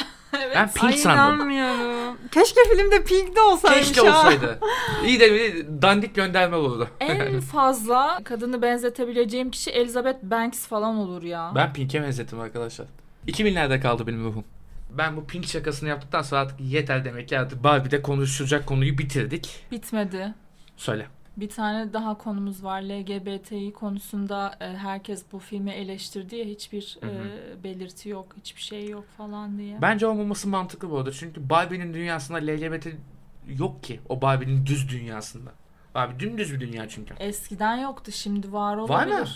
Ben 0.55 0.71
Pink 0.73 0.85
Ay 0.85 0.93
sandım. 0.97 1.51
Keşke 2.31 2.61
filmde 2.71 3.05
Pink'de 3.05 3.41
olsaymış 3.41 3.89
Keşke 3.89 4.09
ha. 4.09 4.19
olsaydı. 4.19 4.59
İyi 5.07 5.21
de 5.21 5.33
bir 5.33 5.67
dandik 5.83 6.15
gönderme 6.15 6.57
olurdu. 6.57 6.89
En 7.01 7.41
fazla 7.41 8.21
kadını 8.25 8.63
benzetebileceğim 8.63 9.51
kişi 9.51 9.71
Elizabeth 9.71 10.23
Banks 10.23 10.67
falan 10.67 10.97
olur 10.97 11.23
ya. 11.23 11.53
Ben 11.55 11.73
Pink'e 11.73 12.03
benzettim 12.03 12.41
arkadaşlar. 12.41 12.87
2000'lerde 13.29 13.81
kaldı 13.81 14.07
benim 14.07 14.25
ruhum. 14.25 14.45
Ben 14.91 15.17
bu 15.17 15.27
Pink 15.27 15.47
şakasını 15.47 15.89
yaptıktan 15.89 16.23
sonra 16.23 16.41
artık 16.41 16.61
yeter 16.61 17.05
demek 17.05 17.29
ki 17.29 17.39
artık 17.39 17.65
Barbie'de 17.65 18.03
konuşacak 18.03 18.67
konuyu 18.67 18.99
bitirdik. 18.99 19.65
Bitmedi. 19.71 20.35
Söyle. 20.77 21.07
Bir 21.37 21.49
tane 21.49 21.93
daha 21.93 22.19
konumuz 22.19 22.65
var. 22.65 22.83
LGBTİ 22.83 23.73
konusunda 23.73 24.55
e, 24.61 24.65
herkes 24.65 25.25
bu 25.33 25.39
filmi 25.39 25.71
eleştirdi 25.71 26.37
ya 26.37 26.45
hiçbir 26.45 26.99
Hı 27.01 27.07
hı. 27.07 27.11
e, 27.11 27.65
belirti 27.65 28.09
yok, 28.09 28.27
hiçbir 28.37 28.61
şey 28.61 28.89
yok 28.89 29.05
falan 29.17 29.59
diye. 29.59 29.83
Bence 29.83 30.07
olmaması 30.07 30.49
mantıklı 30.49 30.91
bu 30.91 30.99
arada. 30.99 31.13
Çünkü 31.13 31.51
Barbie'nin 31.51 31.95
dünyasında 31.95 32.39
LGBT 32.39 32.87
yok 33.49 33.83
ki. 33.83 34.01
O 34.09 34.21
Barbie'nin 34.23 34.67
düz 34.67 34.89
dünyasında. 34.89 35.51
Barbie 35.95 36.21
dümdüz 36.21 36.53
bir 36.53 36.61
dünya 36.61 36.89
çünkü. 36.89 37.15
Eskiden 37.19 37.77
yoktu, 37.77 38.13
şimdi 38.13 38.53
var 38.53 38.77
olabilir. 38.77 39.13
Var 39.13 39.21
mı? 39.21 39.27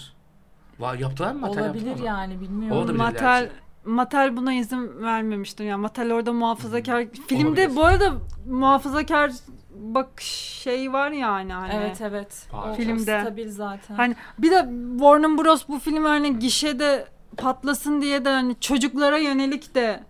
Var, 0.78 0.94
yaptılar 0.94 1.32
mı? 1.32 1.40
Mattel 1.40 1.64
Olabilir 1.64 1.96
mı? 2.00 2.04
yani 2.04 2.40
bilmiyorum. 2.40 2.78
Olabilir 2.78 2.96
Mattel 2.98 3.42
gerçi. 3.42 3.56
Mattel 3.84 4.36
buna 4.36 4.52
izin 4.54 5.02
vermemiştir. 5.02 5.64
Yani 5.64 5.80
Mattel 5.80 6.12
orada 6.12 6.32
muhafazakar 6.32 7.06
filmde 7.28 7.46
Olabilir. 7.46 7.76
bu 7.76 7.84
arada 7.84 8.12
muhafazakar 8.46 9.32
bak 9.80 10.20
şey 10.20 10.92
var 10.92 11.10
yani 11.10 11.52
hani. 11.52 11.72
Evet 11.76 12.00
evet. 12.00 12.48
O 12.70 12.74
Filmde. 12.74 13.20
stabil 13.22 13.50
zaten. 13.50 13.94
Hani 13.94 14.16
bir 14.38 14.50
de 14.50 14.68
Warner 14.98 15.38
Bros 15.38 15.68
bu 15.68 15.78
filmi 15.78 16.08
hani 16.08 16.38
gişede 16.38 17.06
patlasın 17.36 18.00
diye 18.00 18.24
de 18.24 18.28
hani 18.30 18.60
çocuklara 18.60 19.18
yönelik 19.18 19.74
de 19.74 20.00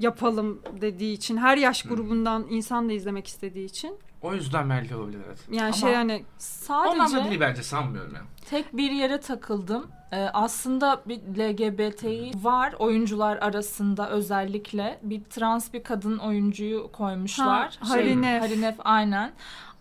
yapalım 0.00 0.62
dediği 0.80 1.12
için 1.14 1.36
her 1.36 1.56
yaş 1.56 1.84
Hmm. 1.84 1.90
grubundan 1.96 2.46
insan 2.50 2.88
da 2.88 2.92
izlemek 2.92 3.26
istediği 3.26 3.64
için 3.64 3.94
O 4.22 4.34
yüzden 4.34 4.70
belki 4.70 4.96
olabilir 4.96 5.20
evet. 5.26 5.38
yani 5.50 5.62
Ama 5.62 5.72
şey 5.72 5.94
hani 5.94 6.24
Sadece 6.38 6.92
Ondan 6.92 7.12
da 7.12 7.24
değil 7.24 7.40
bence 7.40 7.62
sanmıyorum 7.62 8.14
ya. 8.14 8.20
tek 8.50 8.76
bir 8.76 8.90
yere 8.90 9.20
takıldım. 9.20 9.86
Ee, 10.12 10.16
aslında 10.32 11.02
bir 11.06 11.18
LGBTİ 11.18 12.30
var 12.44 12.74
oyuncular 12.78 13.36
arasında 13.36 14.10
özellikle 14.10 14.98
bir 15.02 15.24
trans 15.24 15.72
bir 15.72 15.82
kadın 15.82 16.18
oyuncuyu 16.18 16.92
koymuşlar. 16.92 17.78
Ha, 17.80 17.88
Harinef. 17.90 18.42
Harinef 18.42 18.74
aynen. 18.78 19.32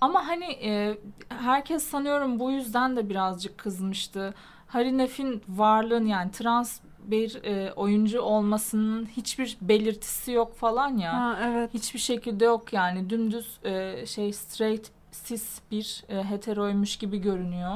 Ama 0.02 0.28
hani 0.28 0.46
e, 0.46 0.98
herkes 1.30 1.84
sanıyorum 1.84 2.40
bu 2.40 2.52
yüzden 2.52 2.96
de 2.96 3.10
birazcık 3.10 3.58
kızmıştı. 3.58 4.34
Harinef'in 4.68 5.44
varlığın 5.48 6.06
yani 6.06 6.32
trans 6.32 6.80
bir 7.12 7.44
e, 7.44 7.74
oyuncu 7.74 8.22
olmasının 8.22 9.06
hiçbir 9.06 9.58
belirtisi 9.62 10.32
yok 10.32 10.56
falan 10.56 10.98
ya. 10.98 11.14
ha, 11.14 11.40
evet 11.44 11.74
Hiçbir 11.74 12.00
şekilde 12.00 12.46
yok 12.46 12.74
yani 12.74 13.10
dümdüz 13.10 13.60
e, 13.64 14.06
şey 14.06 14.34
straight 14.34 14.88
cis 15.26 15.60
bir 15.72 16.04
e, 16.10 16.24
heteroymuş 16.24 16.98
gibi 16.98 17.18
görünüyor. 17.18 17.76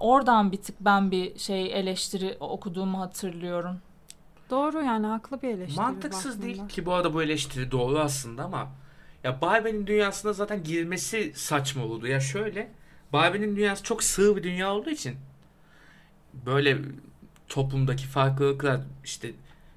Oradan 0.00 0.52
bir 0.52 0.56
tık 0.56 0.76
ben 0.80 1.10
bir 1.10 1.38
şey 1.38 1.80
eleştiri 1.80 2.36
okuduğumu 2.40 3.00
hatırlıyorum. 3.00 3.76
doğru 4.50 4.82
yani 4.82 5.06
haklı 5.06 5.42
bir 5.42 5.48
eleştiri. 5.48 5.80
Mantıksız 5.80 6.26
baktığında. 6.26 6.42
değil 6.42 6.68
ki 6.68 6.86
bu 6.86 6.92
arada 6.94 7.14
bu 7.14 7.22
eleştiri 7.22 7.70
doğru 7.70 7.98
aslında 7.98 8.44
ama 8.44 8.68
ya 9.24 9.40
Barbie'nin 9.40 9.86
dünyasına 9.86 10.32
zaten 10.32 10.64
girmesi 10.64 11.32
saçma 11.34 11.84
oldu. 11.84 12.06
Ya 12.06 12.20
şöyle 12.20 12.70
Barbie'nin 13.12 13.56
dünyası 13.56 13.82
çok 13.82 14.02
sığ 14.02 14.36
bir 14.36 14.42
dünya 14.42 14.74
olduğu 14.74 14.90
için 14.90 15.16
böyle 16.46 16.78
toplumdaki 17.52 18.06
farklılıklar 18.06 18.80
işte 19.04 19.30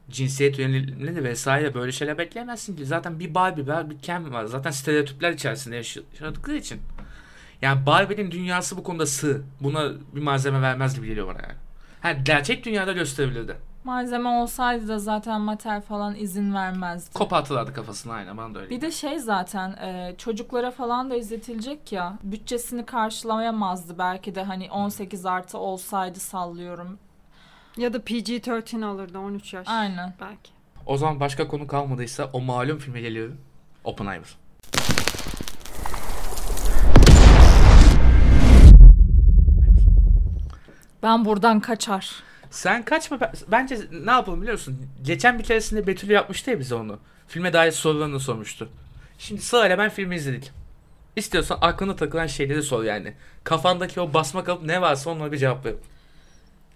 cinsiyet 0.09 0.59
yönelimleri 0.59 1.23
vesaire 1.23 1.73
böyle 1.73 1.91
şeyler 1.91 2.17
bekleyemezsin 2.17 2.75
ki. 2.75 2.85
Zaten 2.85 3.19
bir 3.19 3.35
Barbie 3.35 3.67
var 3.67 3.89
bir 3.89 3.99
Ken 3.99 4.33
var. 4.33 4.45
Zaten 4.45 4.71
stereotipler 4.71 5.31
içerisinde 5.31 5.75
yaşadıkları 5.75 6.57
için. 6.57 6.81
Yani 7.61 7.85
Barbie'nin 7.85 8.31
dünyası 8.31 8.77
bu 8.77 8.83
konuda 8.83 9.05
sığ. 9.05 9.41
Buna 9.61 9.91
bir 10.15 10.21
malzeme 10.21 10.61
vermez 10.61 10.95
gibi 10.95 11.07
geliyor 11.07 11.27
bana 11.27 11.41
yani. 11.41 11.55
Ha, 12.01 12.11
gerçek 12.11 12.65
dünyada 12.65 12.91
gösterebilirdi. 12.91 13.55
Malzeme 13.83 14.29
olsaydı 14.29 14.88
da 14.88 14.99
zaten 14.99 15.41
Mattel 15.41 15.81
falan 15.81 16.15
izin 16.15 16.53
vermezdi. 16.53 17.13
Kopartılardı 17.13 17.73
kafasına 17.73 18.13
aynen 18.13 18.38
bana 18.38 18.55
da 18.55 18.59
öyle. 18.59 18.69
Bir 18.69 18.81
de 18.81 18.91
şey 18.91 19.19
zaten 19.19 19.69
e, 19.71 20.15
çocuklara 20.17 20.71
falan 20.71 21.09
da 21.09 21.15
izletilecek 21.15 21.91
ya 21.91 22.17
bütçesini 22.23 22.85
karşılayamazdı 22.85 23.97
belki 23.97 24.35
de 24.35 24.43
hani 24.43 24.71
18 24.71 25.25
artı 25.25 25.57
olsaydı 25.57 26.19
sallıyorum. 26.19 26.99
Ya 27.77 27.93
da 27.93 27.97
PG-13 27.97 28.85
alırdı 28.85 29.19
13 29.19 29.53
yaş. 29.53 29.67
Aynen. 29.67 30.13
Belki. 30.21 30.51
O 30.85 30.97
zaman 30.97 31.19
başka 31.19 31.47
konu 31.47 31.67
kalmadıysa 31.67 32.29
o 32.33 32.41
malum 32.41 32.77
filme 32.77 33.01
geliyorum. 33.01 33.38
Oppenheimer. 33.83 34.38
Ben 41.03 41.25
buradan 41.25 41.59
kaçar. 41.59 42.15
Sen 42.49 42.85
kaçma. 42.85 43.19
ben- 43.21 43.31
Bence 43.51 43.77
ne 43.91 44.11
yapalım 44.11 44.41
biliyor 44.41 44.53
musun? 44.57 44.77
Geçen 45.03 45.39
bir 45.39 45.43
keresinde 45.43 45.88
Betül 45.88 46.09
yapmıştı 46.09 46.51
ya 46.51 46.59
bize 46.59 46.75
onu. 46.75 46.99
Filme 47.27 47.53
dair 47.53 47.71
sorularını 47.71 48.19
sormuştu. 48.19 48.69
Şimdi 49.17 49.41
sırayla 49.41 49.77
ben 49.77 49.89
filmi 49.89 50.15
izledik. 50.15 50.51
İstiyorsan 51.15 51.57
aklına 51.61 51.95
takılan 51.95 52.27
şeyleri 52.27 52.63
sor 52.63 52.83
yani. 52.83 53.13
Kafandaki 53.43 54.01
o 54.01 54.13
basma 54.13 54.43
kalıp 54.43 54.63
ne 54.63 54.81
varsa 54.81 55.09
onlara 55.09 55.31
bir 55.31 55.38
cevap 55.38 55.65
ver. 55.65 55.73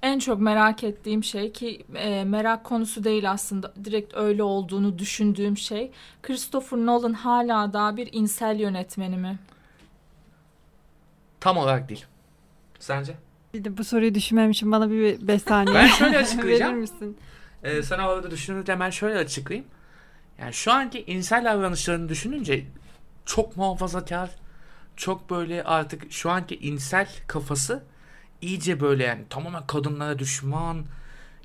En 0.01 0.19
çok 0.19 0.41
merak 0.41 0.83
ettiğim 0.83 1.23
şey 1.23 1.51
ki 1.51 1.85
e, 1.95 2.23
merak 2.23 2.63
konusu 2.63 3.03
değil 3.03 3.31
aslında 3.31 3.73
direkt 3.83 4.13
öyle 4.17 4.43
olduğunu 4.43 4.99
düşündüğüm 4.99 5.57
şey 5.57 5.91
Christopher 6.23 6.77
Nolan 6.77 7.13
hala 7.13 7.73
daha 7.73 7.97
bir 7.97 8.09
insel 8.11 8.59
yönetmeni 8.59 9.17
mi? 9.17 9.39
Tam 11.39 11.57
olarak 11.57 11.89
değil. 11.89 12.05
Sence? 12.79 13.13
Bir 13.53 13.63
de 13.63 13.77
bu 13.77 13.83
soruyu 13.83 14.15
düşünmemişim 14.15 14.71
bana 14.71 14.89
bir 14.89 15.27
5 15.27 15.41
saniye. 15.41 15.75
Ben 15.75 15.87
şöyle 15.97 16.17
açıklayacağım. 16.17 16.71
Verir 16.71 16.81
misin? 16.81 17.17
Ee, 17.63 17.83
sen 17.83 17.99
orada 17.99 18.31
düşünürken 18.31 18.79
ben 18.79 18.89
şöyle 18.89 19.19
açıklayayım. 19.19 19.67
Yani 20.39 20.53
şu 20.53 20.71
anki 20.71 21.03
insel 21.07 21.45
davranışlarını 21.45 22.09
düşününce 22.09 22.65
çok 23.25 23.57
muhafazakar, 23.57 24.29
çok 24.95 25.29
böyle 25.29 25.63
artık 25.63 26.11
şu 26.11 26.29
anki 26.29 26.55
insel 26.55 27.09
kafası 27.27 27.83
iyice 28.41 28.79
böyle 28.79 29.03
yani 29.03 29.21
tamamen 29.29 29.67
kadınlara 29.67 30.19
düşman, 30.19 30.85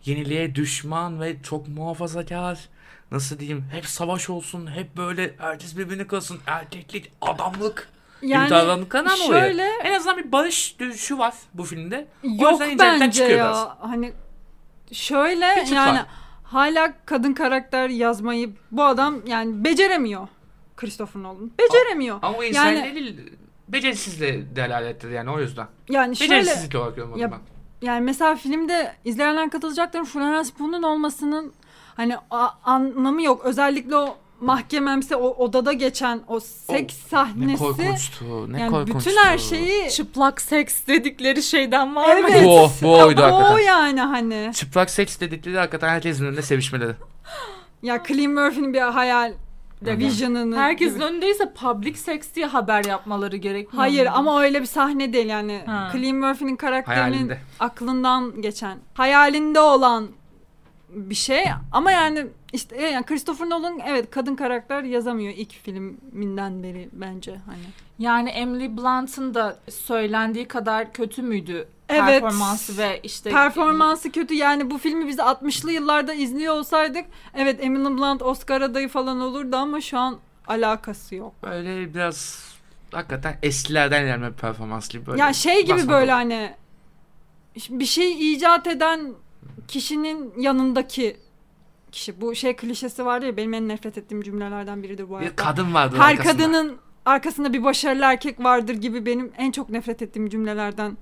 yeniliğe 0.05 0.55
düşman 0.55 1.21
ve 1.21 1.43
çok 1.43 1.69
muhafazakar. 1.69 2.69
Nasıl 3.13 3.39
diyeyim? 3.39 3.65
Hep 3.73 3.87
savaş 3.87 4.31
olsun, 4.31 4.71
hep 4.71 4.97
böyle 4.97 5.35
herkes 5.39 5.77
birbirini 5.79 6.07
kılsın, 6.07 6.39
erkeklik, 6.47 7.13
adamlık. 7.21 7.89
Yani 8.23 8.51
dolayı. 9.07 9.43
şöyle 9.43 9.63
En 9.85 9.95
azından 9.95 10.19
bir 10.19 10.33
barış 10.33 10.77
düşüşü 10.79 11.19
var 11.19 11.35
bu 11.55 11.65
filmde. 11.65 12.07
yok 12.23 12.51
yüzden 12.51 12.71
internetten 12.71 13.01
bence 13.01 13.25
ya. 13.25 13.31
biraz. 13.31 13.69
Hani 13.81 14.13
şöyle 14.93 15.65
tık 15.65 15.73
yani 15.73 15.99
var. 15.99 16.07
hala 16.45 16.93
kadın 17.07 17.33
karakter 17.33 17.89
yazmayı 17.89 18.51
bu 18.71 18.85
adam 18.85 19.27
yani 19.27 19.65
beceremiyor. 19.65 20.29
Christopher 20.77 21.23
Nolan. 21.23 21.51
Beceremiyor. 21.59 22.19
Ama 22.23 22.39
o 22.39 22.43
Yani- 22.43 22.95
değil, 22.95 23.21
becerisizle 23.69 24.57
delalettir 24.57 25.11
yani 25.11 25.31
o 25.31 25.41
yüzden. 25.41 25.67
Yani 25.89 26.17
şöyle 26.17 26.31
Becerisizlik 26.41 26.75
olarak 26.75 26.97
yorumladım 26.99 27.23
Ya- 27.23 27.31
ben. 27.33 27.39
yani 27.87 28.01
mesela 28.01 28.37
filmde 28.37 28.93
izleyenler 29.05 29.51
katılacaktır. 29.51 30.05
Florence 30.05 30.51
Pugh'un 30.59 30.83
olmasının 30.83 31.53
hani 31.97 32.17
a- 32.31 32.49
anlamı 32.65 33.23
yok. 33.23 33.45
Özellikle 33.45 33.97
o 33.97 34.17
mahkememsi 34.41 35.17
o 35.17 35.29
odada 35.29 35.73
geçen 35.73 36.21
o 36.29 36.41
seks 36.41 36.95
Ne 37.05 37.09
sahnesi. 37.09 37.59
korkunçtu, 37.59 38.53
ne 38.53 38.61
yani 38.61 38.71
korkunçtu. 38.71 38.99
bütün 39.11 39.17
her 39.25 39.39
şeyi 39.39 39.91
Çıplak 39.91 40.41
seks 40.41 40.87
dedikleri 40.87 41.43
şeyden 41.43 41.97
var 41.97 42.17
mı? 42.17 42.29
Evet. 42.31 42.45
Bu, 42.45 42.71
bu 42.83 42.99
oydu 42.99 43.21
o 43.21 43.25
hakikaten. 43.25 43.59
yani 43.59 44.01
hani. 44.01 44.51
Çıplak 44.55 44.91
seks 44.91 45.21
dedikleri 45.21 45.59
hakikaten 45.59 45.89
herkesin 45.89 46.25
önünde 46.27 46.43
sevişmeleri. 46.43 46.93
Ya 47.83 48.03
Cillian 48.09 48.33
Murphy'nin 48.33 48.75
bir 48.75 48.81
hayal 48.81 49.33
Hı. 49.95 49.99
vision'ını 49.99 50.57
Herkesin 50.57 50.95
gibi. 50.95 51.05
önündeyse 51.05 51.53
public 51.61 51.95
sex 51.95 52.35
diye 52.35 52.47
haber 52.47 52.85
yapmaları 52.85 53.37
gerekmiyor 53.37 53.83
Hayır 53.85 54.07
mu? 54.07 54.13
ama 54.15 54.43
öyle 54.43 54.61
bir 54.61 54.67
sahne 54.67 55.13
değil 55.13 55.27
yani. 55.27 55.63
Ha. 55.67 55.89
Cillian 55.93 56.17
Murphy'nin 56.17 56.57
karakterinin 56.57 57.01
Hayalinde. 57.01 57.39
aklından 57.61 58.43
geçen, 58.43 58.79
hayalinde 58.95 59.61
olan 59.61 60.09
bir 60.95 61.15
şey 61.15 61.45
ama 61.73 61.93
yani 61.93 62.27
işte 62.53 62.77
e, 62.77 62.83
yani 62.83 63.07
Christopher 63.07 63.51
Nolan 63.51 63.81
evet 63.87 64.11
kadın 64.11 64.35
karakter 64.35 64.83
yazamıyor 64.83 65.33
ilk 65.37 65.53
filminden 65.53 66.63
beri 66.63 66.89
bence 66.93 67.41
hani. 67.47 67.65
Yani 67.99 68.31
Emily 68.31 68.77
Blunt'ın 68.77 69.35
da 69.35 69.59
söylendiği 69.71 70.49
kadar 70.49 70.93
kötü 70.93 71.23
müydü 71.23 71.69
Evet. 71.89 72.23
performansı 72.23 72.79
ve 72.79 73.01
işte 73.03 73.31
Performansı 73.31 74.13
kötü 74.13 74.35
yani 74.35 74.71
bu 74.71 74.79
filmi 74.79 75.09
biz 75.09 75.19
60'lı 75.19 75.73
yıllarda 75.73 76.15
izliyor 76.15 76.55
olsaydık 76.55 77.05
evet 77.35 77.65
Emily 77.65 77.85
Blunt 77.85 78.23
Oscar 78.23 78.61
adayı 78.61 78.89
falan 78.89 79.21
olurdu 79.21 79.57
ama 79.57 79.81
şu 79.81 79.99
an 79.99 80.19
alakası 80.47 81.15
yok. 81.15 81.33
Böyle 81.43 81.95
biraz 81.95 82.45
hakikaten 82.93 83.39
eskilerden 83.43 84.05
gelme 84.05 84.31
bir 84.33 84.37
performans 84.37 84.89
gibi 84.89 85.07
böyle. 85.07 85.21
ya 85.21 85.33
şey 85.33 85.67
gibi 85.67 85.89
böyle 85.89 86.13
hani 86.13 86.55
bir 87.71 87.87
şey 87.87 88.33
icat 88.33 88.67
eden 88.67 89.15
kişinin 89.69 90.33
yanındaki 90.39 91.17
kişi. 91.93 92.21
Bu 92.21 92.35
şey 92.35 92.57
klişesi 92.57 93.05
var 93.07 93.23
ya 93.23 93.37
benim 93.37 93.55
en 93.55 93.69
nefret 93.69 93.99
ettiğim 93.99 94.23
cümlelerden 94.23 94.83
biridir 94.83 95.05
bu 95.09 95.13
Bir 95.13 95.17
hayatta. 95.17 95.37
kadın 95.45 95.75
vardı 95.75 95.97
Her 95.99 96.11
arkasında. 96.13 96.33
kadının 96.33 96.77
arkasında 97.07 97.53
bir 97.53 97.65
başarılı 97.65 98.05
erkek 98.05 98.41
vardır 98.45 98.75
gibi 98.75 99.07
benim 99.07 99.33
en 99.39 99.51
çok 99.53 99.69
nefret 99.71 100.03
ettiğim 100.03 100.29
cümlelerden 100.29 100.99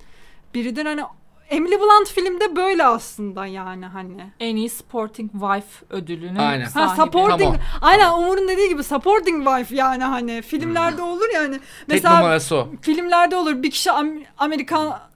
biridir. 0.53 0.85
Hani 0.85 1.01
Emily 1.49 1.79
Blunt 1.79 2.09
filmde 2.09 2.55
böyle 2.55 2.85
aslında 2.85 3.45
yani 3.45 3.85
hani. 3.85 4.31
En 4.39 4.55
iyi 4.55 4.69
supporting 4.69 5.31
wife 5.31 5.85
ödülünü 5.89 6.39
Aynen. 6.41 6.63
Ha 6.63 6.69
sahibi. 6.69 7.01
supporting. 7.01 7.39
Tamam. 7.41 7.57
Aynen 7.81 8.11
Umur'un 8.11 8.47
dediği 8.47 8.69
gibi 8.69 8.83
supporting 8.83 9.47
wife 9.47 9.75
yani 9.75 10.03
hani 10.03 10.41
filmlerde 10.41 11.01
olur 11.01 11.29
yani. 11.33 11.53
Tek 11.59 11.61
Mesela 11.87 12.15
numarası 12.17 12.55
o. 12.55 12.67
filmlerde 12.81 13.35
olur 13.35 13.63
bir 13.63 13.71
kişi 13.71 13.89
Am- 13.89 14.23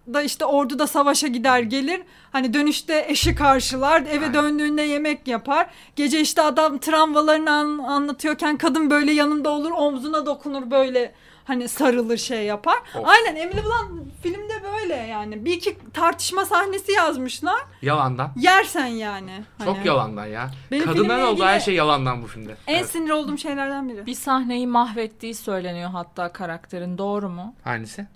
Amerika'da 0.08 0.22
işte 0.22 0.45
orduda 0.45 0.88
savaşa 0.88 1.28
gider 1.28 1.60
gelir. 1.60 2.01
Hani 2.32 2.53
dönüşte 2.53 3.05
eşi 3.10 3.36
karşılar 3.36 4.01
eve 4.01 4.26
Aynen. 4.26 4.34
döndüğünde 4.34 4.82
yemek 4.82 5.28
yapar. 5.28 5.68
Gece 5.95 6.22
işte 6.22 6.41
adam 6.41 6.78
travmalarını 6.78 7.51
an- 7.51 7.78
anlatıyorken 7.80 8.58
kadın 8.58 8.89
böyle 8.89 9.12
yanında 9.14 9.49
olur 9.49 9.72
omzuna 9.72 10.26
dokunur 10.26 10.72
böyle 10.72 11.12
hani 11.45 11.68
sarılır 11.68 12.18
şey 12.18 12.45
yapar. 12.45 12.78
Of. 12.95 13.05
Aynen 13.08 13.36
Emily 13.36 13.62
Blunt 13.64 14.12
filmde 14.24 14.53
böyle 14.74 14.93
yani. 14.95 15.45
Bir 15.45 15.53
iki 15.53 15.78
tartışma 15.93 16.45
sahnesi 16.45 16.91
yazmışlar. 16.91 17.60
Yalandan. 17.82 18.32
Yersen 18.38 18.86
yani. 18.88 19.32
Çok 19.66 19.78
Hani. 19.78 19.88
yalandan 19.88 20.26
ya. 20.26 20.49
Benim 20.72 20.86
Kadınların 20.86 21.26
olduğu 21.26 21.43
her 21.45 21.60
şey 21.60 21.76
yalandan 21.76 22.24
bu 22.24 22.28
filmde. 22.28 22.55
En 22.68 22.76
Evet. 22.76 22.89
sinir 22.89 23.10
olduğum 23.10 23.38
şeylerden 23.38 23.89
biri. 23.89 24.05
Bir 24.05 24.14
sahneyi 24.16 24.68
mahvettiği 24.68 25.36
söyleniyor 25.36 25.89
hatta 25.89 26.34
karakterin. 26.34 26.97
Doğru 26.97 27.30
mu? 27.30 27.53
Hangisi? 27.64 28.08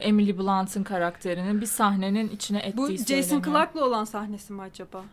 Emily 0.00 0.38
Blunt'ın 0.38 0.82
karakterinin 0.82 1.60
bir 1.60 1.66
sahnenin 1.66 2.28
içine 2.28 2.58
ettiği 2.58 2.76
Bu 2.76 2.86
söyleniyor. 2.86 3.06
Jason 3.06 3.42
Clarke'la 3.42 3.84
olan 3.84 4.04
sahnesi 4.04 4.52
mi 4.52 4.62
acaba? 4.62 5.04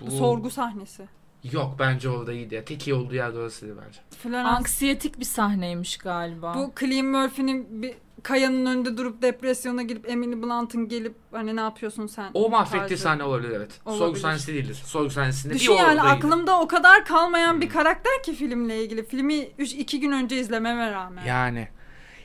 Bu 0.00 0.10
sorgu 0.10 0.50
sahnesi. 0.50 1.08
Yok 1.52 1.76
bence 1.78 2.08
orada 2.08 2.32
iyiydi 2.32 2.54
ya. 2.54 2.64
Tek 2.64 2.88
iyi 2.88 2.94
olduğu 2.94 3.14
yer 3.14 3.32
orasıydı 3.32 3.76
bence. 3.86 4.00
Florence 4.10 4.48
Anksiyetik 4.48 5.20
bir 5.20 5.24
sahneymiş 5.24 5.96
galiba. 5.96 6.54
Bu 6.54 6.72
Cillian 6.80 7.06
Murphy'nin 7.06 7.82
bir 7.82 7.94
kayanın 8.22 8.66
önünde 8.66 8.96
durup 8.96 9.22
depresyona 9.22 9.82
girip 9.82 10.10
Emily 10.10 10.42
Blunt'ın 10.42 10.88
gelip 10.88 11.14
hani 11.32 11.56
ne 11.56 11.60
yapıyorsun 11.60 12.06
sen? 12.06 12.30
O 12.34 12.50
mahvettiği 12.50 12.80
tarzı. 12.88 13.02
sahne 13.02 13.22
olabilir 13.22 13.50
evet. 13.50 13.80
Sorgu 13.84 14.04
Olabilir. 14.04 14.20
sahnesi 14.20 14.54
değildir. 14.54 14.82
Sorgu 14.84 15.10
sahnesinde 15.10 15.54
Düşün 15.54 15.72
bir 15.74 15.78
yani 15.78 16.02
aklımda 16.02 16.60
o 16.60 16.68
kadar 16.68 17.04
kalmayan 17.04 17.60
bir 17.60 17.68
karakter 17.68 18.22
ki 18.22 18.34
filmle 18.34 18.84
ilgili. 18.84 19.06
Filmi 19.06 19.48
3 19.58 19.72
2 19.72 20.00
gün 20.00 20.12
önce 20.12 20.36
izlememe 20.40 20.90
rağmen. 20.90 21.24
Yani 21.24 21.68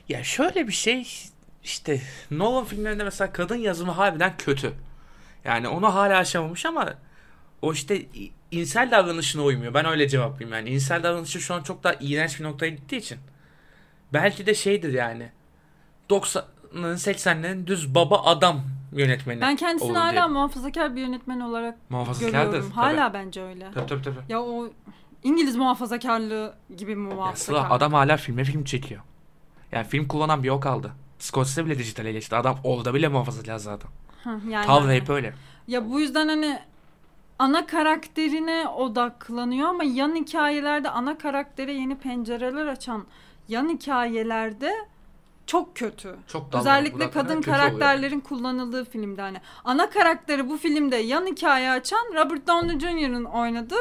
ya 0.10 0.24
şöyle 0.24 0.68
bir 0.68 0.74
şey 0.74 1.08
işte 1.64 2.02
Nolan 2.32 2.66
filmlerinde 2.66 3.04
mesela 3.04 3.34
kadın 3.34 3.56
yazımı 3.56 3.92
harbiden 3.92 4.38
kötü. 4.38 4.74
Yani 5.44 5.68
onu 5.68 5.96
hala 5.96 6.18
aşamamış 6.18 6.66
ama 6.66 6.94
o 7.62 7.74
işte 7.74 8.06
insel 8.52 8.92
davranışına 8.92 9.44
uymuyor. 9.44 9.74
Ben 9.74 9.86
öyle 9.86 10.08
cevaplayayım 10.08 10.58
yani. 10.58 10.70
İnsel 10.70 11.04
davranışı 11.04 11.40
şu 11.40 11.54
an 11.54 11.64
çok 11.64 11.84
daha 11.84 11.94
iğrenç 12.00 12.40
bir 12.40 12.44
noktaya 12.44 12.70
gittiği 12.70 12.98
için. 12.98 13.20
Belki 14.14 14.46
de 14.46 14.56
şeydir 14.56 14.94
yani. 14.94 15.30
90'ların 16.10 16.44
80'lerin 16.74 17.68
düz 17.68 17.96
baba 17.96 18.24
adam 18.26 18.62
yönetmeni. 18.92 19.42
Ben 19.42 19.56
kendisini 19.56 19.98
hala 19.98 20.12
diye. 20.12 20.28
muhafazakar 20.28 20.96
bir 20.96 21.02
yönetmen 21.02 21.40
olarak 21.40 21.78
görüyorum. 22.20 22.72
Hala 22.72 23.14
bence 23.14 23.42
öyle. 23.44 23.72
Tabii 23.74 23.88
tabii 23.88 24.02
tabii. 24.02 24.20
Ya 24.30 24.42
o 24.42 24.70
İngiliz 25.24 25.56
muhafazakarlığı 25.56 26.56
gibi 26.78 26.96
mi 26.96 27.04
Ya 27.04 27.10
Sıla 27.10 27.16
muhafazakar? 27.16 27.76
adam 27.76 27.94
hala 27.94 28.18
filme 28.18 28.44
film 28.44 28.64
çekiyor. 28.64 29.02
Yani 29.72 29.88
film 29.88 30.08
kullanan 30.08 30.44
bir 30.44 30.48
yok 30.48 30.64
kaldı. 30.64 30.92
Scorsese 31.20 31.66
bile 31.66 31.80
dijitalleşti. 31.80 32.36
Adam 32.36 32.58
orada 32.64 32.94
bile 32.94 33.08
muhafazakar 33.08 33.58
zaten. 33.58 33.90
Hı, 34.24 34.30
yani 34.50 34.66
Tavrı 34.66 34.86
hani. 34.86 34.96
hep 34.96 35.10
öyle. 35.10 35.34
Ya 35.68 35.90
bu 35.90 36.00
yüzden 36.00 36.28
hani 36.28 36.60
ana 37.40 37.66
karakterine 37.66 38.68
odaklanıyor 38.68 39.70
ama 39.70 39.84
yan 39.84 40.16
hikayelerde 40.16 40.90
ana 40.90 41.18
karaktere 41.18 41.74
yeni 41.74 41.98
pencereler 41.98 42.68
açan 42.68 43.06
yan 43.48 43.70
hikayelerde 43.70 44.74
çok 45.46 45.76
kötü. 45.76 46.16
Çok 46.28 46.46
dalgalı. 46.46 46.62
Özellikle 46.62 47.12
kadın 47.12 47.36
kötü 47.36 47.50
oluyor. 47.50 47.62
karakterlerin 47.62 48.20
kullanıldığı 48.20 48.86
filmde 48.86 49.22
hani 49.22 49.42
ana 49.64 49.90
karakteri 49.90 50.50
bu 50.50 50.58
filmde 50.58 50.96
yan 50.96 51.26
hikaye 51.26 51.72
açan 51.72 52.06
Robert 52.16 52.48
Downey 52.48 52.80
Jr.'ın 52.80 53.26
oynadığı 53.26 53.76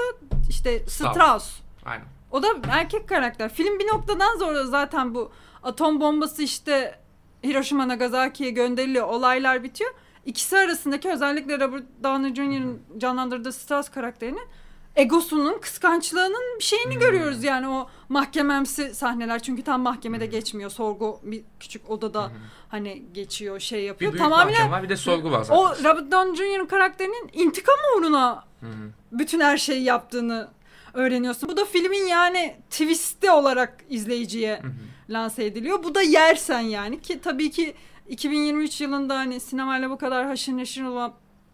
işte 0.49 0.79
Strauss. 0.79 1.15
Strauss. 1.15 1.61
Aynen. 1.85 2.05
O 2.31 2.43
da 2.43 2.49
erkek 2.71 3.09
karakter. 3.09 3.49
Film 3.49 3.79
bir 3.79 3.87
noktadan 3.87 4.39
sonra 4.39 4.67
zaten 4.67 5.15
bu 5.15 5.33
atom 5.63 6.01
bombası 6.01 6.43
işte 6.43 6.99
Hiroşima 7.45 7.89
Nagasaki'ye 7.89 8.51
gönderiliyor. 8.51 9.07
Olaylar 9.09 9.63
bitiyor. 9.63 9.91
İkisi 10.27 10.59
arasındaki 10.59 11.09
özellikle 11.11 11.61
Robert 11.61 11.85
Downey 12.03 12.35
Jr.'ın 12.35 12.83
canlandırdığı 12.99 13.53
Strauss 13.53 13.89
karakterinin 13.89 14.49
egosunun, 14.97 15.59
kıskançlığının 15.59 16.59
bir 16.59 16.65
şeyini 16.65 16.93
Hmm. 16.95 17.01
görüyoruz 17.01 17.45
yani 17.45 17.69
o 17.69 17.89
mahkememsi 18.09 18.95
sahneler. 18.95 19.43
Çünkü 19.43 19.63
tam 19.63 19.81
mahkemede 19.81 20.27
geçmiyor. 20.27 20.71
Sorgu 20.71 21.21
bir 21.23 21.43
küçük 21.61 21.91
odada 21.91 22.31
hani 22.69 23.03
geçiyor, 23.13 23.61
şey 23.61 23.79
Bir 23.81 23.85
yapıyor. 23.87 24.13
büyük 24.13 24.23
Tamamen 24.25 24.71
var 24.71 24.83
bir 24.83 24.89
de 24.89 24.97
sorgu 24.97 25.31
var 25.31 25.43
zaten. 25.43 25.63
o 25.63 25.69
Robert 25.91 26.13
Downey 26.13 26.35
Jr. 26.59 26.69
karakterinin 26.69 27.31
intikam 27.33 27.77
uğruna 27.97 28.45
hı. 28.61 28.67
bütün 29.13 29.41
her 29.41 29.57
şeyi 29.59 29.83
yaptığını 29.85 30.49
öğreniyorsun. 30.95 31.49
Bu 31.49 31.57
da 31.57 31.65
filmin 31.65 32.07
yani 32.07 32.57
twisti 32.71 33.31
olarak 33.31 33.85
izleyiciye 33.91 34.61
Hı 34.63 34.67
hı. 34.67 34.73
lanse 35.11 35.45
ediliyor. 35.45 35.83
Bu 35.85 35.95
da 35.95 36.03
yersen 36.03 36.61
yani 36.61 37.01
ki 37.01 37.21
tabii 37.21 37.51
ki 37.51 37.75
2023 38.09 38.81
yılında 38.81 39.17
hani 39.19 39.41
sinemayla 39.41 39.91
bu 39.91 39.99
kadar 39.99 40.27
haşır 40.27 40.53
neşir 40.53 40.83
olan 40.85 41.13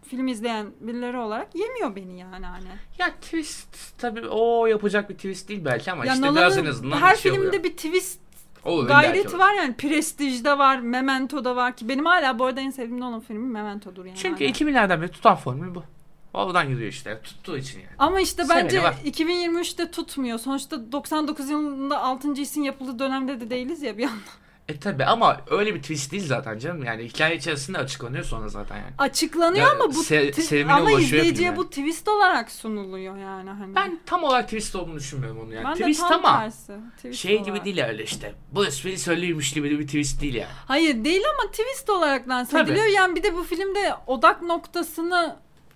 film 0.09 0.27
izleyen 0.27 0.67
birileri 0.79 1.17
olarak 1.17 1.55
yemiyor 1.55 1.95
beni 1.95 2.19
yani 2.19 2.45
hani. 2.45 2.65
Ya 2.99 3.11
twist 3.21 3.97
tabii 3.97 4.27
o 4.27 4.65
yapacak 4.65 5.09
bir 5.09 5.15
twist 5.15 5.49
değil 5.49 5.65
belki 5.65 5.91
ama 5.91 6.05
Ya 6.05 6.13
işte 6.13 6.23
biraz 6.35 6.35
Nolan'ın 6.35 6.65
en 6.65 6.69
azından 6.69 6.97
her 6.97 7.13
bir 7.13 7.17
şey 7.19 7.31
filmde 7.31 7.47
oluyor. 7.47 7.63
bir 7.63 7.71
twist 7.71 8.19
Olur, 8.65 8.87
gayreti 8.87 9.39
var 9.39 9.53
yani. 9.53 9.73
Prestij'de 9.75 10.57
var, 10.57 10.79
Memento'da 10.79 11.55
var 11.55 11.75
ki 11.75 11.89
benim 11.89 12.05
hala 12.05 12.39
bu 12.39 12.45
arada 12.45 12.61
en 12.61 12.69
sevdiğim 12.69 12.99
Nolan 13.01 13.19
filmi 13.19 13.47
Memento'dur 13.47 14.05
yani. 14.05 14.17
Çünkü 14.17 14.45
hala. 14.45 14.53
2000'lerden 14.53 15.01
beri 15.01 15.11
tutan 15.11 15.35
formül 15.35 15.75
bu. 15.75 15.83
Oradan 16.35 16.63
yürüyor 16.63 16.89
işte. 16.89 17.19
Tuttuğu 17.23 17.57
için 17.57 17.79
yani. 17.79 17.89
Ama 17.99 18.19
işte 18.21 18.45
Seveni 18.45 18.63
bence 18.63 18.83
var. 18.83 18.95
2023'te 19.05 19.91
tutmuyor. 19.91 20.39
Sonuçta 20.39 20.91
99 20.91 21.49
yılında 21.49 21.99
6. 22.01 22.33
isim 22.33 22.63
yapıldığı 22.63 22.99
dönemde 22.99 23.41
de 23.41 23.49
değiliz 23.49 23.81
ya 23.81 23.97
bir 23.97 24.03
yandan. 24.03 24.19
E 24.67 24.79
tabi 24.79 25.05
ama 25.05 25.41
öyle 25.51 25.75
bir 25.75 25.81
twist 25.81 26.11
değil 26.11 26.27
zaten 26.27 26.59
canım. 26.59 26.83
Yani 26.83 27.03
hikaye 27.03 27.35
içerisinde 27.35 27.77
açıklanıyor 27.77 28.23
sonra 28.23 28.49
zaten 28.49 28.75
yani. 28.75 28.93
Açıklanıyor 28.97 29.65
Ya, 29.65 29.71
ama 29.71 29.95
bu 29.95 29.99
se- 29.99 30.33
sevimine 30.33 30.73
ama 30.73 30.81
ulaşıyor 30.83 31.01
izleyiciye 31.01 31.49
film 31.49 31.57
bu 31.57 31.69
twist 31.69 32.07
olarak 32.07 32.51
sunuluyor 32.51 33.17
yani 33.17 33.49
hani. 33.49 33.75
Ben 33.75 33.99
tam 34.05 34.23
olarak 34.23 34.45
twist 34.45 34.75
olduğunu 34.75 34.95
düşünmüyorum 34.95 35.39
onu 35.39 35.53
yani. 35.53 35.65
Ben 35.65 35.75
de 35.75 35.79
twist 35.79 36.01
tam 36.09 36.25
ama 36.25 36.39
tersi. 36.39 36.73
Twist 36.97 37.19
şey 37.19 37.35
olarak. 37.37 37.45
gibi 37.45 37.65
değil 37.65 37.87
öyle 37.87 38.03
işte. 38.03 38.33
Bruce 38.55 38.71
Willis 38.71 39.07
ölüymüş 39.07 39.53
gibi 39.53 39.79
bir 39.79 39.85
twist 39.87 40.21
değil 40.21 40.33
yani. 40.35 40.51
Hayır 40.67 41.03
değil 41.05 41.21
ama 41.39 41.51
twist 41.51 41.89
olarak 41.89 42.29
lanse 42.29 42.51
Tabii. 42.51 42.71
ediliyor. 42.71 42.85
Yani 42.85 43.15
bir 43.15 43.23
de 43.23 43.33
bu 43.35 43.43
filmde 43.43 43.93
odak 44.07 44.41
noktasını 44.41 45.35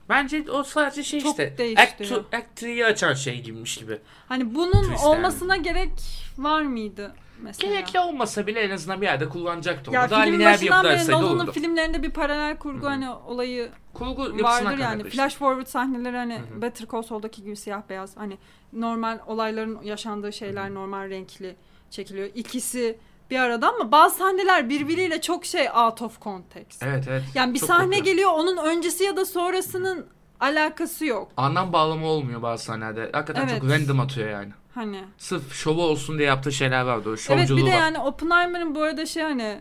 Bence 0.09 0.51
o 0.51 0.63
sadece 0.63 1.03
şey 1.03 1.21
Çok 1.21 1.31
işte. 1.31 1.57
değiştiriyor. 1.57 2.19
Act, 2.19 2.33
Act 2.33 2.63
3'yi 2.63 2.85
açan 2.85 3.13
şey 3.13 3.41
gibiymiş 3.41 3.77
gibi. 3.77 3.97
hani 4.27 4.55
bunun 4.55 4.83
Twist 4.83 5.05
olmasına 5.05 5.55
gerek 5.57 5.91
var 6.37 6.61
mıydı 6.61 7.13
mesela? 7.41 7.73
Gerekli 7.73 7.99
olmasa 7.99 8.47
bile 8.47 8.59
en 8.59 8.69
azından 8.69 9.01
bir 9.01 9.05
yerde 9.05 9.29
kullanacaktı 9.29 9.91
onu. 9.91 9.95
Ya 9.95 10.09
Daha 10.09 10.21
lineer 10.21 10.39
bir 10.61 10.69
başından 10.69 10.85
beri 10.85 11.11
Nolan'ın 11.11 11.39
olurdu. 11.39 11.51
filmlerinde 11.51 12.03
bir 12.03 12.11
paralel 12.11 12.57
kurgu 12.57 12.87
hani 12.87 13.09
olayı 13.09 13.69
Kurgu 13.93 14.21
vardır 14.21 14.43
kaynaklı 14.43 14.81
yani. 14.81 14.97
işte. 15.01 15.09
Flash 15.09 15.35
forward 15.35 15.67
sahneleri 15.67 16.17
hani 16.17 16.35
Hı 16.35 16.55
hı. 16.55 16.61
Better 16.61 16.87
Call 16.91 17.01
Saul'daki 17.01 17.43
gibi 17.43 17.55
siyah 17.55 17.81
beyaz. 17.89 18.17
Hani 18.17 18.37
normal 18.73 19.19
olayların 19.27 19.81
yaşandığı 19.83 20.33
şeyler 20.33 20.73
normal 20.73 21.09
renkli 21.09 21.55
çekiliyor. 21.89 22.29
İkisi 22.35 22.97
bir 23.31 23.39
arada 23.39 23.69
ama 23.69 23.91
bazı 23.91 24.15
sahneler 24.17 24.69
birbiriyle 24.69 25.21
çok 25.21 25.45
şey 25.45 25.69
out 25.69 26.01
of 26.01 26.21
context. 26.21 26.83
Evet 26.83 27.05
evet. 27.09 27.23
Yani 27.35 27.53
bir 27.53 27.59
Çok 27.59 27.67
sahne 27.67 27.83
kopuyor. 27.85 28.03
geliyor 28.05 28.31
onun 28.33 28.57
öncesi 28.57 29.03
ya 29.03 29.17
da 29.17 29.25
sonrasının 29.25 30.05
alakası 30.39 31.05
yok. 31.05 31.31
Anlam 31.37 31.73
bağlama 31.73 32.07
olmuyor 32.07 32.41
bazı 32.41 32.63
sahnelerde. 32.63 33.09
Hakikaten 33.13 33.47
Evet. 33.47 33.61
çok 33.61 33.69
random 33.71 33.99
atıyor 33.99 34.29
yani. 34.29 34.51
Hani. 34.75 35.03
Sırf 35.17 35.53
şovu 35.53 35.81
olsun 35.83 36.17
diye 36.17 36.27
yaptığı 36.27 36.51
şeyler 36.51 36.81
vardı. 36.81 37.09
O 37.09 37.33
Evet 37.33 37.49
bir 37.49 37.57
de 37.57 37.63
var. 37.71 37.77
yani 37.77 37.99
Oppenheimer'ın 37.99 38.75
bu 38.75 38.81
arada 38.81 39.05
şey 39.05 39.23
hani 39.23 39.59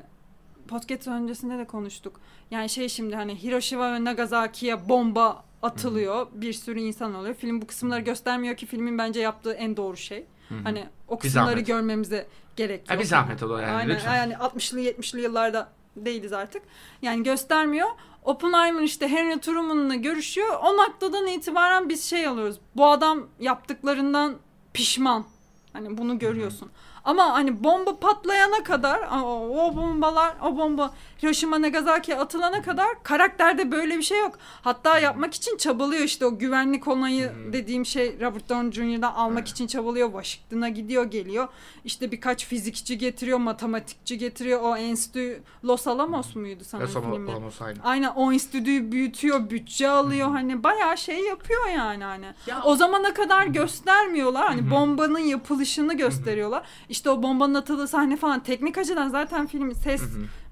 podcast 0.68 1.08
öncesinde 1.08 1.58
de 1.58 1.64
konuştuk. 1.64 2.20
Yani 2.50 2.68
şey 2.68 2.88
şimdi 2.88 3.16
hani 3.16 3.42
Hiroşima 3.42 3.92
ve 3.92 4.04
Nagasaki'ye 4.04 4.88
bomba 4.88 5.44
atılıyor. 5.62 6.26
Bir 6.32 6.52
sürü 6.52 6.80
insan 6.80 7.14
oluyor. 7.14 7.34
Film 7.34 7.62
bu 7.62 7.66
kısımları 7.66 8.00
göstermiyor 8.00 8.56
ki 8.56 8.66
filmin 8.66 8.98
bence 8.98 9.20
yaptığı 9.20 9.52
en 9.52 9.76
doğru 9.76 9.96
şey. 9.96 10.26
Hı 10.48 10.54
hı. 10.54 10.58
Hani 10.64 10.84
o 11.08 11.18
kısımları 11.18 11.60
görmemize 11.60 12.26
gerek 12.58 12.80
yok. 12.80 12.90
Ha, 12.90 12.98
bir 12.98 13.04
zahmet 13.04 13.42
o 13.42 13.50
da 13.50 13.62
yani, 13.62 13.72
Aynen, 13.72 13.94
lütfen. 13.96 14.16
Yani 14.16 14.34
60'lı 14.34 14.80
70'li 14.80 15.20
yıllarda 15.20 15.68
değiliz 15.96 16.32
artık. 16.32 16.62
Yani 17.02 17.22
göstermiyor. 17.22 17.88
Oppenheimer 18.24 18.82
işte 18.82 19.08
Henry 19.08 19.40
Truman'la 19.40 19.94
görüşüyor. 19.94 20.56
O 20.62 20.76
noktadan 20.76 21.26
itibaren 21.26 21.88
biz 21.88 22.04
şey 22.04 22.26
alıyoruz. 22.26 22.56
Bu 22.76 22.86
adam 22.86 23.26
yaptıklarından 23.40 24.34
pişman. 24.72 25.24
Hani 25.72 25.98
bunu 25.98 26.18
görüyorsun. 26.18 26.70
Ama 27.04 27.32
hani 27.32 27.64
bomba 27.64 27.98
patlayana 28.00 28.62
kadar 28.64 29.00
o, 29.22 29.26
o 29.66 29.76
bombalar 29.76 30.34
o 30.42 30.56
bomba 30.56 30.90
Hiroşima 31.22 31.62
Nagasaki'ye 31.62 32.18
atılana 32.18 32.62
kadar 32.62 33.02
karakterde 33.02 33.72
böyle 33.72 33.98
bir 33.98 34.02
şey 34.02 34.18
yok. 34.20 34.38
Hatta 34.62 34.98
yapmak 34.98 35.34
için 35.34 35.56
çabalıyor 35.56 36.02
işte 36.02 36.26
o 36.26 36.38
güvenlik 36.38 36.88
onayı 36.88 37.32
Hmm. 37.32 37.52
dediğim 37.52 37.86
şey 37.86 38.20
Robert 38.20 38.48
Downey 38.48 38.72
Jr.'dan 38.72 39.12
almak 39.12 39.36
Aynen. 39.38 39.50
için 39.50 39.66
çabalıyor. 39.66 40.08
Washington'a 40.12 40.68
gidiyor 40.68 41.04
geliyor. 41.04 41.48
İşte 41.84 42.12
birkaç 42.12 42.46
fizikçi 42.46 42.98
getiriyor, 42.98 43.38
matematikçi 43.38 44.18
getiriyor. 44.18 44.60
O 44.62 44.76
enstitü 44.76 45.42
Los 45.64 45.86
Alamos 45.86 46.36
muydu 46.36 46.64
sanırım 46.66 46.88
filmin? 47.12 47.26
aynı. 47.60 47.78
Aynen 47.84 48.08
o 48.16 48.32
enstitüyü 48.32 48.92
büyütüyor, 48.92 49.50
bütçe 49.50 49.88
alıyor 49.88 50.28
hani 50.30 50.62
bayağı 50.62 50.98
şey 50.98 51.20
yapıyor 51.24 51.66
yani 51.76 52.04
hani. 52.04 52.26
Ya- 52.46 52.62
O 52.64 52.76
zamana 52.76 53.14
kadar 53.14 53.46
göstermiyorlar 53.46 54.46
hani 54.46 54.70
bombanın 54.70 55.18
yapılışını 55.18 55.94
gösteriyorlar. 55.96 56.62
İşte 56.88 57.10
o 57.10 57.22
bombanın 57.22 57.54
atıldığı 57.54 57.88
sahne 57.88 58.16
falan 58.16 58.42
teknik 58.42 58.78
açıdan 58.78 59.08
zaten 59.08 59.46
film 59.46 59.74
ses 59.74 60.02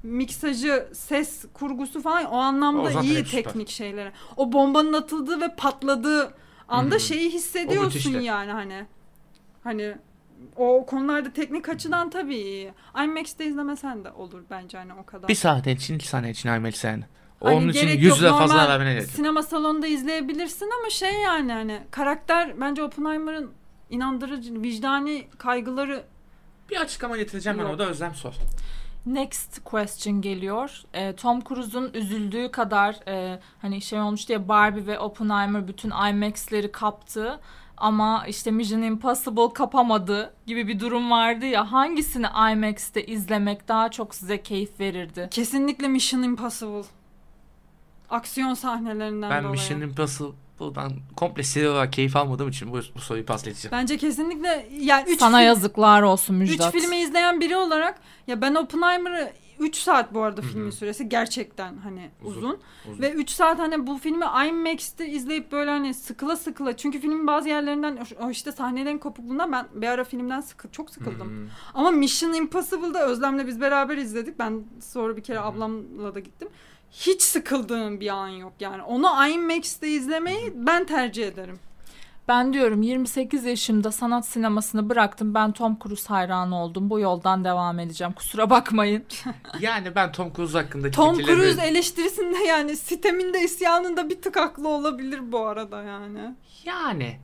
miksajı, 0.06 0.88
ses 0.92 1.44
kurgusu 1.54 2.02
falan 2.02 2.24
o 2.24 2.28
O 2.36 2.38
anlamda 2.38 2.90
zaten 2.90 3.06
iyi 3.08 3.18
hep 3.18 3.26
süper. 3.28 3.42
teknik 3.42 3.68
şeyleri. 3.68 4.12
O 4.36 4.52
bombanın 4.52 4.92
atıldığı 4.92 5.40
ve 5.40 5.54
patladığı 5.56 6.34
anda 6.68 6.90
Hı 6.94 6.98
hı. 6.98 7.00
şeyi 7.00 7.28
O 7.28 7.32
hissediyorsun 7.32 8.20
yani 8.20 8.52
hani. 8.52 8.86
Hani 9.64 9.94
o 10.56 10.86
konularda 10.86 11.32
teknik 11.32 11.68
açıdan 11.68 12.10
tabii 12.10 12.36
iyi. 12.36 12.72
IMAX'te 13.04 13.46
izlemesen 13.46 14.04
de 14.04 14.10
olur 14.12 14.42
bence 14.50 14.78
hani 14.78 14.92
o 14.94 15.06
kadar. 15.06 15.28
Bir 15.28 15.34
saat 15.34 15.66
için, 15.66 15.94
iki 15.94 16.08
saniye 16.08 16.32
için 16.32 16.48
IMAX 16.48 16.84
yani. 16.84 17.04
Hani 17.40 17.54
Onun 17.54 17.68
için 17.68 17.80
gerek 17.86 18.00
100 18.02 18.08
yok. 18.10 18.18
lira 18.20 18.38
fazla 18.38 18.68
vermene 18.68 18.90
gerek 18.92 19.02
yok. 19.02 19.12
Sinema 19.12 19.42
salonunda 19.42 19.86
izleyebilirsin 19.86 20.70
ama 20.80 20.90
şey 20.90 21.12
yani 21.14 21.52
hani 21.52 21.80
karakter 21.90 22.60
bence 22.60 22.82
Oppenheimer'ın 22.82 23.50
inandırıcı 23.90 24.62
vicdani 24.62 25.28
kaygıları 25.38 26.04
Bir 26.70 26.76
açıklama 26.80 27.16
getireceğim 27.16 27.58
ben 27.58 27.62
Yok. 27.62 27.72
orada 27.72 27.86
Özlem 27.86 28.14
sor. 28.14 28.34
Next 29.06 29.64
question 29.64 30.20
geliyor. 30.20 30.82
Ee, 30.94 31.16
Tom 31.16 31.40
Cruise'un 31.44 31.90
üzüldüğü 31.94 32.50
kadar 32.50 33.08
e, 33.08 33.40
hani 33.62 33.80
şey 33.82 34.00
olmuş 34.00 34.28
diye 34.28 34.48
Barbie 34.48 34.86
ve 34.86 34.98
Oppenheimer 34.98 35.68
bütün 35.68 35.90
IMAX'leri 35.90 36.72
kaptı 36.72 37.40
ama 37.76 38.26
işte 38.26 38.50
Mission 38.50 38.82
Impossible 38.82 39.52
kapamadı 39.52 40.34
gibi 40.46 40.68
bir 40.68 40.80
durum 40.80 41.10
vardı 41.10 41.46
ya 41.46 41.72
hangisini 41.72 42.26
IMAX'te 42.52 43.06
izlemek 43.06 43.68
daha 43.68 43.90
çok 43.90 44.14
size 44.14 44.42
keyif 44.42 44.80
verirdi? 44.80 45.28
kesinlikle 45.30 45.88
Mission 45.88 46.22
Impossible. 46.22 46.84
Aksiyon 48.10 48.54
sahnelerinden 48.54 49.30
Ben 49.30 49.38
dolayı. 49.44 49.50
Mission 49.52 49.80
Impossible'dan 50.60 50.92
komple 51.16 51.42
seri 51.42 51.68
olarak 51.68 51.92
keyif 51.92 52.16
almadığım 52.16 52.48
için 52.48 52.72
bu, 52.72 52.80
bu 52.96 53.00
soruyu 53.00 53.26
pas 53.26 53.46
edeceğim. 53.46 53.72
Bence 53.72 53.96
kesinlikle 53.96 54.68
yani 54.80 55.10
3 55.10 55.20
Sana 55.20 55.40
yazıklar 55.42 56.02
olsun 56.02 56.40
Üç 56.40 56.50
Müjdat. 56.50 56.72
filmi 56.72 56.96
izleyen 56.96 57.40
biri 57.40 57.56
olarak 57.56 58.00
ya 58.26 58.40
ben 58.40 58.54
Oppenheimer'ı 58.54 59.32
3 59.58 59.76
saat 59.76 60.14
bu 60.14 60.22
arada 60.22 60.40
Hı 60.42 60.46
hı. 60.46 60.48
filmin 60.50 60.70
süresi 60.70 61.08
gerçekten 61.08 61.76
hani 61.76 62.10
Uzun. 62.24 62.38
uzun. 62.38 62.58
Uzun. 62.92 63.02
Ve 63.02 63.12
3 63.12 63.30
saat 63.30 63.58
hani 63.58 63.86
bu 63.86 63.98
filmi 63.98 64.24
IMAX'te 64.48 65.08
izleyip 65.08 65.52
böyle 65.52 65.70
hani 65.70 65.94
sıkıla 65.94 66.36
sıkıla 66.36 66.76
çünkü 66.76 67.00
filmin 67.00 67.26
bazı 67.26 67.48
yerlerinden 67.48 67.98
o 68.20 68.30
işte 68.30 68.52
sahnelerin 68.52 68.98
kopukluğundan 68.98 69.52
ben 69.52 69.66
bir 69.74 69.86
ara 69.86 70.04
filmden 70.04 70.40
sıkı, 70.40 70.68
çok 70.72 70.90
sıkıldım. 70.90 71.28
Hmm. 71.28 71.48
Ama 71.74 71.90
Mission 71.90 72.32
Impossible'da 72.32 73.06
Özlem'le 73.06 73.46
biz 73.46 73.60
beraber 73.60 73.96
izledik. 73.96 74.38
Ben 74.38 74.62
sonra 74.80 75.16
bir 75.16 75.22
kere 75.22 75.38
Hı 75.38 75.42
hı. 75.42 75.46
ablamla 75.46 76.14
da 76.14 76.20
gittim. 76.20 76.48
Hiç 77.00 77.22
sıkıldığım 77.22 78.00
bir 78.00 78.08
an 78.08 78.28
yok 78.28 78.52
yani. 78.60 78.82
Onu 78.82 79.06
IMAX'te 79.28 79.88
izlemeyi 79.88 80.52
ben 80.54 80.86
tercih 80.86 81.26
ederim. 81.26 81.58
Ben 82.28 82.52
diyorum 82.52 82.82
28 82.82 83.44
yaşımda 83.44 83.92
sanat 83.92 84.26
sinemasını 84.26 84.88
bıraktım. 84.88 85.34
Ben 85.34 85.52
Tom 85.52 85.78
Cruise 85.82 86.08
hayranı 86.08 86.62
oldum. 86.62 86.90
Bu 86.90 87.00
yoldan 87.00 87.44
devam 87.44 87.78
edeceğim. 87.78 88.12
Kusura 88.12 88.50
bakmayın. 88.50 89.04
Yani 89.60 89.94
ben 89.94 90.12
Tom 90.12 90.32
Cruise 90.32 90.58
hakkındaki 90.58 90.96
Tom 90.96 91.18
Cruise 91.18 91.62
eleştirisinde 91.62 92.38
yani 92.38 92.76
siteminde 92.76 93.40
isyanında 93.40 94.08
bir 94.08 94.22
tık 94.22 94.36
haklı 94.36 94.68
olabilir 94.68 95.32
bu 95.32 95.46
arada 95.46 95.82
yani. 95.82 96.34
Yani 96.64 97.16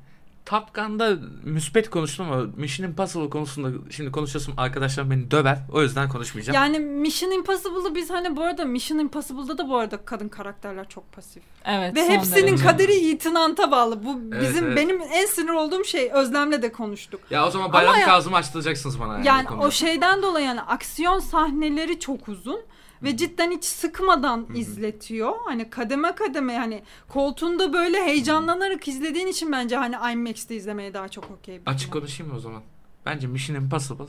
Top 0.46 0.74
Gun'da 0.74 1.16
müspet 1.44 1.90
konuştum 1.90 2.32
ama 2.32 2.46
Mission 2.56 2.86
Impossible 2.86 3.30
konusunda 3.30 3.90
şimdi 3.90 4.12
konuşuyorsam 4.12 4.54
arkadaşlarım 4.56 5.10
beni 5.10 5.30
döver. 5.30 5.58
O 5.72 5.82
yüzden 5.82 6.08
konuşmayacağım. 6.08 6.54
Yani 6.54 6.78
Mission 6.78 7.30
Impossible'ı 7.30 7.94
biz 7.94 8.10
hani 8.10 8.36
bu 8.36 8.42
arada 8.42 8.64
Mission 8.64 8.98
Impossible'da 8.98 9.58
da 9.58 9.68
bu 9.68 9.76
arada 9.76 10.04
kadın 10.04 10.28
karakterler 10.28 10.88
çok 10.88 11.12
pasif. 11.12 11.42
Evet. 11.64 11.96
Ve 11.96 12.08
hepsinin 12.08 12.46
derece. 12.46 12.64
kaderi 12.64 12.94
itinanta 12.94 13.70
bağlı. 13.70 14.04
Bu 14.04 14.20
Evet, 14.32 14.42
bizim 14.42 14.66
evet. 14.66 14.76
benim 14.76 15.02
en 15.12 15.26
sinir 15.26 15.52
olduğum 15.52 15.84
şey 15.84 16.10
Özlem'le 16.12 16.62
de 16.62 16.72
konuştuk. 16.72 17.20
Ya 17.30 17.46
o 17.46 17.50
zaman 17.50 17.72
bayram 17.72 18.00
kazımı 18.04 18.36
açtıracaksınız 18.36 19.00
bana 19.00 19.12
yani. 19.12 19.26
Yani 19.26 19.48
o 19.50 19.70
şeyden 19.70 20.22
dolayı 20.22 20.46
yani 20.46 20.60
aksiyon 20.60 21.18
sahneleri 21.18 22.00
çok 22.00 22.28
uzun 22.28 22.60
ve 23.02 23.16
cidden 23.16 23.50
hiç 23.50 23.64
sıkmadan 23.64 24.46
hı. 24.48 24.58
izletiyor. 24.58 25.32
Hani 25.44 25.70
kademe 25.70 26.14
kademe 26.14 26.52
yani 26.52 26.82
koltuğunda 27.08 27.72
böyle 27.72 28.04
heyecanlanarak 28.04 28.88
izlediğin 28.88 29.26
için 29.26 29.52
bence 29.52 29.76
hani 29.76 30.12
IMAX'te 30.12 30.56
izlemeye 30.56 30.94
daha 30.94 31.08
çok 31.08 31.30
okey. 31.30 31.60
bir 31.60 31.70
Açık 31.70 31.92
konuşayım 31.92 32.32
mı 32.32 32.38
o 32.38 32.40
zaman? 32.40 32.62
Bence 33.06 33.26
Mission 33.26 33.56
Impossible 33.56 34.04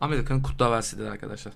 Amerika'nın 0.00 0.42
Kurtlar 0.42 0.70
Vadisi'dir 0.70 1.06
arkadaşlar. 1.06 1.52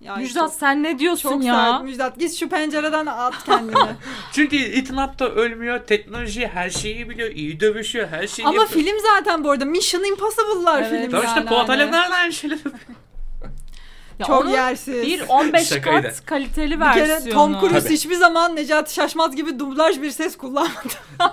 Ya 0.00 0.16
Müjdat 0.16 0.50
çok- 0.50 0.52
sen 0.60 0.82
ne 0.82 0.98
diyorsun 0.98 1.30
çok 1.30 1.44
ya? 1.44 1.54
sert 1.54 1.82
Müjdat 1.84 2.18
git 2.18 2.34
şu 2.34 2.48
pencereden 2.48 3.06
at 3.06 3.44
kendini. 3.44 3.74
Çünkü 4.32 4.56
itinat 4.56 5.18
da 5.18 5.30
ölmüyor, 5.30 5.78
teknoloji 5.78 6.46
her 6.46 6.70
şeyi 6.70 7.08
biliyor, 7.08 7.30
iyi 7.30 7.60
dövüşüyor, 7.60 8.08
her 8.08 8.26
şeyi 8.26 8.48
Ama 8.48 8.62
yapıyor. 8.62 8.84
film 8.84 8.96
zaten 9.00 9.44
bu 9.44 9.50
arada 9.50 9.64
Mission 9.64 10.04
Impossible'lar 10.04 10.82
Evet. 10.82 11.00
film 11.00 11.10
Tamam 11.10 11.26
işte 11.26 11.38
yani. 11.40 11.48
Polat 11.48 11.68
hani. 11.68 11.96
Aynı 11.96 12.32
şeyler. 12.32 12.58
Ya 14.18 14.26
Çok 14.26 14.48
yersiz. 14.50 15.02
bir 15.02 15.22
15 15.28 15.68
Şakaydı. 15.68 16.02
kat 16.08 16.26
kaliteli 16.26 16.80
Bir 16.80 16.84
kere 16.92 17.08
versiyonu. 17.08 17.34
Tom 17.34 17.60
Cruise 17.60 17.80
Tabii. 17.80 17.94
hiçbir 17.94 18.14
zaman 18.14 18.56
Necati 18.56 18.94
Şaşmaz 18.94 19.36
gibi 19.36 19.58
dublaj 19.58 20.02
bir 20.02 20.10
ses 20.10 20.36
kullanmadı. 20.36 20.94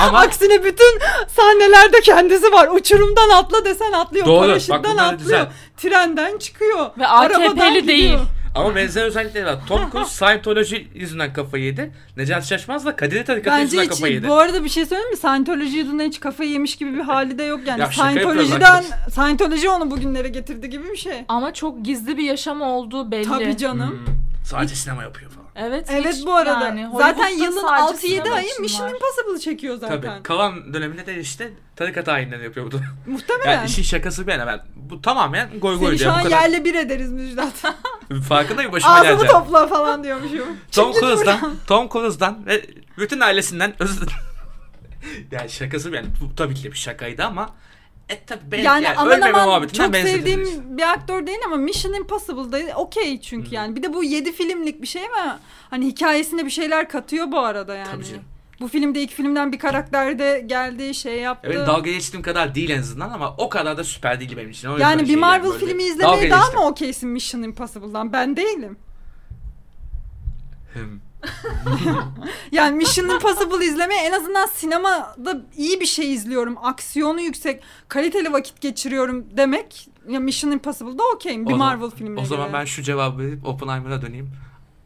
Ama 0.00 0.18
Aksine 0.18 0.64
bütün 0.64 0.98
sahnelerde 1.36 2.00
kendisi 2.00 2.52
var. 2.52 2.68
Uçurumdan 2.72 3.28
atla 3.28 3.64
desen 3.64 3.92
atlıyor. 3.92 4.26
Doğru. 4.26 4.36
Bak 4.40 4.46
Paraşütten 4.48 4.96
atlıyor. 4.96 5.12
güzel. 5.18 5.48
Trenden 5.76 6.38
çıkıyor. 6.38 6.90
Ve 6.98 7.06
AKP'li 7.06 7.48
gidiyor. 7.80 7.86
değil. 7.86 8.18
Ama 8.54 8.74
benzer 8.76 9.04
özellikleri 9.04 9.46
var. 9.46 9.58
Tom 9.68 9.90
Cruise 9.90 10.10
Scientology 10.14 10.76
yüzünden 10.94 11.32
kafayı 11.32 11.64
yedi. 11.64 11.92
Necati 12.16 12.46
Şaşmaz 12.46 12.86
da 12.86 12.96
Kadir 12.96 13.24
Tarikatı 13.24 13.56
Bence 13.56 13.62
yüzünden 13.62 13.82
hiç, 13.82 13.90
kafayı 13.90 14.14
yedi. 14.14 14.28
bu 14.28 14.34
arada 14.34 14.64
bir 14.64 14.68
şey 14.68 14.86
söyleyeyim 14.86 15.10
mi? 15.10 15.16
Scientology 15.16 15.76
yüzünden 15.76 16.06
hiç 16.08 16.20
kafayı 16.20 16.50
yemiş 16.50 16.76
gibi 16.76 16.94
bir 16.94 17.00
hali 17.00 17.38
de 17.38 17.42
yok 17.42 17.60
yani. 17.66 17.80
Ya 17.80 17.90
şaka 17.90 18.10
Scientology'den, 18.10 18.84
Scientology 19.10 19.68
onu 19.68 19.90
bugünlere 19.90 20.28
getirdi 20.28 20.70
gibi 20.70 20.84
bir 20.90 20.96
şey. 20.96 21.24
Ama 21.28 21.54
çok 21.54 21.84
gizli 21.84 22.16
bir 22.16 22.22
yaşam 22.24 22.60
olduğu 22.62 23.10
belli. 23.10 23.28
Tabii 23.28 23.56
canım. 23.56 23.90
Hmm. 23.90 24.14
Sadece 24.44 24.74
sinema 24.74 25.02
yapıyor 25.02 25.30
falan. 25.30 25.40
Evet, 25.56 25.86
Evet 25.90 26.14
hiç 26.14 26.26
bu 26.26 26.34
arada. 26.34 26.64
yani 26.64 26.88
zaten 26.96 27.28
yılın 27.28 27.60
sadece 27.62 28.06
6-7 28.06 28.10
sinema 28.20 28.36
ayı 28.36 28.46
için 28.46 28.62
Mission 28.62 28.86
var. 28.86 28.92
Impossible 28.94 29.40
çekiyor 29.40 29.76
zaten. 29.76 30.00
Tabii. 30.00 30.22
Kalan 30.22 30.74
döneminde 30.74 31.06
de 31.06 31.20
işte 31.20 31.50
tarikat 31.80 32.08
ayinleri 32.08 32.44
yapıyor 32.44 32.66
bu 32.66 32.72
da. 32.72 32.76
Muhtemelen. 33.06 33.52
Yani 33.52 33.66
işin 33.66 33.82
şakası 33.82 34.26
bir 34.26 34.32
yana 34.32 34.46
ben. 34.46 34.60
Bu 34.76 35.02
tamamen 35.02 35.60
goy 35.60 35.74
Seni 35.74 35.84
goy 35.86 35.92
şu 35.92 35.98
diyor. 35.98 36.12
an 36.12 36.20
Bu 36.20 36.24
kadar. 36.24 36.40
yerle 36.42 36.64
bir 36.64 36.74
ederiz 36.74 37.12
Müjdat. 37.12 37.52
Farkındayım 38.28 38.72
başıma 38.72 38.94
Ağzını 38.94 39.06
geleceğim. 39.06 39.32
topla 39.32 39.66
falan 39.66 40.04
diyormuşum. 40.04 40.38
Tom 40.72 40.92
Çık 40.92 41.02
git 41.02 41.02
buradan. 41.02 41.16
Cruise'dan, 41.16 41.56
Tom 41.66 41.88
Cruise'dan 41.88 42.46
ve 42.46 42.64
bütün 42.98 43.20
ailesinden 43.20 43.74
özür 43.78 44.08
yani 45.30 45.50
şakası 45.50 45.92
bir 45.92 45.96
yani 45.96 46.08
bu 46.20 46.34
tabii 46.36 46.54
ki 46.54 46.64
de 46.64 46.72
bir 46.72 46.76
şakaydı 46.76 47.24
ama 47.24 47.50
e 48.08 48.24
tabii 48.24 48.40
ben, 48.52 48.62
Yani, 48.62 48.84
yani, 48.84 48.98
aman 48.98 49.12
ölmeme 49.16 49.38
aman 49.38 49.48
muhabbetinden 49.48 49.84
çok 49.84 49.94
benzetiriz. 49.94 50.18
sevdiğim 50.18 50.78
bir 50.78 50.92
aktör 50.92 51.26
değil 51.26 51.38
ama 51.46 51.56
Mission 51.56 51.92
Impossible'da 51.92 52.76
okey 52.76 53.20
çünkü 53.20 53.54
yani. 53.54 53.76
Bir 53.76 53.82
de 53.82 53.94
bu 53.94 54.04
7 54.04 54.32
filmlik 54.32 54.82
bir 54.82 54.86
şey 54.86 55.02
ama 55.06 55.40
hani 55.70 55.86
hikayesine 55.86 56.46
bir 56.46 56.50
şeyler 56.50 56.88
katıyor 56.88 57.32
bu 57.32 57.38
arada 57.38 57.74
yani. 57.74 57.90
Tabii 57.90 58.04
canım. 58.04 58.22
Bu 58.60 58.68
filmde 58.68 59.02
ilk 59.02 59.10
filmden 59.10 59.52
bir 59.52 59.58
karakter 59.58 60.18
de 60.18 60.44
geldi 60.46 60.94
şey 60.94 61.20
yaptı. 61.20 61.48
Evet 61.52 61.66
dalga 61.66 61.90
geçtiğim 61.90 62.22
kadar 62.22 62.54
değil 62.54 62.70
en 62.70 62.80
azından 62.80 63.10
ama 63.10 63.34
o 63.38 63.48
kadar 63.48 63.76
da 63.76 63.84
süper 63.84 64.20
değil 64.20 64.36
benim 64.36 64.50
için. 64.50 64.68
O 64.68 64.78
yani 64.78 65.02
bir 65.02 65.06
şey 65.06 65.16
Marvel 65.16 65.52
filmi 65.52 65.82
dalga 65.82 65.92
izlemeye 65.92 66.30
daha 66.30 66.40
geçtim. 66.40 66.60
mı 66.60 66.66
okeysin 66.66 67.08
Mission 67.08 67.42
Impossible'dan? 67.42 68.12
Ben 68.12 68.36
değilim. 68.36 68.76
Hım. 70.74 71.00
Yani 72.52 72.76
Mission 72.76 73.08
Impossible 73.08 73.66
izlemeye 73.66 74.02
en 74.02 74.12
azından 74.12 74.46
sinemada 74.46 75.42
iyi 75.56 75.80
bir 75.80 75.86
şey 75.86 76.14
izliyorum. 76.14 76.56
Aksiyonu 76.62 77.20
yüksek, 77.20 77.62
kaliteli 77.88 78.32
vakit 78.32 78.60
geçiriyorum 78.60 79.26
demek. 79.36 79.88
Ya 80.08 80.20
Mission 80.20 80.50
Impossible'da 80.50 81.02
okeyim 81.14 81.46
bir 81.46 81.52
O 81.52 81.56
Marvel 81.56 81.90
filmine 81.90 82.20
O 82.20 82.24
zaman 82.24 82.52
ben 82.52 82.64
şu 82.64 82.82
cevabı 82.82 83.18
verip 83.18 83.46
Oppenheimer'a 83.46 84.02
döneyim. 84.02 84.30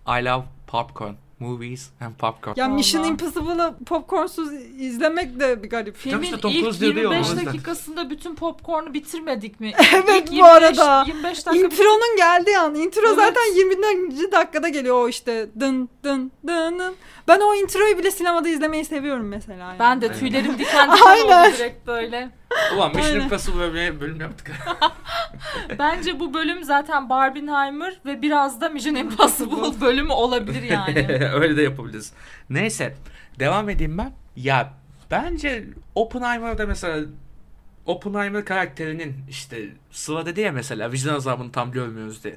I 0.08 0.24
love 0.24 0.44
popcorn. 0.66 1.14
Movies 1.40 1.90
and 2.00 2.14
popcorn. 2.14 2.54
Ya 2.56 2.68
Mission. 2.68 3.04
Impossible'ı 3.04 3.74
popcornsuz 3.86 4.52
izlemek 4.78 5.40
de 5.40 5.62
bir 5.62 5.70
garip. 5.70 5.96
Filmin 5.96 6.22
işte 6.22 6.36
ilk 6.48 6.62
Cruise 6.64 6.80
diyor 6.80 6.94
diyor, 6.94 7.10
o 7.10 7.14
25 7.14 7.28
yüzden. 7.30 7.46
dakikasında 7.46 8.10
bütün 8.10 8.34
popcornu 8.34 8.94
bitirmedik 8.94 9.60
mi? 9.60 9.72
Evet, 9.94 10.28
İlk 10.32 10.40
bu 10.40 10.44
arada. 10.44 11.04
25 11.06 11.46
dakika 11.46 11.66
Intronun 11.66 12.16
geldiği 12.16 12.58
an. 12.58 12.74
Intro 12.74 13.06
Evet. 13.06 13.16
zaten 13.16 13.54
20. 13.56 14.32
dakikada 14.32 14.68
geliyor 14.68 14.96
o 15.04 15.08
işte. 15.08 15.46
Dın 15.60 15.88
dın 16.04 16.32
dın 16.46 16.78
dın. 16.78 16.94
Ben 17.28 17.40
o 17.40 17.54
introyu 17.54 17.98
bile 17.98 18.10
sinemada 18.10 18.48
izlemeyi 18.48 18.84
seviyorum 18.84 19.28
mesela. 19.28 19.58
yani. 19.58 19.78
Ben 19.78 20.00
de 20.00 20.12
tüylerim 20.12 20.52
diken 20.58 20.92
diken 20.92 21.24
oldu 21.24 21.52
direkt 21.58 21.86
böyle. 21.86 22.30
Ulan 22.76 22.96
Mission. 22.96 23.20
Impossible 23.20 23.72
bölüm, 23.72 24.00
bölüm 24.00 24.20
yaptık. 24.20 24.52
Bence 25.78 26.20
bu 26.20 26.34
bölüm 26.34 26.64
zaten 26.64 27.08
Barbenheimer 27.08 27.94
ve 28.06 28.22
biraz 28.22 28.60
da 28.60 28.68
Mission 28.68 28.94
Impossible 28.94 29.80
bölümü 29.80 30.12
olabilir 30.12 30.62
yani. 30.62 31.08
Öyle 31.34 31.56
de 31.56 31.62
yapabiliriz. 31.62 32.12
Neyse. 32.50 32.94
Devam 33.38 33.68
edeyim 33.70 33.98
ben. 33.98 34.12
Ya 34.36 34.72
bence 35.10 35.64
Oppenheimer'da 35.94 36.66
mesela 36.66 37.06
Oppenheimer 37.86 38.44
karakterinin 38.44 39.14
işte 39.28 39.68
Sıla 39.90 40.26
dedi 40.26 40.40
ya 40.40 40.52
mesela 40.52 40.92
vicdan 40.92 41.14
azabını 41.14 41.52
tam 41.52 41.72
görmüyoruz 41.72 42.24
diye. 42.24 42.36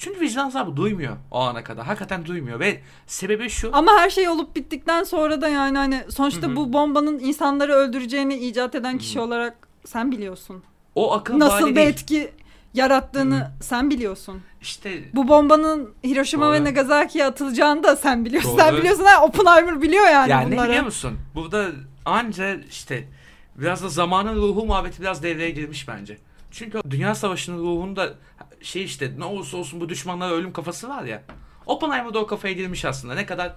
Çünkü 0.00 0.20
vicdan 0.20 0.46
azabı 0.46 0.76
duymuyor 0.76 1.16
o 1.30 1.40
ana 1.40 1.64
kadar. 1.64 1.86
Hakikaten 1.86 2.26
duymuyor 2.26 2.60
ve 2.60 2.80
sebebi 3.06 3.48
şu. 3.50 3.70
Ama 3.72 3.92
her 3.92 4.10
şey 4.10 4.28
olup 4.28 4.56
bittikten 4.56 5.04
sonra 5.04 5.40
da 5.40 5.48
yani 5.48 5.78
hani 5.78 6.04
sonuçta 6.08 6.46
Hı 6.46 6.50
hı. 6.50 6.56
bu 6.56 6.72
bombanın 6.72 7.18
insanları 7.18 7.72
öldüreceğini 7.72 8.36
icat 8.36 8.74
eden 8.74 8.98
kişi 8.98 9.20
olarak 9.20 9.68
sen 9.86 10.12
biliyorsun. 10.12 10.62
O 10.94 11.12
akıl 11.12 11.38
Nasıl 11.38 11.66
bir 11.66 11.76
değil. 11.76 11.88
etki 11.88 12.30
yarattığını 12.74 13.50
sen 13.60 13.90
biliyorsun. 13.90 14.42
İşte 14.60 15.02
Bu 15.14 15.28
bombanın 15.28 15.94
Hiroşima 16.04 16.52
ve 16.52 16.58
Doğru. 16.58 16.64
Nagasaki'ye 16.64 17.24
atılacağını 17.24 17.82
da 17.82 17.96
sen 17.96 18.24
biliyorsun. 18.24 18.52
Doğru. 18.52 18.60
Sen 18.60 18.76
biliyorsun 18.76 19.04
ha 19.04 19.24
Oppenheimer 19.24 19.82
biliyor 19.82 20.04
yani, 20.06 20.30
yani 20.30 20.52
bunları. 20.52 20.68
biliyor 20.68 20.84
musun? 20.84 21.18
Burada 21.34 21.66
anca 22.04 22.54
işte 22.54 23.08
biraz 23.56 23.82
da 23.82 23.88
zamanın 23.88 24.36
ruhu 24.36 24.66
muhabbeti 24.66 25.00
biraz 25.00 25.22
devreye 25.22 25.50
girmiş 25.50 25.88
bence. 25.88 26.18
Çünkü 26.50 26.80
Dünya 26.90 27.14
Savaşı'nın 27.14 27.58
ruhunda 27.58 28.14
şey 28.62 28.84
işte 28.84 29.12
ne 29.18 29.24
olursa 29.24 29.56
olsun 29.56 29.80
bu 29.80 29.88
düşmanlara 29.88 30.32
ölüm 30.32 30.52
kafası 30.52 30.88
var 30.88 31.04
ya. 31.04 31.22
Oppenheimer 31.66 32.14
da 32.14 32.18
o 32.18 32.26
kafaya 32.26 32.54
girmiş 32.54 32.84
aslında. 32.84 33.14
Ne 33.14 33.26
kadar 33.26 33.52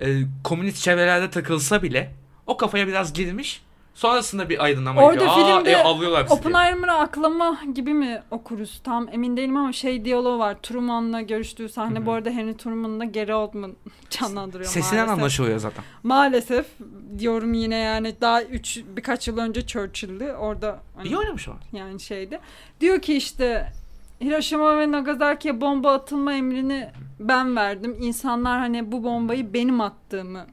e, 0.00 0.06
komünist 0.44 0.82
çevrelerde 0.82 1.30
takılsa 1.30 1.82
bile 1.82 2.14
o 2.46 2.56
kafaya 2.56 2.86
biraz 2.88 3.12
girmiş. 3.12 3.62
Sonrasında 3.94 4.48
bir 4.48 4.64
aydınlama 4.64 5.02
Orada 5.02 5.14
geliyor. 5.14 5.30
Aa, 5.38 5.54
filmde 5.56 5.70
e, 5.70 5.76
avlıyorlar 5.76 6.24
bizi. 6.24 6.34
Oppenheimer'ı 6.34 6.92
aklama 6.92 7.58
gibi 7.74 7.94
mi 7.94 8.22
okuruz? 8.30 8.80
Tam 8.84 9.08
emin 9.12 9.36
değilim 9.36 9.56
ama 9.56 9.72
şey 9.72 10.04
diyaloğu 10.04 10.38
var. 10.38 10.56
Truman'la 10.62 11.20
görüştüğü 11.20 11.68
sahne. 11.68 11.98
Hı 11.98 12.02
hı. 12.02 12.06
Bu 12.06 12.12
arada 12.12 12.30
Henry 12.30 12.56
Truman'la 12.56 13.04
Gary 13.04 13.34
Oldman 13.34 13.76
canlandırıyor 14.10 14.70
Sesinden 14.70 14.96
maalesef. 14.96 15.18
anlaşılıyor 15.18 15.58
zaten. 15.58 15.84
Maalesef 16.02 16.66
diyorum 17.18 17.54
yine 17.54 17.76
yani 17.76 18.14
daha 18.20 18.42
üç 18.42 18.80
birkaç 18.96 19.28
yıl 19.28 19.38
önce 19.38 19.66
Churchill'di. 19.66 20.32
Orada 20.32 20.80
hani 20.96 21.08
İyi 21.08 21.16
oynamış 21.16 21.48
o. 21.48 21.52
yani 21.72 22.00
şeydi. 22.00 22.40
Diyor 22.80 23.02
ki 23.02 23.16
işte 23.16 23.72
Hiroşima 24.22 24.78
ve 24.78 24.90
Nagasaki'ye 24.90 25.60
bomba 25.60 25.92
atılma 25.92 26.32
emrini 26.34 26.88
ben 27.20 27.56
verdim. 27.56 27.96
İnsanlar 28.00 28.58
hani 28.58 28.92
bu 28.92 29.04
bombayı 29.04 29.54
benim 29.54 29.80
attığımı 29.80 30.46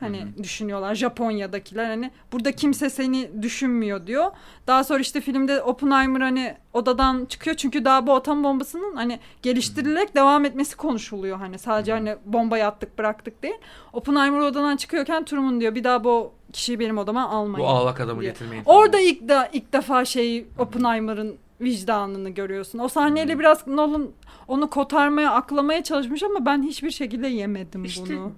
hani 0.00 0.20
Hı 0.22 0.42
düşünüyorlar 0.42 0.94
Japonya'dakiler 0.94 1.84
hani 1.84 2.10
burada 2.32 2.52
kimse 2.52 2.90
seni 2.90 3.42
düşünmüyor 3.42 4.06
diyor. 4.06 4.30
Daha 4.66 4.84
sonra 4.84 5.00
işte 5.00 5.20
filmde 5.20 5.62
Oppenheimer 5.62 6.20
hani 6.20 6.54
odadan 6.72 7.24
çıkıyor 7.24 7.56
çünkü 7.56 7.84
daha 7.84 8.06
bu 8.06 8.14
atom 8.14 8.44
bombasının 8.44 8.96
hani 8.96 9.18
geliştirilerek 9.42 10.14
devam 10.14 10.44
etmesi 10.44 10.76
konuşuluyor 10.76 11.38
hani 11.38 11.58
sadece 11.58 11.92
Hı. 11.92 11.96
hani 11.96 12.16
bombayı 12.24 12.66
attık 12.66 12.98
bıraktık 12.98 13.42
değil. 13.42 13.54
Oppenheimer 13.92 14.40
odadan 14.40 14.76
çıkıyorken 14.76 15.24
Truman 15.24 15.60
diyor 15.60 15.74
bir 15.74 15.84
daha 15.84 16.04
bu 16.04 16.32
kişiyi 16.52 16.80
benim 16.80 16.98
odama 16.98 17.28
almayın. 17.28 17.66
Bu 17.66 17.70
ağlak 17.70 18.00
adamı 18.00 18.20
diye. 18.20 18.30
getirmeyin. 18.30 18.62
Orada 18.66 19.00
ilk 19.00 19.28
de 19.28 19.50
ilk 19.52 19.72
defa 19.72 20.04
şey 20.04 20.46
Oppenheimer'ın 20.58 21.38
vicdanını 21.60 22.30
görüyorsun. 22.30 22.78
O 22.78 22.88
sahneyle 22.88 23.32
Hmm. 23.32 23.40
biraz 23.40 23.66
Nolan 23.66 24.08
onu 24.48 24.70
kotarmaya, 24.70 25.30
aklamaya 25.32 25.82
çalışmış 25.84 26.22
ama 26.22 26.46
ben 26.46 26.62
hiçbir 26.62 26.90
şekilde 26.90 27.28
yemedim 27.28 27.84
İşte 27.84 28.02
bunu. 28.16 28.32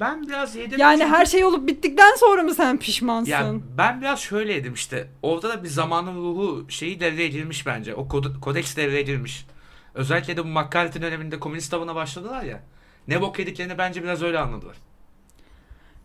ben 0.00 0.26
biraz 0.28 0.56
yedim. 0.56 0.78
Yani 0.78 0.98
çünkü- 1.00 1.10
her 1.12 1.26
şey 1.26 1.44
olup 1.44 1.68
bittikten 1.68 2.14
sonra 2.16 2.42
mı 2.42 2.54
sen 2.54 2.78
pişmansın? 2.78 3.30
Ya 3.30 3.52
ben 3.78 4.00
biraz 4.00 4.20
şöyleydim 4.20 4.74
işte. 4.74 5.08
Orada 5.22 5.48
da 5.48 5.64
bir 5.64 5.68
zamanın 5.68 6.16
ruhu 6.16 6.66
şeyi 6.68 7.00
devreye 7.00 7.28
girmiş 7.28 7.66
bence. 7.66 7.94
O 7.94 8.08
kod- 8.08 8.40
kodeks 8.40 8.76
devreye 8.76 9.02
girmiş. 9.02 9.46
Özellikle 9.94 10.36
de 10.36 10.44
bu 10.44 10.48
McCarthy 10.48 11.02
döneminde 11.04 11.40
komünist 11.40 11.70
tavına 11.70 11.94
başladılar 11.94 12.42
ya. 12.42 12.60
Ne 13.08 13.20
bok 13.20 13.38
yediklerini 13.38 13.78
bence 13.78 14.02
biraz 14.02 14.22
öyle 14.22 14.38
anladılar. 14.38 14.76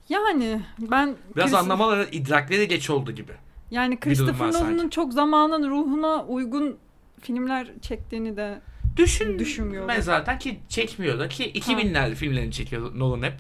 Yani 0.10 0.62
ben 0.80 1.16
Biraz 1.36 1.52
Chris- 1.52 1.58
anlamaları 1.58 2.08
idrakleri 2.12 2.68
geç 2.68 2.90
oldu 2.90 3.12
gibi. 3.12 3.32
Yani 3.72 4.00
Christopher. 4.00 4.48
Nolan'ın 4.48 4.90
çok 4.90 5.14
zamanın 5.14 5.70
ruhuna 5.72 6.24
uygun 6.26 6.78
filmler 7.22 7.68
çektiğini 7.82 8.38
de 8.38 8.62
Düşün 8.98 9.40
Düşünmüyorum. 9.40 9.88
Ben 9.90 10.02
zaten 10.02 10.40
ki 10.40 10.60
çekmiyor 10.70 11.20
da 11.20 11.28
ki 11.30 11.52
2000'ler 11.52 12.16
filmlerini 12.16 12.52
çekiyor 12.52 12.92
Nolan 13.00 13.24
hep. 13.24 13.34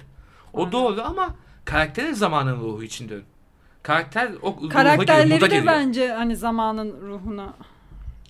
O 0.53 0.59
Aynen. 0.59 0.71
doğru 0.71 1.01
ama 1.01 1.35
karakterin 1.65 2.13
zamanın 2.13 2.59
ruhu 2.59 2.83
için 2.83 3.09
diyorum. 3.09 3.25
Karakter 3.83 4.31
o 4.41 4.69
karakterleri 4.69 5.33
moda 5.33 5.51
de 5.51 5.55
giriyor. 5.55 5.73
bence 5.73 6.07
hani 6.07 6.35
zamanın 6.35 7.01
ruhuna 7.01 7.53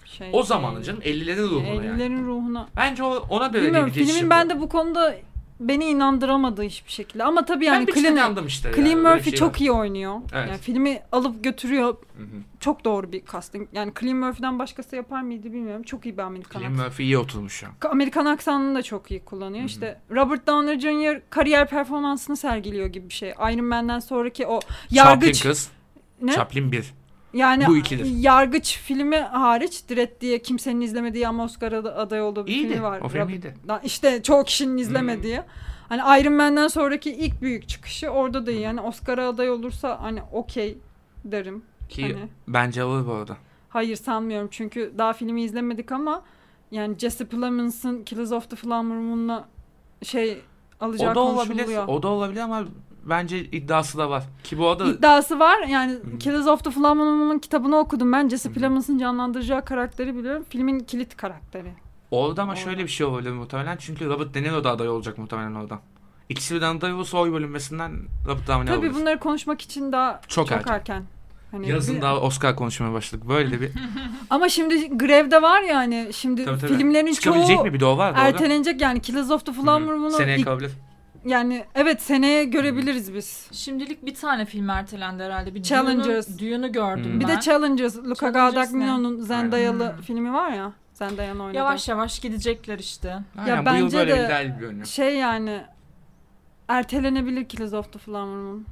şey 0.06 0.30
O 0.34 0.43
zamanın 0.43 0.82
canım 0.82 1.02
50'lerin 1.02 1.50
ruhuna 1.50 1.68
yani. 1.68 2.02
50'lerin 2.02 2.26
ruhuna 2.26 2.68
Bence 2.78 3.04
o, 3.04 3.26
ona 3.30 3.54
böyle 3.54 3.66
Bilmiyorum 3.66 3.89
bir 3.89 3.93
geçiş 3.93 4.14
filmin 4.14 4.30
yapıyor. 4.32 4.50
ben 4.50 4.58
de 4.58 4.62
bu 4.62 4.70
konuda 4.70 5.16
beni 5.60 5.86
inandıramadı 5.86 6.62
hiçbir 6.62 6.91
şekilde. 6.91 7.24
Ama 7.24 7.45
tabii 7.45 7.66
ben 7.66 7.74
yani 7.74 7.86
Cillian, 7.93 8.14
inandım 8.14 8.47
işte. 8.47 8.74
Bir 8.74 8.95
Murphy 8.95 9.24
şey 9.24 9.34
çok 9.34 9.53
var. 9.53 9.60
iyi 9.60 9.72
oynuyor. 9.72 10.16
Evet. 10.34 10.49
Yani 10.49 10.58
filmi 10.58 10.99
alıp 11.12 11.43
götürüyor. 11.43 11.88
Hı 12.18 12.24
hı. 12.24 12.28
Çok 12.60 12.86
doğru 12.86 13.12
bir 13.12 13.22
casting. 13.32 13.68
Yani 13.74 13.91
Cillian 13.99 14.18
Murphy'den 14.18 14.60
başkası 14.60 14.95
yapar 14.95 15.22
mıydı 15.22 15.53
bilmiyorum. 15.53 15.84
Çok 15.84 16.05
iyi 16.05 16.18
bir 16.18 16.22
Amerikan 16.22 16.60
aksanı. 16.64 16.84
Murphy 16.84 17.10
iyi 17.10 17.18
oturmuş 17.18 17.64
an. 17.64 17.89
Amerikan 17.89 18.26
aksanını 18.26 18.76
da 18.76 18.84
çok 18.84 19.12
iyi 19.12 19.26
kullanıyor. 19.26 19.60
Hı 19.60 19.64
hı. 19.64 19.68
İşte 19.68 19.99
Robert 20.12 20.47
Downey 20.47 20.80
Jr. 20.80 21.22
kariyer 21.30 21.70
performansını 21.70 22.38
sergiliyor 22.38 22.88
gibi 22.88 23.10
bir 23.10 23.14
şey. 23.14 23.30
Iron 23.30 23.66
Man'den 23.66 23.99
sonraki 23.99 24.47
o 24.47 24.60
yargıç 24.89 25.36
Chaplin 25.38 25.51
kız. 25.51 25.70
ne? 26.22 26.32
Chaplin 26.32 26.72
1. 26.72 26.93
Yani 27.38 27.67
Bu 27.67 27.77
ikidir. 27.77 28.05
yargıç 28.05 28.77
filmi 28.77 29.17
hariç 29.17 29.89
Dredd 29.89 30.21
diye 30.21 30.41
kimsenin 30.41 30.81
izlemediği 30.81 31.27
ama 31.27 31.43
Oscar'a 31.43 31.83
da 31.83 31.95
aday 31.97 32.21
olduğu 32.21 32.45
bir 32.47 32.51
İyiydi. 32.51 32.67
filmi 32.69 32.83
var. 32.83 33.01
O 33.01 33.07
film 33.07 33.29
iyiydi. 33.29 33.55
İşte 33.83 34.23
çoğu 34.23 34.43
kişinin 34.43 34.77
izlemediği. 34.77 35.41
Hani 35.89 36.21
Iron 36.21 36.33
Man'den 36.33 36.67
sonraki 36.67 37.11
ilk 37.11 37.41
büyük 37.41 37.67
çıkışı 37.69 38.09
orada 38.09 38.45
da 38.45 38.51
iyi. 38.51 38.61
Yani 38.61 38.81
Oscar'a 38.81 39.27
aday 39.29 39.49
olursa 39.49 39.97
hani 40.01 40.21
okey 40.31 40.77
derim. 41.25 41.63
Ki 41.89 42.01
Hani 42.03 42.15
bence 42.47 42.81
alır 42.81 43.07
bu 43.07 43.11
arada. 43.13 43.38
hayır 43.69 43.95
sanmıyorum 43.95 44.47
çünkü 44.51 44.93
daha 44.97 45.13
filmi 45.13 45.43
izlemedik 45.43 45.91
ama 45.91 46.21
yani 46.71 46.95
Jesse 46.99 47.25
Plemons'ın 47.25 48.03
Killers 48.03 48.31
of 48.31 48.49
the 48.49 48.55
Flower 48.55 48.97
Moon'la 48.97 49.47
şey 50.03 50.41
alacağı 50.79 51.11
O 51.11 51.15
da 51.15 51.19
olabilir. 51.19 51.77
O 51.88 52.03
da 52.03 52.07
olabilir 52.07 52.39
ama 52.41 52.63
bence 53.10 53.39
iddiası 53.45 53.97
da 53.97 54.10
var. 54.10 54.24
Ki 54.43 54.58
bu 54.58 54.68
arada 54.68 54.86
İddiası 54.86 55.39
var. 55.39 55.60
Yani 55.68 55.91
Hı. 55.91 56.18
Killers 56.20 56.47
of 56.47 56.64
the 56.64 56.72
Flower 56.72 56.93
Moon'un 57.03 57.39
kitabını 57.39 57.78
okudum 57.78 58.12
ben. 58.12 58.30
Jesse. 58.30 58.51
Plemons'ın 58.53 58.97
canlandıracağı 58.97 59.66
karakteri 59.66 60.16
biliyorum. 60.18 60.45
Filmin 60.49 60.80
kilit 60.80 61.18
karakteri. 61.18 61.74
orada 62.12 62.41
ama 62.41 62.51
Orada. 62.51 62.64
şöyle 62.64 62.84
bir 62.84 62.88
şey 62.88 63.05
olabilir 63.08 63.32
muhtemelen. 63.32 63.78
Çünkü 63.78 64.05
Robert 64.10 64.34
De 64.34 64.43
Niro 64.43 64.64
da 64.64 64.72
aday 64.72 64.89
olacak 64.89 65.18
muhtemelen 65.18 65.55
oradan. 65.55 65.80
İkisi 66.30 66.55
birden 66.55 66.78
aday 66.78 66.93
olursa 66.93 67.18
oy 67.18 67.34
bölünmesinden 67.34 67.91
Robert 68.28 68.47
Downey 68.47 68.76
Tabii 68.76 68.88
alır. 68.89 68.95
bunları 68.95 69.20
konuşmak 69.20 69.62
için 69.62 69.91
daha 69.91 70.22
Çok 70.28 70.47
çok, 70.47 70.58
erken. 70.58 70.74
erken. 70.74 71.03
Hani 71.51 71.70
Yazın 71.70 71.95
bir- 71.95 72.01
daha 72.01 72.18
Oscar 72.20 72.55
konuşmaya 72.55 72.93
başladık. 72.93 73.30
Böyle 73.30 73.62
bir 73.62 73.72
Ama 74.30 74.49
şimdi 74.49 74.97
grevde 74.97 75.41
var 75.41 75.62
yani. 75.62 76.10
Şimdi 76.14 76.45
Tabii, 76.45 76.60
tabii. 76.60 76.78
filmlerin 76.78 77.14
çoğu 77.14 77.64
mi 77.64 77.74
bir 77.74 77.80
de 77.80 77.86
o 77.86 77.97
var 77.97 78.14
ertelenecek 78.16 78.82
yani. 78.82 78.99
Killers 78.99 79.32
of 79.32 79.45
the 79.45 79.53
Flower 79.53 79.93
Moon'u 79.95 80.12
Seneye 80.12 80.38
ilk-. 80.38 80.47
Yani 81.26 81.65
evet 81.76 82.01
seneye 82.01 82.43
görebiliriz 82.45 83.13
biz. 83.13 83.47
Şimdilik 83.51 84.05
bir 84.05 84.15
tane 84.15 84.45
film 84.45 84.70
ertelendi 84.70 85.24
herhalde. 85.24 85.55
Bir 85.55 85.63
Challengers. 85.63 86.39
Dune'u 86.39 86.72
gördüm 86.72 87.05
Hmm. 87.13 87.20
Bir 87.20 87.28
ben. 87.28 87.38
de 87.38 87.41
Challengers, 87.41 87.97
Luca 87.97 88.30
Guadagnino'nun 88.30 89.22
Zendaya'lı 89.22 89.93
Hmm. 89.93 90.01
filmi 90.01 90.34
var 90.34 90.49
ya. 90.51 90.74
Zendaya'nın 90.93 91.39
oynadığı. 91.39 91.57
Yavaş 91.57 91.88
yavaş 91.89 92.20
gidecekler 92.20 92.80
işte. 92.80 93.18
Aynen, 93.38 93.61
bu 93.61 93.65
bence 93.65 93.80
yıl 93.80 93.93
böyle 93.93 94.11
de- 94.13 94.20
bir 94.20 94.26
ideal 94.26 94.59
görünüyor. 94.59 94.86
Şey 94.86 95.15
yani 95.18 95.61
ertelenebilir 96.68 97.45
Killers 97.45 97.74
of 97.74 97.93
the 97.93 97.99
Flower 97.99 98.24
Moon. 98.36 98.65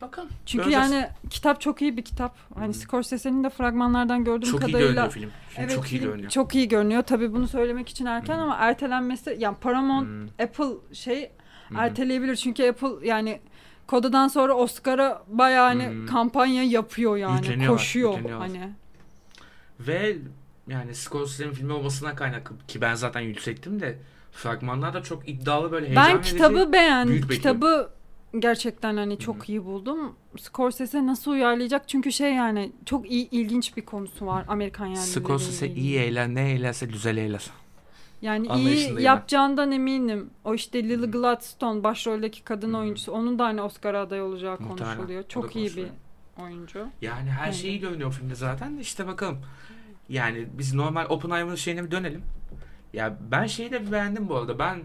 Bakalım. 0.00 0.28
Çünkü 0.46 0.64
Göreceğiz. 0.64 0.90
yani 0.92 1.08
kitap 1.30 1.60
çok 1.60 1.82
iyi 1.82 1.96
bir 1.96 2.02
kitap. 2.02 2.36
Hani 2.54 2.68
Hı. 2.68 2.74
Scorsese'nin 2.74 3.44
de 3.44 3.50
fragmanlardan 3.50 4.24
gördüğüm 4.24 4.50
çok 4.50 4.60
iyi 4.60 4.66
kadarıyla 4.72 4.86
görünüyor 4.88 5.10
film. 5.12 5.30
Film 5.48 5.64
Evet, 5.64 5.74
çok 5.74 5.86
iyi 5.86 5.88
film 5.98 6.04
görünüyor. 6.04 6.30
Çok 6.30 6.54
iyi 6.54 6.68
görünüyor. 6.68 7.02
Tabii 7.02 7.32
bunu 7.32 7.48
söylemek 7.48 7.88
için 7.88 8.06
erken 8.06 8.38
Hı. 8.38 8.42
ama 8.42 8.54
ertelenmesi 8.56 9.36
yani 9.38 9.56
Paramount 9.60 10.06
Hmm, 10.06 10.44
Apple 10.46 10.94
şey 10.94 11.30
hı 11.68 11.74
hı. 11.74 11.78
erteleyebilir. 11.78 12.36
Çünkü 12.36 12.68
Apple 12.68 13.08
yani 13.08 13.40
Koda'dan 13.86 14.28
sonra 14.28 14.54
Oscar'a 14.54 15.22
bayağı 15.28 15.66
hani 15.66 15.88
Hmm. 15.88 16.06
kampanya 16.06 16.62
yapıyor 16.62 17.16
yani. 17.16 17.36
Yükleniyorlar, 17.36 17.78
Koşuyor 17.78 18.10
yükleniyorlar. 18.14 18.48
hani. 18.48 18.70
Ve 19.80 20.16
yani 20.68 20.94
Scorsese'nin 20.94 21.52
filmi 21.52 21.72
olmasına 21.72 22.14
kaynaklı 22.14 22.56
ki 22.68 22.80
ben 22.80 22.94
zaten 22.94 23.20
yüksektim 23.20 23.80
de 23.80 23.98
fragmanlar 24.32 24.94
da 24.94 25.02
çok 25.02 25.28
iddialı 25.28 25.72
böyle 25.72 25.86
heyecan 25.86 26.06
Ben 26.08 26.22
kitabı 26.22 26.72
beğendim. 26.72 27.14
bekliyorum. 27.14 27.36
Kitabı 27.36 27.90
gerçekten 28.38 28.96
hani 28.96 29.18
çok 29.18 29.36
Hı. 29.48 29.52
iyi 29.52 29.64
buldum. 29.64 30.16
Scorsese 30.40 31.06
nasıl 31.06 31.30
uyarlayacak? 31.30 31.88
Çünkü 31.88 32.12
şey 32.12 32.34
yani 32.34 32.72
çok 32.86 33.10
iyi 33.10 33.30
ilginç 33.30 33.76
bir 33.76 33.82
konusu 33.84 34.26
var 34.26 34.44
Amerikan 34.48 34.86
yerlileriyle 34.86 35.20
Scorsese 35.20 35.68
iyi 35.74 35.98
eğler 35.98 36.28
ne 36.28 36.50
eğlerse 36.52 36.86
güzel 36.86 37.16
eğler. 37.16 37.50
Yani 38.24 38.48
iyi 38.56 39.02
yapacağından 39.02 39.72
eminim. 39.72 40.30
O 40.44 40.54
işte 40.54 40.84
Lily. 40.84 41.06
Gladstone 41.10 41.84
başroldeki 41.84 42.42
kadın 42.42 42.74
Hı. 42.74 42.78
oyuncusu. 42.78 43.12
Onun 43.12 43.38
da 43.38 43.44
hani 43.44 43.62
Oscar 43.62 43.94
aday 43.94 44.22
olacağı 44.22 44.52
Muhtemelen. 44.60 44.96
konuşuluyor. 44.96 45.24
Çok 45.28 45.56
iyi 45.56 45.76
bir 45.76 45.86
oyuncu. 46.42 46.86
Yani 47.00 47.30
her 47.30 47.46
Öyle. 47.46 47.56
şeyiyle 47.56 47.88
oynuyor 47.88 48.12
filmde 48.12 48.34
zaten. 48.34 48.76
İşte 48.76 49.06
bakalım. 49.06 49.38
Yani 50.08 50.46
biz 50.58 50.74
normal 50.74 51.06
Oppenheimer'ın 51.08 51.54
şeyine 51.56 51.84
bir 51.84 51.90
dönelim. 51.90 52.22
Ya 52.92 53.16
ben 53.30 53.46
şeyi 53.46 53.70
de 53.72 53.92
beğendim 53.92 54.28
bu 54.28 54.36
arada. 54.36 54.58
Ben 54.58 54.82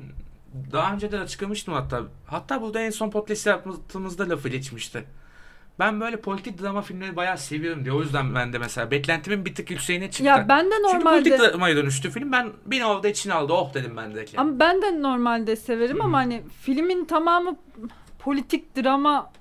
daha 0.71 0.93
önce 0.93 1.11
de 1.11 1.19
açıklamıştım 1.19 1.73
hatta. 1.73 2.03
Hatta 2.25 2.61
burada 2.61 2.79
en 2.79 2.89
son 2.89 3.09
podcast 3.09 3.47
yaptığımızda 3.47 4.29
lafı 4.29 4.49
geçmişti. 4.49 5.05
Ben 5.79 6.01
böyle 6.01 6.21
politik 6.21 6.61
drama 6.61 6.81
filmleri 6.81 7.15
bayağı 7.15 7.37
seviyorum 7.37 7.85
diye. 7.85 7.93
O 7.95 8.01
yüzden 8.01 8.35
ben 8.35 8.53
de 8.53 8.57
mesela 8.57 8.91
beklentimin 8.91 9.45
bir 9.45 9.55
tık 9.55 9.71
yükseğine 9.71 10.11
çıktı. 10.11 10.23
Ya 10.23 10.45
ben 10.49 10.65
de 10.65 10.71
Çünkü 10.75 10.83
normalde 10.97 11.29
politik 11.29 11.39
dramaya 11.53 11.75
dönüştü 11.75 12.09
film. 12.09 12.31
Ben 12.31 12.49
beni 12.65 12.85
orada 12.85 13.07
içine 13.07 13.33
aldı. 13.33 13.53
Oh 13.53 13.73
dedim 13.73 13.97
ben 13.97 14.15
de. 14.15 14.19
Yani. 14.19 14.29
ama 14.37 14.59
ben 14.59 14.81
de 14.81 15.01
normalde 15.01 15.55
severim 15.55 15.99
Hı. 15.99 16.03
ama 16.03 16.17
hani 16.17 16.41
filmin 16.61 17.05
tamamı 17.05 17.57
politik 18.19 18.77
drama 18.77 19.31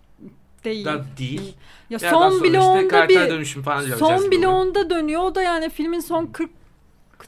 değil. 0.64 0.84
Da 0.84 1.05
değil. 1.18 1.55
Ya, 1.91 1.99
Ya 2.03 2.11
son 2.11 2.43
bile 2.43 2.59
işte 2.59 2.68
onda 2.70 3.09
bir 3.09 3.30
dönüşüm 3.30 3.62
falan 3.62 3.82
son 3.82 4.30
bile 4.30 4.49
onda 4.49 4.91
dönüyor. 4.91 5.22
O 5.22 5.34
da 5.34 5.43
yani 5.43 5.70
filmin 5.70 6.01
son 6.01 6.26
40 6.26 6.51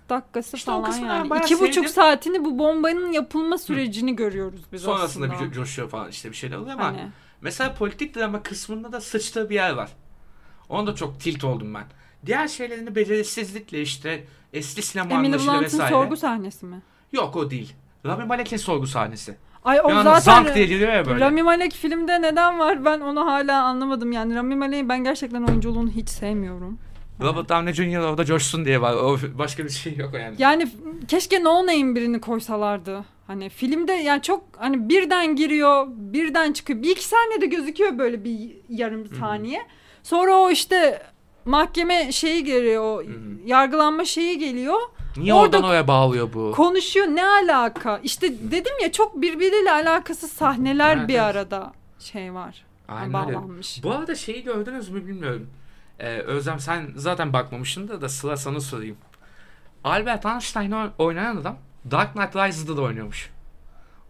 dakikası 0.08 0.56
İşte 0.56 0.70
falan 0.72 0.92
yani. 0.92 1.28
İki 1.44 1.60
buçuk 1.60 1.74
sevdim. 1.74 1.88
saatini 1.88 2.44
bu 2.44 2.58
bombanın 2.58 3.12
yapılma 3.12 3.58
sürecini 3.58 4.16
görüyoruz 4.16 4.60
biz 4.72 4.82
Sonrasında 4.82 5.26
aslında. 5.26 5.44
bir 5.44 5.50
co- 5.50 5.54
coşuyor 5.54 5.88
falan 5.88 6.08
işte 6.10 6.30
bir 6.30 6.36
şeyler 6.36 6.56
oluyor 6.56 6.74
ama 6.74 6.84
Hani. 6.84 7.08
Mesela 7.42 7.74
politik 7.74 8.16
drama 8.16 8.42
kısmında 8.42 8.92
da 8.92 9.00
sıçtığı 9.00 9.50
bir 9.50 9.54
yer 9.54 9.70
var. 9.70 9.90
Onda 10.68 10.94
çok 10.94 11.20
tilt 11.20 11.44
oldum 11.44 11.74
ben. 11.74 11.84
Diğer 12.26 12.48
şeylerini 12.48 12.94
belirsizlikle 12.94 13.82
işte 13.82 14.24
eski 14.52 14.82
sinema 14.82 15.14
Emily 15.14 15.26
anlayışıyla 15.26 15.52
Blunt'ın 15.52 15.64
vesaire. 15.64 15.90
sorgu 15.90 16.16
sahnesi 16.16 16.66
mi? 16.66 16.82
Yok 17.12 17.36
o 17.36 17.50
değil. 17.50 17.74
Rami 18.06 18.24
Malek'in 18.24 18.56
sorgu 18.56 18.86
sahnesi. 18.86 19.36
Ay 19.64 19.80
o 19.80 19.88
anda 19.90 20.20
zaten 20.20 20.20
zank 20.44 20.54
diye 20.54 20.66
geliyor 20.66 20.92
ya 20.92 21.06
böyle. 21.06 21.24
Rami 21.24 21.42
Malek 21.42 21.72
filmde 21.72 22.22
neden 22.22 22.58
var 22.58 22.84
ben 22.84 23.00
onu 23.00 23.26
hala 23.26 23.62
anlamadım. 23.62 24.12
Yani 24.12 24.34
Rami 24.34 24.56
Malek'i 24.56 24.88
ben 24.88 25.04
gerçekten 25.04 25.42
oyunculuğunu 25.42 25.90
hiç 25.90 26.08
sevmiyorum. 26.08 26.78
Robert 27.20 27.48
Downey 27.48 27.72
Jr. 27.72 27.98
orada 27.98 28.24
coşsun 28.24 28.64
diye 28.64 28.80
var. 28.80 28.94
O 28.94 29.18
başka 29.38 29.64
bir 29.64 29.70
şey 29.70 29.96
yok 29.96 30.14
yani. 30.14 30.34
Yani 30.38 30.68
keşke 31.08 31.44
no 31.44 31.66
name 31.66 31.94
birini 31.94 32.20
koysalardı. 32.20 33.04
Hani 33.30 33.48
filmde 33.48 33.92
yani 33.92 34.22
çok 34.22 34.44
hani 34.56 34.88
birden 34.88 35.36
giriyor, 35.36 35.86
birden 35.88 36.52
çıkıyor. 36.52 36.82
Bir 36.82 36.90
iki 36.90 37.04
saniyede 37.04 37.46
gözüküyor 37.46 37.98
böyle 37.98 38.24
bir 38.24 38.50
yarım 38.68 39.06
saniye. 39.06 39.66
Sonra 40.02 40.34
o 40.36 40.50
işte 40.50 41.02
mahkeme 41.44 42.12
şeyi 42.12 42.44
geliyor, 42.44 42.82
o 42.84 43.02
hı. 43.02 43.12
yargılanma 43.46 44.04
şeyi 44.04 44.38
geliyor. 44.38 44.78
Niye 45.16 45.34
Orada- 45.34 45.56
oradan 45.56 45.70
oraya 45.70 45.88
bağlıyor 45.88 46.32
bu? 46.32 46.52
Konuşuyor 46.52 47.06
ne 47.06 47.26
alaka? 47.26 48.00
İşte 48.02 48.50
dedim 48.50 48.72
ya 48.82 48.92
çok 48.92 49.22
birbiriyle 49.22 49.72
alakasız 49.72 50.32
sahneler 50.32 50.96
Evet, 50.96 51.08
bir 51.08 51.18
arada 51.18 51.72
şey 51.98 52.34
var. 52.34 52.64
Aynen 52.88 53.04
öyle. 53.26 53.34
bağlanmış. 53.36 53.80
Bu 53.84 53.92
arada 53.92 54.14
şeyi 54.14 54.42
gördünüz 54.42 54.88
mü 54.88 55.06
bilmiyorum. 55.06 55.50
Ee, 55.98 56.18
Özlem 56.18 56.60
sen 56.60 56.86
zaten 56.96 57.32
bakmamışsın 57.32 57.88
da 57.88 58.00
da 58.00 58.08
Sıla 58.08 58.36
sana 58.36 58.60
sorayım. 58.60 58.96
Albert 59.84 60.26
Einstein 60.26 60.74
oynayan 60.98 61.36
adam 61.36 61.56
Dark 61.90 62.12
Knight 62.14 62.36
Rises'da 62.36 62.76
da 62.76 62.82
oynuyormuş. 62.82 63.30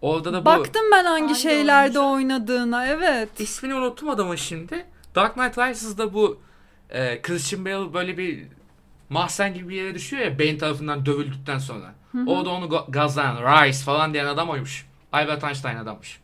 Orada 0.02 0.32
da 0.32 0.40
bu 0.40 0.44
Baktım 0.44 0.82
ben 0.92 1.04
hangi 1.04 1.20
Hangi 1.22 1.34
şeylerde 1.40 1.98
oyuncu? 2.00 2.14
oynadığına. 2.14 2.86
Evet. 2.86 3.40
ismini 3.40 3.74
unuttum 3.74 4.08
adamın 4.08 4.36
şimdi. 4.36 4.86
Dark 5.14 5.34
Knight 5.34 5.58
Rises'da 5.58 6.14
bu 6.14 6.40
e, 6.90 7.22
Christian 7.22 7.64
Bale 7.64 7.94
böyle 7.94 8.18
bir 8.18 8.46
mahzen 9.08 9.54
gibi 9.54 9.68
bir 9.68 9.74
yere 9.76 9.94
düşüyor 9.94 10.22
ya 10.22 10.38
Bane 10.38 10.58
tarafından 10.58 11.06
dövüldükten 11.06 11.58
sonra. 11.58 11.94
Orada 12.26 12.50
onu 12.50 12.64
ga- 12.66 12.90
gazlayan 12.90 13.36
Rise 13.36 13.84
falan 13.84 14.14
diyen 14.14 14.26
adam 14.26 14.48
oymuş. 14.50 14.86
Albert 15.12 15.44
Einstein 15.44 15.76
adammış. 15.76 16.20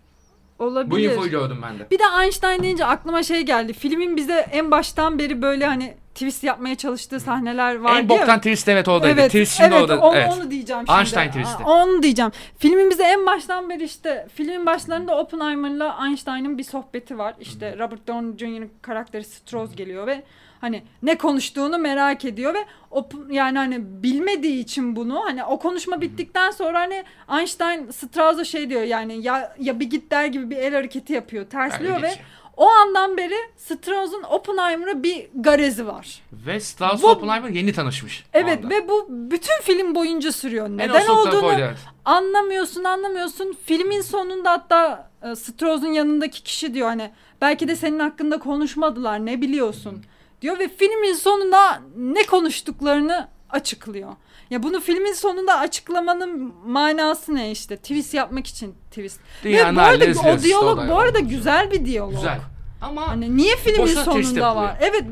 Bu 0.58 0.64
Olabilir. 0.64 1.10
infoyu 1.10 1.30
gördüm 1.30 1.58
ben 1.62 1.78
de. 1.78 1.90
Bir 1.90 1.98
de 1.98 2.02
Einstein 2.22 2.62
deyince 2.62 2.84
aklıma 2.86 3.22
şey 3.22 3.42
geldi. 3.42 3.72
Filmin 3.72 4.16
bize 4.16 4.48
en 4.52 4.70
baştan 4.70 5.18
beri 5.18 5.42
böyle 5.42 5.66
hani 5.66 5.96
twist 6.16 6.44
yapmaya 6.44 6.74
çalıştığı 6.74 7.20
sahneler 7.20 7.76
var 7.76 8.00
en 8.00 8.08
boktan 8.08 8.38
twist 8.38 8.68
evet 8.68 8.88
oradaydı. 8.88 9.20
Evet, 9.20 9.30
twist 9.30 9.56
şimdi 9.56 9.74
evet, 9.74 9.82
orada. 9.82 10.00
Onu, 10.00 10.16
evet. 10.16 10.32
onu 10.36 10.50
diyeceğim 10.50 10.82
şimdi. 10.86 10.98
Einstein 10.98 11.28
twisti. 11.28 11.64
Onu 11.64 12.02
diyeceğim. 12.02 12.32
Filmin 12.58 12.90
bize 12.90 13.02
en 13.02 13.26
baştan 13.26 13.70
beri 13.70 13.84
işte 13.84 14.26
filmin 14.34 14.66
başlarında 14.66 15.18
Oppenheimer'la 15.18 15.98
Einstein'ın 16.06 16.58
bir 16.58 16.64
sohbeti 16.64 17.18
var. 17.18 17.34
İşte 17.40 17.78
Robert 17.78 18.08
Downey 18.08 18.38
Jr.'ın 18.38 18.70
karakteri 18.82 19.24
Strauss 19.24 19.76
geliyor 19.76 20.06
ve 20.06 20.22
hani 20.60 20.82
ne 21.02 21.18
konuştuğunu 21.18 21.78
merak 21.78 22.24
ediyor 22.24 22.54
ve 22.54 22.64
Oppen- 22.90 23.32
yani 23.32 23.58
hani 23.58 24.02
bilmediği 24.02 24.60
için 24.60 24.96
bunu 24.96 25.24
hani 25.24 25.44
o 25.44 25.58
konuşma 25.58 26.00
bittikten 26.00 26.50
sonra 26.50 26.80
hani 26.80 27.04
Einstein 27.38 27.90
Strauss'a 27.90 28.44
şey 28.44 28.70
diyor 28.70 28.82
yani 28.82 29.22
ya 29.22 29.56
ya 29.58 29.80
bir 29.80 29.90
git 29.90 30.10
der 30.10 30.26
gibi 30.26 30.50
bir 30.50 30.56
el 30.56 30.74
hareketi 30.74 31.12
yapıyor. 31.12 31.46
Tersliyor 31.46 31.96
Öyle 31.96 32.06
ve. 32.06 32.12
O 32.56 32.68
andan 32.68 33.16
beri 33.16 33.34
Strauss'un 33.56 34.22
Oppenheimer'a 34.22 35.02
bir 35.02 35.28
garezi 35.34 35.86
var. 35.86 36.22
Ve 36.32 36.60
Strauss 36.60 37.02
Bu- 37.02 37.08
Oppenheimer 37.08 37.48
yeni 37.48 37.72
tanışmış. 37.72 38.24
Evet 38.32 38.70
ve 38.70 38.88
bu 38.88 39.06
bütün 39.08 39.60
film 39.62 39.94
boyunca 39.94 40.32
sürüyor. 40.32 40.66
En 40.66 40.76
Neden 40.78 41.06
olduğunu 41.06 41.46
oydu, 41.46 41.60
evet. 41.60 41.76
anlamıyorsun 42.04 42.84
anlamıyorsun. 42.84 43.56
Filmin 43.64 44.00
sonunda 44.00 44.50
hatta 44.50 45.10
e, 45.22 45.34
Strauss'un 45.36 45.92
yanındaki 45.92 46.42
kişi 46.42 46.74
diyor 46.74 46.88
hani 46.88 47.10
belki 47.40 47.68
de 47.68 47.76
senin 47.76 47.98
hakkında 47.98 48.38
konuşmadılar 48.38 49.26
ne 49.26 49.40
biliyorsun 49.40 50.04
diyor 50.42 50.58
ve 50.58 50.68
filmin 50.68 51.12
sonunda 51.14 51.80
ne 51.96 52.26
konuştuklarını 52.26 53.28
açıklıyor. 53.50 54.12
Ya 54.50 54.62
bunu 54.62 54.80
filmin 54.80 55.12
sonunda 55.12 55.58
açıklamanın 55.58 56.52
manası 56.66 57.34
ne 57.34 57.50
işte? 57.50 57.76
Twist 57.76 58.14
yapmak 58.14 58.46
için 58.46 58.74
twist. 58.90 59.20
Dünyanın 59.44 59.76
ve 59.76 59.80
bu 59.80 59.80
arada 59.80 60.30
o 60.34 60.38
diyalog 60.42 60.88
bu 60.90 60.98
arada 60.98 61.18
güzel 61.18 61.70
bir 61.70 61.84
diyalog. 61.84 62.14
Güzel. 62.14 62.38
Ama 62.82 63.08
Hani 63.08 63.36
niye 63.36 63.56
filmin 63.56 63.86
sonunda 63.86 64.56
var? 64.56 64.76
Evet 64.80 65.04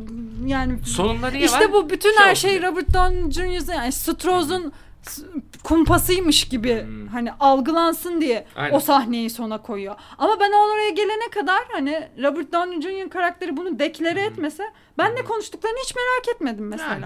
yani 0.47 0.79
sonunda 0.87 1.31
niye 1.31 1.45
işte 1.45 1.65
var? 1.65 1.73
bu 1.73 1.91
bütün 1.91 2.11
Şey 2.17 2.25
her 2.25 2.31
olsun 2.31 2.41
şey 2.49 2.51
diye. 2.61 2.71
Robert 2.71 2.95
Downey 2.95 3.31
Jr.'ın 3.31 3.73
yani 3.73 3.93
Strauss'un 3.93 4.73
s- 5.03 5.23
kumpasıymış 5.65 6.49
gibi 6.49 6.83
Hmm. 6.83 7.07
hani 7.07 7.33
algılansın 7.41 8.21
diye 8.21 8.47
Aynen. 8.57 8.77
o 8.77 8.81
sahneyi 8.81 9.31
sona 9.31 9.63
koyuyor. 9.63 9.95
Ama 10.19 10.41
ben 10.41 10.53
oraya 10.53 10.91
gelene 10.91 11.31
kadar 11.35 11.59
hani 11.73 12.09
Robert 12.23 12.53
Downey 12.53 12.81
Jr. 12.83 13.11
karakteri 13.11 13.57
bunu 13.57 13.79
deklare 13.79 14.21
Hmm. 14.27 14.33
etmese 14.33 14.65
ben 14.99 15.15
ne 15.17 15.25
konuştuklarını 15.25 15.79
hiç 15.85 15.95
merak 15.97 16.37
etmedim 16.37 16.69
mesela. 16.69 16.93
Yani, 16.93 17.05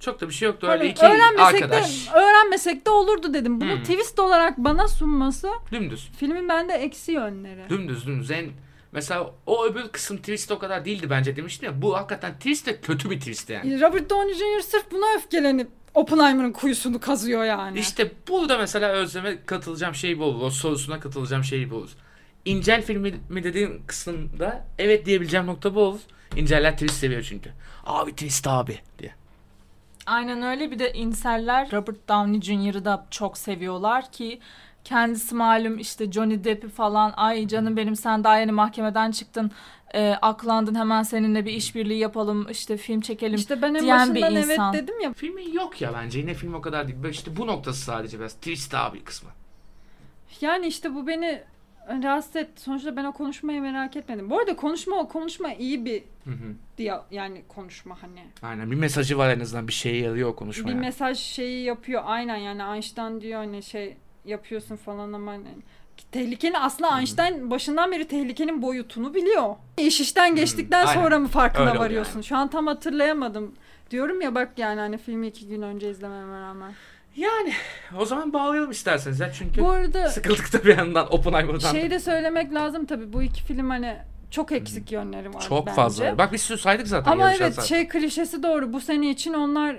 Çok 0.00 0.20
da 0.20 0.28
bir 0.28 0.34
şey 0.34 0.46
yoktu 0.48 0.66
Hani 0.68 0.80
öyle 0.80 0.90
iki 0.90 1.04
öğrenmesek 1.06 1.62
arkadaş. 1.62 2.06
de 2.08 2.18
öğrenmesek 2.18 2.86
de 2.86 2.90
olurdu 2.90 3.34
dedim. 3.34 3.60
Bunu 3.60 3.72
Hmm. 3.74 3.82
twist 3.82 4.18
olarak 4.18 4.58
bana 4.58 4.88
sunması 4.88 5.50
Dümdüz. 5.72 6.08
filmin 6.18 6.48
bende 6.48 6.72
eksi 6.72 7.12
yönleri. 7.12 7.68
Dümdüz 7.70 8.06
dümdüz. 8.06 8.30
En, 8.30 8.50
mesela 8.92 9.30
o 9.46 9.64
öbür 9.66 9.88
kısım 9.88 10.16
twist 10.16 10.50
o 10.52 10.58
kadar 10.58 10.84
değildi 10.84 11.10
bence 11.10 11.36
demiştim 11.36 11.66
ya. 11.72 11.82
Bu 11.82 11.96
hakikaten 11.96 12.34
twist 12.34 12.66
de 12.66 12.80
kötü 12.80 13.10
bir 13.10 13.18
twist 13.20 13.50
yani. 13.50 13.80
Robert 13.80 14.10
Downey 14.10 14.34
Jr. 14.34 14.60
sırf 14.62 14.90
buna 14.92 15.14
öfkelenip 15.16 15.68
Oppenheimer'ın 15.94 16.52
kuyusunu 16.52 17.00
kazıyor 17.00 17.44
yani. 17.44 17.78
İşte 17.78 18.12
burada 18.28 18.58
mesela 18.58 18.88
Özlem'e 18.88 19.44
katılacağım 19.46 19.94
şey 19.94 20.18
bu 20.18 20.24
olur. 20.24 20.42
O 20.42 20.50
sorusuna 20.50 21.00
katılacağım 21.00 21.44
şey 21.44 21.70
bu 21.70 21.74
olur. 21.74 21.90
İncel 22.44 22.82
filmi 22.82 23.14
mi 23.28 23.44
dediğin 23.44 23.82
kısımda 23.86 24.66
evet 24.78 25.06
diyebileceğim 25.06 25.46
nokta 25.46 25.74
bu 25.74 25.80
olur. 25.80 26.00
İnceller 26.36 26.72
twist 26.72 26.94
seviyor 26.94 27.22
çünkü. 27.22 27.50
Abi 27.86 28.10
twist 28.10 28.46
abi 28.48 28.78
diye. 28.98 29.14
Aynen 30.10 30.42
öyle 30.42 30.70
bir 30.70 30.78
de 30.78 30.92
inseller 30.92 31.72
Robert 31.72 32.08
Downey 32.08 32.40
Jr.'ı 32.40 32.84
da 32.84 33.06
çok 33.10 33.38
seviyorlar 33.38 34.12
ki 34.12 34.40
kendisi 34.84 35.34
malum 35.34 35.78
işte 35.78 36.12
Johnny 36.12 36.44
Depp'i 36.44 36.68
falan 36.68 37.12
ay 37.16 37.48
canım 37.48 37.76
benim 37.76 37.96
sen 37.96 38.24
daha 38.24 38.38
yeni 38.38 38.52
mahkemeden 38.52 39.10
çıktın 39.10 39.50
e, 39.94 40.10
aklandın 40.22 40.74
hemen 40.74 41.02
seninle 41.02 41.44
bir 41.44 41.52
işbirliği 41.52 41.98
yapalım 41.98 42.46
işte 42.50 42.76
film 42.76 43.00
çekelim. 43.00 43.34
İşte 43.34 43.62
ben 43.62 43.74
en 43.74 43.80
diyen 43.82 44.14
bir 44.14 44.22
başından 44.22 44.42
evet 44.42 44.50
insan. 44.50 44.74
dedim 44.74 45.00
ya. 45.00 45.12
Filmi 45.12 45.56
yok 45.56 45.80
ya 45.80 45.92
bence. 45.94 46.18
Yine 46.18 46.34
film 46.34 46.54
o 46.54 46.60
kadar 46.60 46.88
değil. 46.88 47.02
Böyle 47.02 47.14
İşte 47.14 47.36
bu 47.36 47.46
noktası 47.46 47.80
sadece 47.80 48.20
biraz. 48.20 48.34
Twist 48.34 48.74
abi 48.74 49.04
kısmı. 49.04 49.30
Yani 50.40 50.66
işte 50.66 50.94
bu 50.94 51.06
beni 51.06 51.42
rahatsız 51.88 52.36
etti. 52.36 52.62
Sonuçta 52.62 52.96
ben 52.96 53.04
o 53.04 53.12
konuşmayı 53.12 53.60
merak 53.62 53.96
etmedim. 53.96 54.30
Bu 54.30 54.38
arada 54.38 54.56
konuşma 54.56 54.96
o 54.96 55.08
konuşma 55.08 55.52
iyi 55.54 55.84
bir 55.84 56.02
Hı 56.24 56.30
hı. 56.30 56.54
diye 56.78 56.94
yani 57.10 57.42
konuşma 57.48 58.02
hani. 58.02 58.24
Aynen 58.42 58.70
bir 58.70 58.76
mesajı 58.76 59.18
var 59.18 59.30
en 59.30 59.40
azından 59.40 59.68
bir 59.68 59.72
şeye 59.72 59.96
yarıyor 59.96 60.28
o 60.28 60.36
konuşma. 60.36 60.64
Bir 60.68 60.72
yani. 60.74 60.80
mesaj 60.80 61.18
şeyi 61.18 61.64
yapıyor 61.64 62.02
aynen 62.04 62.36
yani 62.36 62.74
Einstein 62.74 63.20
diyor 63.20 63.38
hani 63.40 63.62
şey 63.62 63.96
yapıyorsun 64.24 64.76
falan 64.76 65.12
ama 65.12 65.32
hani 65.32 65.48
tehlikenin 66.12 66.54
aslında 66.60 66.98
Einstein 66.98 67.50
başından 67.50 67.92
beri 67.92 68.08
tehlikenin 68.08 68.62
boyutunu 68.62 69.14
biliyor. 69.14 69.54
İş 69.78 70.00
işten 70.00 70.36
geçtikten 70.36 70.86
aynen. 70.86 71.02
sonra 71.02 71.18
mı 71.18 71.28
farkına 71.28 71.68
Öyle 71.70 71.78
varıyorsun? 71.78 72.12
yani. 72.14 72.24
Şu 72.24 72.36
an 72.36 72.48
tam 72.48 72.66
hatırlayamadım. 72.66 73.54
Diyorum 73.90 74.20
ya 74.20 74.34
bak 74.34 74.52
yani 74.56 74.80
hani 74.80 74.98
filmi 74.98 75.26
iki 75.26 75.48
gün 75.48 75.62
önce 75.62 75.90
izlememe 75.90 76.40
rağmen. 76.40 76.72
Yani 77.20 77.52
o 77.98 78.04
zaman 78.04 78.32
bağlayalım 78.32 78.70
isterseniz 78.70 79.20
ya 79.20 79.32
çünkü 79.32 79.60
Bu 79.62 79.70
arada 79.70 80.08
sıkıldık 80.08 80.52
da 80.52 80.64
bir 80.64 80.76
yandan 80.78 81.14
Oppenheimer'dan. 81.14 81.72
şey 81.72 81.90
de 81.90 82.00
söylemek 82.00 82.54
lazım 82.54 82.86
tabii 82.86 83.12
bu 83.12 83.22
iki 83.22 83.42
film 83.42 83.70
hani 83.70 83.96
çok 84.30 84.52
eksik 84.52 84.92
yönleri 84.92 85.34
var 85.34 85.40
Çok 85.48 85.66
bence. 85.66 85.76
fazla. 85.76 86.18
Bak 86.18 86.32
bir 86.32 86.38
sürü 86.38 86.58
saydık 86.58 86.86
zaten. 86.86 87.12
Ama 87.12 87.34
evet 87.34 87.54
saat. 87.54 87.64
şey 87.64 87.88
klişesi 87.88 88.42
doğru. 88.42 88.72
Bu 88.72 88.80
sene 88.80 89.10
için 89.10 89.34
onlar 89.34 89.76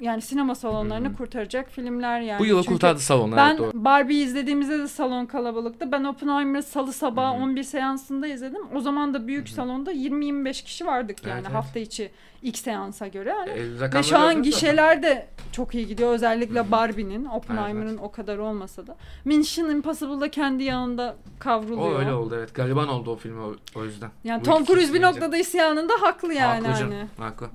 yani 0.00 0.22
sinema 0.22 0.54
salonlarını 0.54 1.08
Hı 1.08 1.12
hı. 1.12 1.16
kurtaracak 1.16 1.70
filmler 1.70 2.20
yani. 2.20 2.38
Bu 2.40 2.46
yılı 2.46 2.62
Çünkü 2.62 2.74
kurtardı 2.74 3.00
salonlar. 3.00 3.36
Ben 3.38 3.48
evet, 3.48 3.58
doğru. 3.58 3.84
Barbie 3.84 4.16
izlediğimizde 4.22 4.78
de 4.78 4.88
salon 4.88 5.26
kalabalıktı. 5.26 5.92
Ben 5.92 6.04
Oppenheimer'ı 6.04 6.62
salı 6.62 6.92
sabahı 6.92 7.34
Hı 7.34 7.38
hı. 7.40 7.42
11 7.42 7.62
seansında 7.62 8.26
izledim. 8.26 8.62
O 8.74 8.80
zaman 8.80 9.14
da 9.14 9.26
büyük 9.26 9.46
Hı 9.48 9.50
hı. 9.50 9.54
salonda 9.54 9.92
20-25 9.92 10.64
kişi 10.64 10.86
vardık 10.86 11.22
yani 11.26 11.32
Evet, 11.34 11.44
evet. 11.46 11.54
hafta 11.56 11.78
içi 11.78 12.10
ilk 12.42 12.58
seansa 12.58 13.06
göre. 13.06 13.32
Hani 13.32 13.50
E, 13.50 13.80
ve 13.80 14.02
şu 14.02 14.18
an 14.18 14.26
zaten. 14.26 14.42
gişeler 14.42 15.02
de 15.02 15.26
çok 15.52 15.74
iyi 15.74 15.86
gidiyor. 15.86 16.12
Özellikle 16.12 16.58
Hı 16.60 16.64
hı. 16.64 16.70
Barbie'nin, 16.70 17.24
Oppenheimer'ın 17.24 17.96
o 17.96 18.10
kadar 18.12 18.38
olmasa 18.38 18.86
da. 18.86 18.96
Mission 19.24 19.70
Impossible'da 19.70 20.30
kendi 20.30 20.62
yanında 20.64 21.16
kavruluyor. 21.38 21.92
O 21.92 21.98
öyle 21.98 22.12
oldu 22.12 22.34
evet. 22.38 22.54
Gariban 22.54 22.88
oldu 22.88 23.10
o 23.10 23.16
film 23.16 23.38
o, 23.42 23.54
o 23.74 23.84
yüzden. 23.84 24.10
Yani 24.24 24.40
Bu 24.40 24.44
Tom 24.44 24.64
Cruise 24.64 24.94
bir 24.94 25.02
noktada 25.02 25.36
isyanında 25.36 25.92
haklı 26.00 26.34
yani 26.34 26.66
Haklı 26.66 26.78
canım, 26.80 26.94
hani. 27.18 27.28
Haklı. 27.30 27.46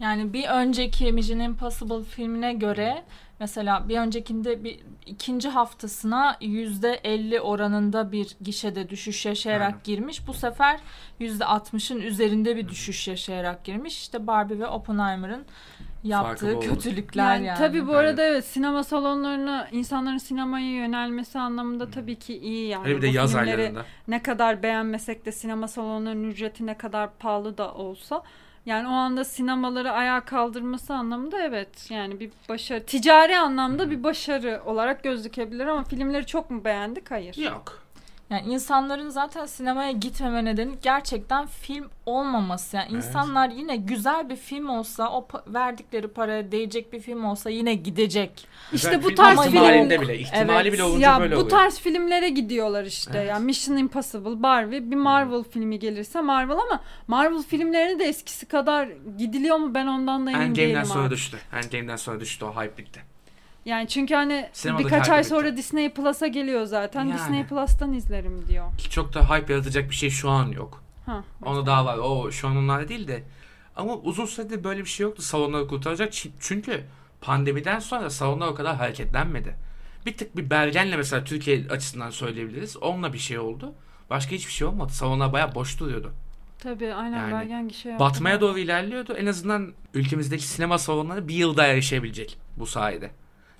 Yani 0.00 0.32
bir 0.32 0.48
önceki 0.48 1.12
Mission 1.12 1.38
Impossible 1.38 2.04
filmine 2.04 2.52
göre 2.54 3.02
mesela 3.40 3.88
bir 3.88 3.98
öncekinde 3.98 4.64
bir 4.64 4.80
ikinci 5.06 5.48
haftasına 5.48 6.36
yüzde 6.40 7.00
50 7.04 7.40
oranında 7.40 8.12
bir 8.12 8.36
gişede 8.40 8.88
düşüş 8.88 9.26
yaşayarak 9.26 9.68
Aynen. 9.68 9.80
girmiş. 9.84 10.26
Bu 10.26 10.34
sefer 10.34 10.80
yüzde 11.18 11.44
60'ın 11.44 12.00
üzerinde 12.00 12.56
bir 12.56 12.68
düşüş 12.68 13.08
yaşayarak 13.08 13.64
girmiş. 13.64 13.98
İşte 13.98 14.26
Barbie 14.26 14.58
ve 14.58 14.66
Oppenheimer'ın 14.66 15.44
yaptığı 16.04 16.60
kötülükler 16.60 17.34
yani. 17.34 17.46
Yani, 17.46 17.58
tabii 17.58 17.86
bu 17.86 17.90
Aynen. 17.90 18.08
arada 18.08 18.22
evet 18.22 18.44
sinema 18.44 18.84
salonlarına 18.84 19.68
insanların 19.72 20.18
sinemaya 20.18 20.70
yönelmesi 20.70 21.38
anlamında 21.38 21.90
tabii 21.90 22.16
ki 22.16 22.38
iyi 22.38 22.68
yani. 22.68 22.86
Hele 22.86 22.96
bir 22.96 23.02
de 23.02 23.06
yaz 23.06 23.30
filmleri 23.30 23.60
aylarında. 23.60 23.84
ne 24.08 24.22
kadar 24.22 24.62
beğenmesek 24.62 25.26
de 25.26 25.32
sinema 25.32 25.68
salonlarının 25.68 26.30
ücreti 26.30 26.66
ne 26.66 26.76
kadar 26.78 27.14
pahalı 27.14 27.58
da 27.58 27.74
olsa 27.74 28.22
yani 28.66 28.88
o 28.88 28.92
anda 28.92 29.24
sinemaları 29.24 29.92
ayağa 29.92 30.20
kaldırması 30.20 30.94
anlamında 30.94 31.42
evet 31.42 31.90
yani 31.90 32.20
bir 32.20 32.30
başarı 32.48 32.86
ticari 32.86 33.36
anlamda 33.36 33.90
bir 33.90 34.02
başarı 34.02 34.62
olarak 34.66 35.02
gözükebilir 35.02 35.66
ama 35.66 35.84
filmleri 35.84 36.26
çok 36.26 36.50
mu 36.50 36.64
beğendik? 36.64 37.10
Hayır. 37.10 37.36
Yok. 37.36 37.83
Yani 38.30 38.52
insanların 38.52 39.08
zaten 39.08 39.46
sinemaya 39.46 39.90
gitmeme 39.90 40.44
nedeni 40.44 40.74
gerçekten 40.82 41.46
film 41.46 41.84
olmaması. 42.06 42.76
Yani 42.76 42.88
Evet. 42.92 43.04
insanlar 43.04 43.48
yine 43.48 43.76
güzel 43.76 44.28
bir 44.28 44.36
film 44.36 44.68
olsa, 44.68 45.10
o 45.10 45.26
pa- 45.32 45.54
verdikleri 45.54 46.08
paraya 46.08 46.52
değecek 46.52 46.92
bir 46.92 47.00
film 47.00 47.24
olsa 47.24 47.50
yine 47.50 47.74
gidecek. 47.74 48.30
İşte 48.72 48.88
Güzel 48.88 49.02
bu 49.02 49.06
film 49.08 49.16
tarz 49.16 49.40
film- 49.40 49.90
bile, 50.00 50.18
ihtimali 50.18 50.52
Evet. 50.62 50.72
bile 50.72 50.82
olunca 50.84 51.06
Ya 51.10 51.20
böyle 51.20 51.36
bu 51.36 51.40
oluyor. 51.40 51.50
tarz 51.50 51.78
filmlere 51.80 52.28
gidiyorlar 52.28 52.84
işte. 52.84 53.12
Evet. 53.18 53.28
Yani 53.28 53.44
Mission 53.44 53.76
Impossible, 53.76 54.42
Barbie, 54.42 54.90
bir 54.90 54.96
Marvel 54.96 55.42
filmi 55.42 55.78
gelirse 55.78 56.20
Marvel 56.20 56.56
ama 56.56 56.80
Marvel 57.08 57.42
filmlerine 57.42 57.98
de 57.98 58.04
eskisi 58.04 58.46
kadar 58.48 58.88
gidiliyor 59.18 59.56
mu 59.56 59.74
ben 59.74 59.86
ondan 59.86 60.26
da 60.26 60.30
emin 60.30 60.40
Endgame'den 60.40 60.56
değilim 60.70 60.84
sonra 60.84 61.04
abi. 61.04 61.10
düştü. 61.14 61.36
Endgame'den 61.52 61.96
sonra 61.96 62.20
düştü 62.20 62.44
o 62.44 62.52
hype 62.62 62.76
bitti. 62.78 63.02
Yani 63.64 63.88
çünkü 63.88 64.14
hani 64.14 64.48
Sinemadaki 64.52 64.86
birkaç 64.86 65.08
ay 65.08 65.24
sonra 65.24 65.46
bitti. 65.46 65.56
Disney 65.56 65.92
Plus'a 65.92 66.26
geliyor 66.26 66.64
zaten. 66.64 67.04
Yani. 67.04 67.18
Disney 67.18 67.46
Plus'tan 67.46 67.92
izlerim 67.92 68.44
diyor. 68.48 68.78
Ki 68.78 68.90
çok 68.90 69.14
da 69.14 69.30
hype 69.30 69.52
yaratacak 69.52 69.90
bir 69.90 69.94
şey 69.94 70.10
şu 70.10 70.30
an 70.30 70.46
yok. 70.48 70.82
Ha. 71.06 71.24
Onu 71.44 71.66
daha 71.66 71.84
var. 71.84 71.98
O 71.98 72.30
şu 72.30 72.48
an 72.48 72.56
onlar 72.56 72.88
değil 72.88 73.08
de. 73.08 73.22
Ama 73.76 73.94
uzun 73.96 74.26
süredir 74.26 74.64
böyle 74.64 74.80
bir 74.80 74.88
şey 74.88 75.04
yoktu 75.04 75.22
salonları 75.22 75.68
kurtaracak. 75.68 76.12
Çünkü 76.40 76.84
pandemiden 77.20 77.78
sonra 77.78 78.10
salonlar 78.10 78.48
o 78.48 78.54
kadar 78.54 78.76
hareketlenmedi. 78.76 79.54
Bir 80.06 80.16
tık 80.16 80.36
bir 80.36 80.50
belgenle 80.50 80.96
mesela 80.96 81.24
Türkiye 81.24 81.66
açısından 81.70 82.10
söyleyebiliriz. 82.10 82.76
Onunla 82.76 83.12
bir 83.12 83.18
şey 83.18 83.38
oldu. 83.38 83.74
Başka 84.10 84.30
hiçbir 84.30 84.52
şey 84.52 84.66
olmadı. 84.66 84.92
Salonlar 84.92 85.32
bayağı 85.32 85.54
boş 85.54 85.80
duruyordu. 85.80 86.12
Tabii 86.58 86.94
aynen 86.94 87.18
Yani 87.18 87.32
Bergen 87.32 87.68
gişe 87.68 87.88
yaptı. 87.88 88.04
Batmaya 88.04 88.40
doğru 88.40 88.58
ilerliyordu. 88.58 89.12
En 89.12 89.26
azından 89.26 89.72
ülkemizdeki 89.94 90.46
sinema 90.46 90.78
salonları 90.78 91.28
bir 91.28 91.34
yılda 91.34 91.66
yaşayabilecek 91.66 92.38
bu 92.56 92.66
sayede. 92.66 93.10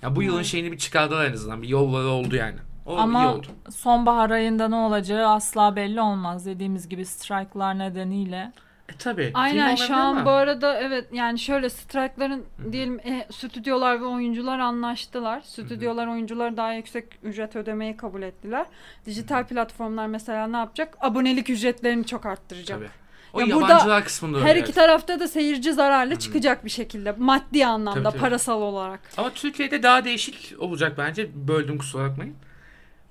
Ya 0.05 0.15
bu 0.15 0.23
yılın 0.23 0.43
şeyini 0.43 0.71
bir 0.71 0.77
çıkardılar 0.77 1.25
en 1.25 1.33
azından. 1.33 1.61
Bir 1.61 1.67
yolları 1.67 2.07
oldu 2.07 2.35
yani. 2.35 2.55
O 2.85 2.93
iyi 2.93 2.99
Ama 2.99 3.33
oldu. 3.33 3.47
sonbahar 3.69 4.29
ayında 4.29 4.67
ne 4.67 4.75
olacağı 4.75 5.27
asla 5.27 5.75
belli 5.75 6.01
olmaz. 6.01 6.45
Dediğimiz 6.45 6.89
gibi 6.89 7.05
strike'lar 7.05 7.79
nedeniyle. 7.79 8.51
E 8.89 8.93
tabi. 8.97 9.31
Aynen 9.33 9.75
şu 9.75 9.95
an 9.95 10.25
bu 10.25 10.29
arada 10.29 10.79
evet 10.79 11.07
yani 11.13 11.39
şöyle 11.39 11.69
strike'ların 11.69 12.45
diyelim 12.71 12.99
e, 12.99 13.27
stüdyolar 13.31 14.01
ve 14.01 14.05
oyuncular 14.05 14.59
anlaştılar. 14.59 15.41
Stüdyolar 15.41 16.07
oyunculara 16.07 16.57
daha 16.57 16.73
yüksek 16.73 17.05
ücret 17.23 17.55
ödemeyi 17.55 17.97
kabul 17.97 18.21
ettiler. 18.21 18.65
Dijital 19.05 19.47
platformlar 19.47 20.07
mesela 20.07 20.47
ne 20.47 20.57
yapacak? 20.57 20.97
Abonelik 21.01 21.49
ücretlerini 21.49 22.05
çok 22.05 22.25
arttıracak. 22.25 22.79
Tabii. 22.79 23.04
O 23.35 23.39
Ya 23.39 23.45
yabancılar 23.47 23.85
burada 23.85 24.03
kısmında 24.03 24.41
Her 24.41 24.49
öyle, 24.49 24.59
iki 24.59 24.65
evet. 24.65 24.75
tarafta 24.75 25.19
da 25.19 25.27
seyirci 25.27 25.73
zararlı 25.73 26.15
çıkacak 26.15 26.65
bir 26.65 26.69
şekilde. 26.69 27.11
Maddi 27.11 27.65
anlamda, 27.65 28.03
Tabii, 28.03 28.11
tabii. 28.11 28.21
parasal 28.21 28.61
olarak. 28.61 28.99
Ama 29.17 29.33
Türkiye'de 29.33 29.83
daha 29.83 30.05
değişik 30.05 30.53
olacak 30.59 30.97
bence. 30.97 31.47
Böldüm 31.47 31.77
kusura 31.77 32.09
bakmayın. 32.09 32.35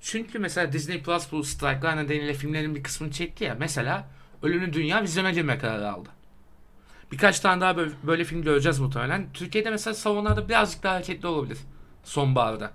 Çünkü 0.01 0.39
mesela 0.39 0.73
Disney 0.73 1.03
Plus 1.03 1.33
bu 1.33 1.45
strike'lar 1.45 1.97
nedeniyle 1.97 2.35
filmlerin 2.35 2.75
bir 2.75 2.83
kısmını 2.83 3.13
çekti 3.13 3.45
ya. 3.45 3.57
Mesela 3.59 4.09
Ölümlü 4.43 4.73
Dünya 4.73 5.03
vizyona 5.03 5.31
girme 5.31 5.59
kararı 5.59 5.93
aldı. 5.93 6.09
Birkaç 7.13 7.41
tane 7.41 7.61
daha 7.61 7.77
böyle, 7.77 7.91
böyle 8.03 8.25
film 8.25 8.43
göreceğiz 8.43 8.81
muhtemelen. 8.81 9.33
Türkiye'de 9.33 9.71
mesela 9.71 9.95
salonlarda 9.95 10.49
birazcık 10.49 10.83
daha 10.83 10.95
hareketli 10.95 11.29
olabilir. 11.29 11.59
Sonbaharda. 12.05 12.71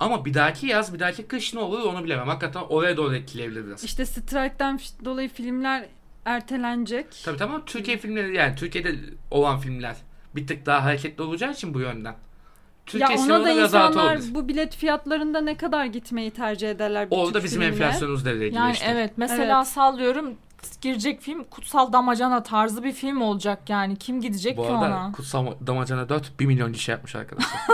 Ama 0.00 0.24
bir 0.24 0.34
dahaki 0.34 0.66
yaz, 0.66 0.94
bir 0.94 1.00
dahaki 1.00 1.26
kış 1.26 1.54
ne 1.54 1.60
olur 1.60 1.80
onu 1.80 2.04
bilemem. 2.04 2.28
Hakikaten 2.28 2.60
oraya 2.68 2.96
doğru 2.96 3.14
etkileyebilir 3.16 3.66
biraz. 3.66 3.84
İşte 3.84 4.06
strike'dan 4.06 4.80
dolayı 5.04 5.28
filmler 5.28 5.86
ertelenecek. 6.24 7.06
Tabii 7.24 7.36
tamam 7.38 7.62
Türkiye 7.66 7.98
filmleri 7.98 8.36
yani 8.36 8.54
Türkiye'de 8.56 8.94
olan 9.30 9.58
filmler 9.58 9.96
bir 10.36 10.46
tık 10.46 10.66
daha 10.66 10.84
hareketli 10.84 11.22
olacağı 11.22 11.52
için 11.52 11.74
bu 11.74 11.80
yönden. 11.80 12.14
Türkiye 12.86 13.18
ya 13.18 13.24
ona 13.24 13.44
da 13.44 13.50
insanlar 13.50 14.18
bu 14.30 14.48
bilet 14.48 14.76
fiyatlarında 14.76 15.40
ne 15.40 15.56
kadar 15.56 15.84
gitmeyi 15.84 16.30
tercih 16.30 16.70
ederler 16.70 17.10
bir 17.10 17.16
Orada 17.16 17.32
Türk 17.32 17.44
bizim 17.44 17.60
filmine? 17.62 17.84
enflasyonumuz 17.84 18.24
devreye 18.24 18.48
giriyor 18.48 18.62
Yani 18.64 18.72
işte. 18.72 18.86
evet 18.90 19.12
mesela 19.16 19.56
Evet. 19.58 19.66
sallıyorum 19.68 20.34
girecek 20.80 21.20
film 21.20 21.44
Kutsal 21.44 21.92
Damacana 21.92 22.42
tarzı 22.42 22.84
bir 22.84 22.92
film 22.92 23.20
olacak 23.20 23.58
yani. 23.70 23.96
Kim 23.96 24.20
gidecek 24.20 24.56
Bu 24.56 24.62
ki 24.62 24.68
arada 24.68 24.78
ona? 24.86 25.12
Kutsal 25.12 25.46
Damacana 25.66 26.08
4 26.08 26.40
1 26.40 26.46
milyon 26.46 26.72
kişi 26.72 26.90
yapmış 26.90 27.16
arkadaşlar. 27.16 27.60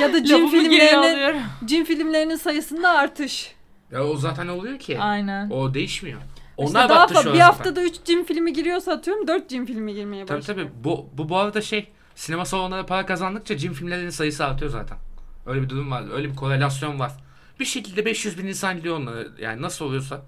Ya 0.00 0.12
da 0.12 0.24
cin 0.24 0.48
filmlerinin 0.48 1.42
cin 1.64 1.84
filmlerinin 1.84 2.36
sayısında 2.36 2.90
artış. 2.90 3.54
ya 3.92 4.04
o 4.04 4.16
zaten 4.16 4.48
oluyor 4.48 4.78
ki. 4.78 5.00
Aynen. 5.00 5.50
O 5.50 5.74
değişmiyor. 5.74 6.20
İşte 6.58 6.70
Onlar 6.70 6.88
daha 6.88 7.02
battı 7.02 7.14
fa- 7.14 7.22
şu 7.22 7.28
an 7.28 7.34
bir 7.34 7.38
zaten. 7.38 7.52
haftada 7.52 7.82
3 7.82 7.94
cin 8.04 8.24
filmi 8.24 8.52
giriyorsa 8.52 8.92
atıyorum 8.92 9.28
4 9.28 9.48
cin 9.48 9.66
filmi 9.66 9.94
girmeye 9.94 10.26
Tabii 10.26 10.38
başlıyor. 10.38 10.58
tabii. 10.60 10.84
Bu, 10.84 11.08
bu 11.12 11.28
bu 11.28 11.36
arada 11.36 11.60
şey 11.62 11.88
sinema 12.14 12.44
salonları 12.44 12.86
para 12.86 13.06
kazandıkça 13.06 13.56
cin 13.56 13.72
filmlerinin 13.72 14.10
sayısı 14.10 14.44
artıyor 14.46 14.70
zaten. 14.70 14.98
Öyle 15.46 15.62
bir 15.62 15.68
durum 15.68 15.90
var. 15.90 16.04
Öyle 16.12 16.30
bir 16.30 16.36
korelasyon 16.36 16.98
var. 17.00 17.12
Bir 17.60 17.64
şekilde 17.64 18.04
500 18.04 18.38
bin 18.38 18.46
insan 18.46 18.76
gidiyor 18.76 18.96
onlara. 18.96 19.24
Yani 19.38 19.62
nasıl 19.62 19.84
oluyorsa. 19.84 20.22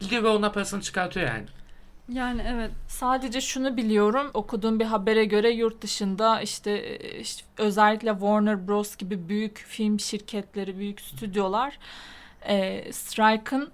Gidiyor 0.00 0.22
ve 0.22 0.28
onlar 0.28 0.52
parasını 0.52 0.80
çıkartıyor 0.80 1.26
yani. 1.26 1.44
Yani 2.08 2.42
evet. 2.48 2.70
Sadece 2.88 3.40
şunu 3.40 3.76
biliyorum. 3.76 4.30
Okuduğum 4.34 4.80
bir 4.80 4.84
habere 4.84 5.24
göre 5.24 5.50
yurt 5.50 5.82
dışında 5.82 6.40
işte, 6.40 6.70
e, 6.70 7.18
işte 7.20 7.44
özellikle 7.58 8.10
Warner 8.10 8.68
Bros 8.68 8.96
gibi 8.96 9.28
büyük 9.28 9.56
film 9.68 10.00
şirketleri, 10.00 10.78
büyük 10.78 11.00
stüdyolar 11.00 11.78
e, 12.48 12.92
Strike'ın 12.92 13.68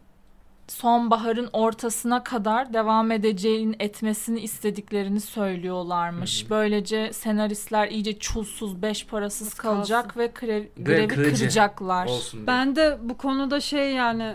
sonbaharın 0.73 1.49
ortasına 1.53 2.25
kadar 2.25 2.73
devam 2.73 3.11
edeceğin 3.11 3.77
etmesini 3.79 4.41
istediklerini 4.41 5.21
söylüyorlarmış. 5.21 6.43
Hı 6.43 6.47
hı. 6.47 6.51
Böylece 6.51 7.13
senaristler 7.13 7.89
iyice 7.89 8.19
çulsuz, 8.19 8.83
beş 8.83 9.07
parasız 9.07 9.55
Kalsın. 9.55 9.77
kalacak 9.77 10.17
ve 10.17 10.27
grev, 10.27 10.63
Ve 10.63 10.69
grevi 10.83 11.09
kırıcı 11.09 11.39
kıracaklar. 11.39 12.07
Olsun. 12.07 12.47
Ben 12.47 12.77
de 12.77 12.99
bu 13.03 13.17
konuda 13.17 13.61
şey 13.61 13.93
yani 13.93 14.35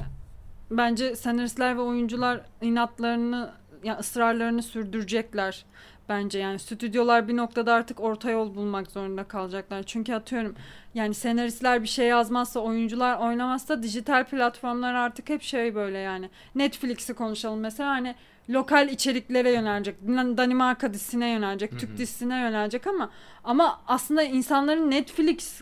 bence 0.72 1.16
senaristler 1.16 1.78
ve 1.78 1.82
oyuncular 1.82 2.42
inatlarını 2.62 3.52
ya 3.84 3.98
ısrarlarını 4.00 4.64
sürdürecekler 4.64 5.66
bence 6.10 6.40
yani 6.40 6.60
stüdyolar 6.60 7.28
bir 7.28 7.38
noktada 7.38 7.74
artık 7.74 8.00
orta 8.00 8.32
yol 8.32 8.56
bulmak 8.56 8.92
zorunda 8.92 9.24
kalacaklar. 9.24 9.84
Çünkü 9.84 10.14
atıyorum 10.14 10.56
yani 10.94 11.14
senaristler 11.14 11.84
bir 11.84 11.88
şey 11.88 12.08
yazmazsa 12.08 12.60
oyuncular 12.60 13.20
oynamazsa 13.20 13.84
dijital 13.84 14.26
platformlar 14.26 14.94
artık 14.94 15.30
hep 15.30 15.42
şey 15.42 15.76
böyle 15.76 15.98
yani 15.98 16.30
Netflix'i 16.56 17.14
konuşalım 17.14 17.60
mesela 17.60 17.90
hani 17.90 18.16
lokal 18.50 18.90
içeriklere 18.90 19.52
yönelecek. 19.52 19.96
Dan- 20.08 20.38
Danimarka 20.38 20.94
dizisine 20.94 21.30
yönelecek. 21.30 21.80
Türk 21.80 21.98
dizisine 21.98 22.40
yönelecek 22.40 22.88
ama 22.88 23.10
ama 23.44 23.82
aslında 23.88 24.24
insanların 24.24 24.92
Netflix 24.92 25.62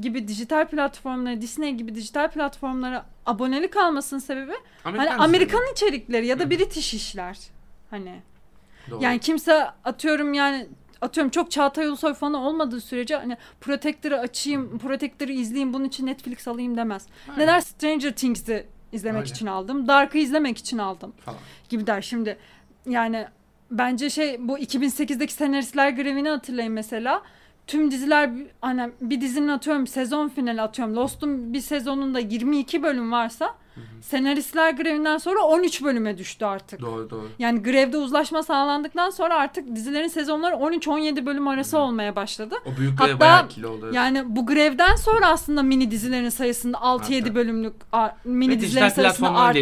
gibi 0.00 0.28
dijital 0.28 0.68
platformlara, 0.68 1.40
Disney 1.40 1.74
gibi 1.74 1.94
dijital 1.94 2.30
platformlara 2.30 3.06
abonelik 3.26 3.76
almasının 3.76 4.20
sebebi 4.20 4.52
hani 4.82 4.96
Amerikan 4.96 5.18
Amerikan 5.18 5.60
dizisi. 5.60 5.86
içerikleri 5.86 6.26
ya 6.26 6.38
da. 6.38 6.50
British 6.50 6.94
işler. 6.94 7.38
Hani 7.90 8.20
Doğru. 8.90 9.02
yani 9.02 9.18
kimse 9.18 9.64
atıyorum 9.84 10.34
yani 10.34 10.66
atıyorum 11.00 11.30
çok 11.30 11.50
Çağatay 11.50 11.86
Ulusoy 11.86 12.14
fanı 12.14 12.38
olmadığı 12.48 12.80
sürece 12.80 13.16
hani 13.16 13.36
Protector'ı 13.60 14.18
açayım, 14.20 14.78
Protector'ı 14.78 15.32
izleyeyim 15.32 15.72
bunun 15.72 15.84
için 15.84 16.06
Netflix 16.06 16.48
alayım 16.48 16.76
demez. 16.76 17.06
Aynen. 17.28 17.40
Ne 17.40 17.46
der 17.46 17.60
Stranger 17.60 18.12
Things'i 18.12 18.66
izlemek 18.92 19.22
Aynen. 19.22 19.32
için 19.32 19.46
aldım. 19.46 19.88
Dark'ı 19.88 20.18
izlemek 20.18 20.58
için 20.58 20.78
aldım 20.78 21.12
Falan. 21.24 21.38
gibi 21.68 21.86
der. 21.86 22.02
Şimdi 22.02 22.36
yani 22.88 23.26
bence 23.70 24.10
şey 24.10 24.48
bu 24.48 24.58
2008'deki 24.58 25.32
senaristler 25.32 25.90
grevini 25.90 26.28
hatırlayın 26.28 26.72
mesela. 26.72 27.22
tüm 27.66 27.90
diziler 27.90 28.30
hani 28.60 28.90
bir 29.00 29.20
dizinin 29.20 29.48
atıyorum 29.48 29.86
sezon 29.86 30.28
finali 30.28 30.62
atıyorum 30.62 30.96
Lost'un 30.96 31.52
bir 31.52 31.60
sezonunda 31.60 32.18
22 32.18 32.82
bölüm 32.82 33.12
varsa 33.12 33.54
senaristler 34.02 34.70
grevinden 34.70 35.18
sonra 35.18 35.40
13 35.42 35.82
bölüme 35.82 36.18
düştü 36.18 36.44
artık. 36.44 36.80
Doğru 36.80 37.10
doğru. 37.10 37.28
Yani 37.38 37.62
grevde 37.62 37.96
uzlaşma 37.96 38.42
sağlandıktan 38.42 39.10
sonra 39.10 39.34
artık 39.34 39.76
dizilerin 39.76 40.08
sezonları 40.08 40.54
13-17 40.54 41.26
bölüm 41.26 41.48
arası 41.48 41.78
olmaya 41.78 42.16
başladı. 42.16 42.54
O 42.66 42.76
büyükleri 42.76 43.10
Hatta 43.12 43.20
bayağı 43.20 43.48
kilo 43.48 43.70
oluyor. 43.70 43.92
Yani 43.92 44.36
bu 44.36 44.46
grevden 44.46 44.96
sonra 44.96 45.28
aslında 45.28 45.62
mini 45.62 45.90
dizilerin 45.90 46.28
sayısında 46.28 46.78
6-7 46.78 47.18
Arttı. 47.22 47.34
bölümlük 47.34 47.74
mini 48.24 48.52
Ve 48.52 48.60
dizilerin 48.60 48.88
sayısında 48.88 49.30
art, 49.34 49.56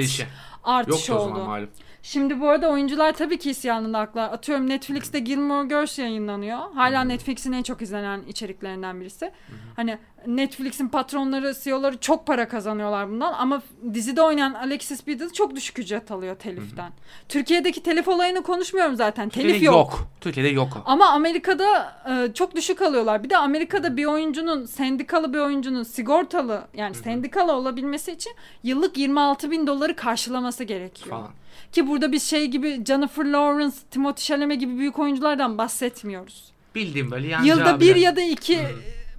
artış 0.64 1.04
zaman 1.04 1.30
oldu. 1.30 1.44
malum. 1.44 1.68
Şimdi 2.04 2.40
bu 2.40 2.48
arada 2.48 2.68
oyuncular 2.68 3.12
tabii 3.12 3.38
ki 3.38 3.50
isyanında 3.50 3.98
haklılar. 3.98 4.32
Atıyorum 4.32 4.68
Netflix'te 4.68 5.18
Gilmore 5.18 5.68
Girls 5.68 5.98
yayınlanıyor. 5.98 6.58
Hala 6.74 7.04
Netflix'in 7.04 7.52
en 7.52 7.62
çok 7.62 7.82
izlenen 7.82 8.22
içeriklerinden 8.28 9.00
birisi. 9.00 9.32
Hani 9.76 9.98
Netflix'in 10.26 10.88
patronları, 10.88 11.54
CEO'ları 11.62 11.98
çok 11.98 12.26
para 12.26 12.48
kazanıyorlar 12.48 13.10
bundan 13.10 13.32
ama 13.32 13.62
dizide 13.94 14.22
oynayan 14.22 14.54
Alexis 14.54 15.06
Bledel 15.06 15.30
çok 15.30 15.56
düşük 15.56 15.78
ücret 15.78 16.10
alıyor 16.10 16.36
teliften. 16.36 16.92
Türkiye'deki 17.28 17.82
telif 17.82 18.08
olayını 18.08 18.42
konuşmuyorum 18.42 18.96
zaten. 18.96 19.28
Telif 19.28 19.52
Türkiye'de 19.52 19.76
yok. 19.76 20.08
Türkiye'de 20.20 20.50
yok. 20.50 20.82
Ama 20.84 21.08
Amerika'da 21.08 21.96
e, 22.10 22.34
çok 22.34 22.54
düşük 22.54 22.82
alıyorlar. 22.82 23.24
Bir 23.24 23.30
de 23.30 23.36
Amerika'da 23.36 23.96
bir 23.96 24.04
oyuncunun, 24.04 24.64
sendikalı 24.66 25.34
bir 25.34 25.38
oyuncunun 25.38 25.82
sigortalı 25.82 26.64
yani 26.74 26.94
sendikalı 26.94 27.52
olabilmesi 27.52 28.12
için 28.12 28.32
yıllık 28.62 28.98
26 28.98 29.50
bin 29.50 29.66
doları 29.66 29.96
karşılaması 29.96 30.64
gerekiyor. 30.64 31.16
Falan. 31.16 31.30
Ki 31.72 31.88
burada 31.88 32.12
biz 32.12 32.22
şey 32.30 32.46
gibi 32.46 32.84
Jennifer 32.84 33.24
Lawrence, 33.24 33.76
Timothée 33.94 34.26
Chalamet 34.26 34.60
gibi 34.60 34.78
büyük 34.78 34.98
oyunculardan 34.98 35.58
bahsetmiyoruz. 35.58 36.52
Bildiğim 36.74 37.10
böyle 37.10 37.28
yancı 37.28 37.48
Yılda 37.48 37.80
bir 37.80 37.90
abiler. 37.90 37.96
ya 37.96 38.16
da 38.16 38.20
iki 38.20 38.58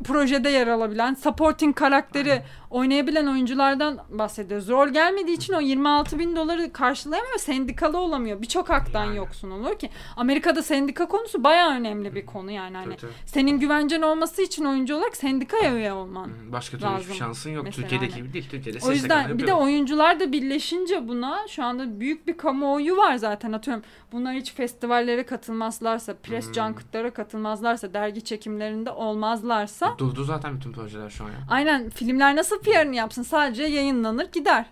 projede 0.04 0.50
yer 0.50 0.68
alabilen, 0.68 1.14
supporting 1.14 1.76
karakteri 1.76 2.42
oynayabilen 2.80 3.28
oyunculardan 3.28 4.00
bahsediyoruz. 4.10 4.70
Rol 4.70 4.88
gelmediği 4.90 5.38
için 5.38 5.54
o 5.54 5.60
26 5.62 6.20
bin 6.20 6.36
doları 6.36 6.74
karşılayamıyor, 6.74 7.38
sendikalı 7.40 7.98
olamıyor. 7.98 8.42
Birçok 8.42 8.70
haktan 8.70 9.06
Yani. 9.06 9.18
yoksun 9.18 9.52
oluyor 9.52 9.80
ki. 9.80 9.90
Amerika'da 10.18 10.64
sendika 10.64 11.08
konusu 11.08 11.44
bayağı 11.44 11.72
önemli 11.72 12.16
bir 12.16 12.26
konu 12.26 12.52
yani. 12.52 12.78
Hani 12.78 12.98
Tabii, 12.98 13.12
senin 13.26 13.60
güvencen 13.60 14.02
olması 14.02 14.42
için 14.42 14.66
oyuncu 14.66 14.96
olarak 14.96 15.18
sendikaya 15.18 15.76
üye 15.76 15.94
olman. 15.94 16.30
Başka 16.52 16.78
türlü 16.78 16.90
hiçbir 16.90 17.00
lazım. 17.02 17.16
şansın 17.16 17.50
yok. 17.50 17.64
Mesela 17.64 17.82
Türkiye'deki 17.82 18.12
hani. 18.14 18.24
gibi 18.24 18.34
değil. 18.34 18.50
Türkiye'de 18.50 18.80
O 18.88 18.92
yüzden 18.92 19.38
bir 19.38 19.48
de 19.48 19.54
oyuncular 19.54 20.20
da 20.20 20.32
birleşince 20.32 21.08
buna 21.08 21.48
şu 21.48 21.64
anda 21.64 22.00
büyük 22.00 22.28
bir 22.28 22.38
kamuoyu 22.38 22.98
var 22.98 23.16
zaten 23.16 23.52
atıyorum. 23.52 23.84
Bunlar 24.12 24.34
hiç 24.36 24.54
festivallere 24.54 25.24
katılmazlarsa, 25.26 26.14
press 26.24 26.46
Hmm. 26.46 26.54
junketlara 26.54 27.14
katılmazlarsa, 27.14 27.94
dergi 27.94 28.24
çekimlerinde 28.24 28.92
olmazlarsa 28.92 29.96
Durdu 29.98 30.24
zaten 30.24 30.56
bütün 30.56 30.72
projeler 30.72 31.10
şu 31.10 31.24
an 31.24 31.28
ya. 31.30 31.36
aynen 31.50 31.90
filmler 31.90 32.36
nasıl 32.36 32.60
PR'ını 32.66 32.96
yapsın? 32.96 33.24
Sadece 33.24 33.64
yayınlanır 33.64 34.32
gider. 34.32 34.66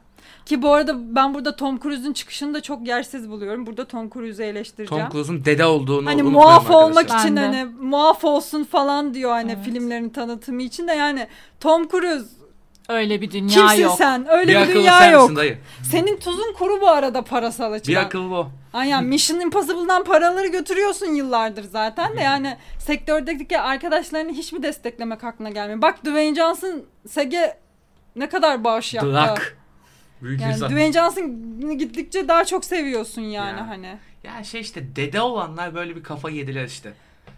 Ki 0.46 0.62
bu 0.62 0.74
arada 0.74 1.16
ben 1.16 1.34
burada 1.34 1.56
Tom 1.56 1.80
Cruise'un 1.80 2.14
çıkışını 2.14 2.54
da 2.54 2.62
çok 2.62 2.88
yersiz 2.88 3.30
buluyorum. 3.30 3.66
Burada 3.66 3.86
Tom 3.88 4.10
Cruise'u 4.10 4.46
eleştireceğim. 4.46 5.04
Tom 5.04 5.12
Cruise'un 5.12 5.46
dede 5.46 5.66
olduğunu 5.66 6.10
Hani 6.10 6.24
unutmayalım 6.24 6.34
muaf 6.54 6.70
olmak 6.72 6.98
arkadaşlar. 6.98 7.26
için 7.26 7.36
hani 7.36 7.66
muaf 7.66 8.24
olsun 8.24 8.64
falan 8.64 9.14
diyor 9.14 9.32
hani 9.32 9.52
Evet. 9.52 9.66
filmlerin 9.66 10.10
tanıtımı 10.10 10.62
için 10.62 10.88
de 10.88 10.94
yani 10.94 11.28
Tom 11.60 11.88
Cruise 11.88 12.26
Öyle 12.90 13.22
bir 13.22 13.32
dünya 13.32 13.48
kimsin 13.68 13.84
yok. 13.84 13.96
sen? 13.98 14.26
Öyle 14.30 14.62
Bir 14.64 14.68
bir, 14.68 14.74
dünya 14.76 15.00
sen 15.00 15.12
yok. 15.12 15.22
misin 15.24 15.36
dayı? 15.36 15.58
Senin 15.92 16.18
tuzun 16.18 16.54
kuru 16.54 16.82
bu 16.82 16.90
arada 16.90 17.22
parasal 17.22 17.72
Bir 17.72 17.76
açıdan. 17.78 18.04
akıllı 18.04 18.30
bu. 18.30 18.48
Aynen 18.74 19.04
Mission 19.04 19.40
Impossible'dan 19.40 20.04
paraları 20.04 20.48
götürüyorsun 20.48 21.06
yıllardır 21.08 21.64
zaten 21.64 22.18
de 22.18 22.22
yani 22.22 22.58
sektördeki 22.80 23.60
arkadaşlarını 23.60 24.32
hiç 24.32 24.54
mi 24.54 24.64
desteklemek 24.64 25.24
aklına 25.24 25.50
gelmiyor? 25.50 25.82
Bak 25.82 26.02
Dwayne 26.06 26.36
Johnson 26.36 26.82
SEG'e 27.10 27.58
ne 28.16 28.30
kadar 28.30 28.64
bağış 28.64 28.94
yaptı. 28.94 29.14
Drak. 29.14 29.58
Büyük 30.22 30.42
Yani 30.42 30.54
insan. 30.54 30.70
Dwayne 30.70 30.94
Johnson'ı 30.94 31.74
gittikçe 31.74 32.28
daha 32.28 32.46
çok 32.46 32.66
seviyorsun 32.66 33.22
yani 33.22 33.60
Ya. 33.60 33.68
hani. 33.68 33.98
Ya 34.24 34.44
şey 34.44 34.62
işte 34.62 34.96
dede 34.96 35.22
olanlar 35.22 35.76
böyle 35.76 35.96
bir 35.96 36.04
kafa 36.04 36.30
yediler 36.30 36.66
işte. 36.66 36.94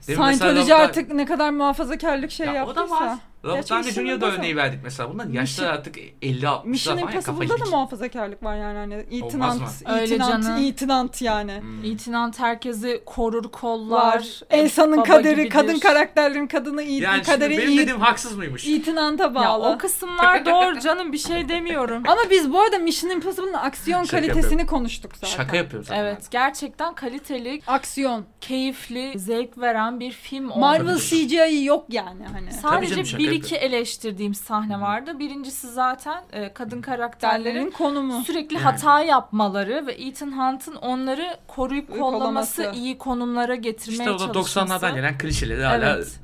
Demin 0.07 0.69
artık 0.71 1.13
ne 1.13 1.25
kadar 1.25 1.49
muhafazakarlık 1.49 2.31
şey 2.31 2.47
ya 2.47 2.53
o 2.53 2.55
yaptıysa. 2.55 2.89
da 2.89 3.05
var. 3.05 3.17
Robert 3.43 3.69
Downey 3.69 3.91
Jr. 3.91 4.21
da 4.21 4.25
örneği 4.31 4.55
verdik 4.55 4.79
mesela. 4.83 5.13
Bunların 5.13 5.31
yaşları 5.33 5.67
Mission- 5.67 5.71
artık 5.73 5.97
50-60'lar 5.97 6.65
Mission 6.67 6.97
falan 6.97 7.09
ya 7.11 7.15
Impossible'da 7.15 7.59
da 7.65 7.69
muhafazakarlık 7.69 8.43
var 8.43 8.55
yani 8.55 8.77
hani 8.77 9.05
itinant, 9.11 9.61
itinant, 10.05 10.59
itinant 10.61 11.21
yani. 11.21 11.61
Hmm. 11.61 11.83
İtinant 11.83 12.39
herkesi 12.39 13.01
korur 13.05 13.51
kollar. 13.51 14.15
Var. 14.15 14.39
Elsa'nın 14.49 15.03
kaderi, 15.03 15.35
gibidir. 15.35 15.49
kadın 15.49 15.79
karakterlerin 15.79 16.47
kadını 16.47 16.83
iyi, 16.83 17.01
Yani 17.01 17.23
kaderi 17.23 17.57
benim 17.57 17.69
iyi, 17.69 17.79
dediğim 17.79 17.99
haksız 18.01 18.37
mıymış? 18.37 18.65
itinanta 18.67 19.23
Ya 19.23 19.35
bağlı. 19.35 19.67
o 19.69 19.77
kısımlar 19.77 20.45
doğru 20.45 20.79
canım 20.79 21.13
bir 21.13 21.17
şey 21.17 21.49
demiyorum. 21.49 22.03
Ama 22.07 22.21
biz 22.31 22.53
bu 22.53 22.59
arada 22.61 22.77
Mission 22.79 23.09
Impossible'ın 23.11 23.53
aksiyon 23.53 24.03
Şaka 24.03 24.17
kalitesini 24.17 24.43
yapıyorum. 24.43 24.67
konuştuk 24.67 25.11
zaten. 25.15 25.27
Şaka 25.27 25.57
yapıyorum 25.57 25.85
zaten. 25.87 26.01
Evet 26.03 26.31
gerçekten 26.31 26.95
kaliteli, 26.95 27.61
Aksiyon. 27.67 28.25
keyifli, 28.41 29.19
zevk 29.19 29.57
veren 29.57 29.99
bir 29.99 30.11
film 30.11 30.49
oldu. 30.51 30.59
Marvel. 30.59 30.97
CGI 30.97 31.63
yok 31.63 31.85
yani 31.89 32.25
hani. 32.33 32.51
Sadece 32.51 33.03
bir 33.17 33.34
iki 33.37 33.55
eleştirdiğim 33.55 34.33
sahne 34.33 34.81
vardı. 34.81 35.19
Birincisi 35.19 35.67
zaten 35.73 36.23
e, 36.33 36.53
kadın 36.53 36.81
karakterlerin 36.81 37.71
konumu. 37.71 38.23
sürekli 38.23 38.55
Yani. 38.55 38.63
hata 38.63 39.01
yapmaları 39.03 39.87
ve 39.87 39.93
Ethan 39.93 40.31
Hunt'ın 40.31 40.75
onları 40.75 41.37
koruyup 41.47 41.87
Kollaması. 41.99 42.55
kollaması, 42.55 42.71
iyi 42.79 42.97
konumlara 42.97 43.55
getirmeye 43.55 43.97
İşte 43.97 44.11
o 44.11 44.13
da 44.13 44.33
çalışması. 44.33 44.59
90'lardan 44.59 44.95
gelen 44.95 45.17
klişeleri 45.17 45.63
hala 45.63 45.95
Evet. 45.95 46.19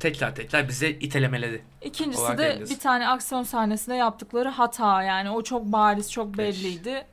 tekrar 0.00 0.34
tekrar 0.34 0.68
bize 0.68 0.90
itelemeledi. 0.90 1.62
İkincisi 1.82 2.38
de 2.38 2.46
eliniz. 2.52 2.70
bir 2.70 2.78
tane 2.78 3.08
aksiyon 3.08 3.42
sahnesinde 3.42 3.94
yaptıkları 3.96 4.48
hata 4.48 5.02
yani 5.02 5.30
o 5.30 5.42
çok 5.42 5.64
bariz 5.64 6.12
çok 6.12 6.38
belliydi. 6.38 7.04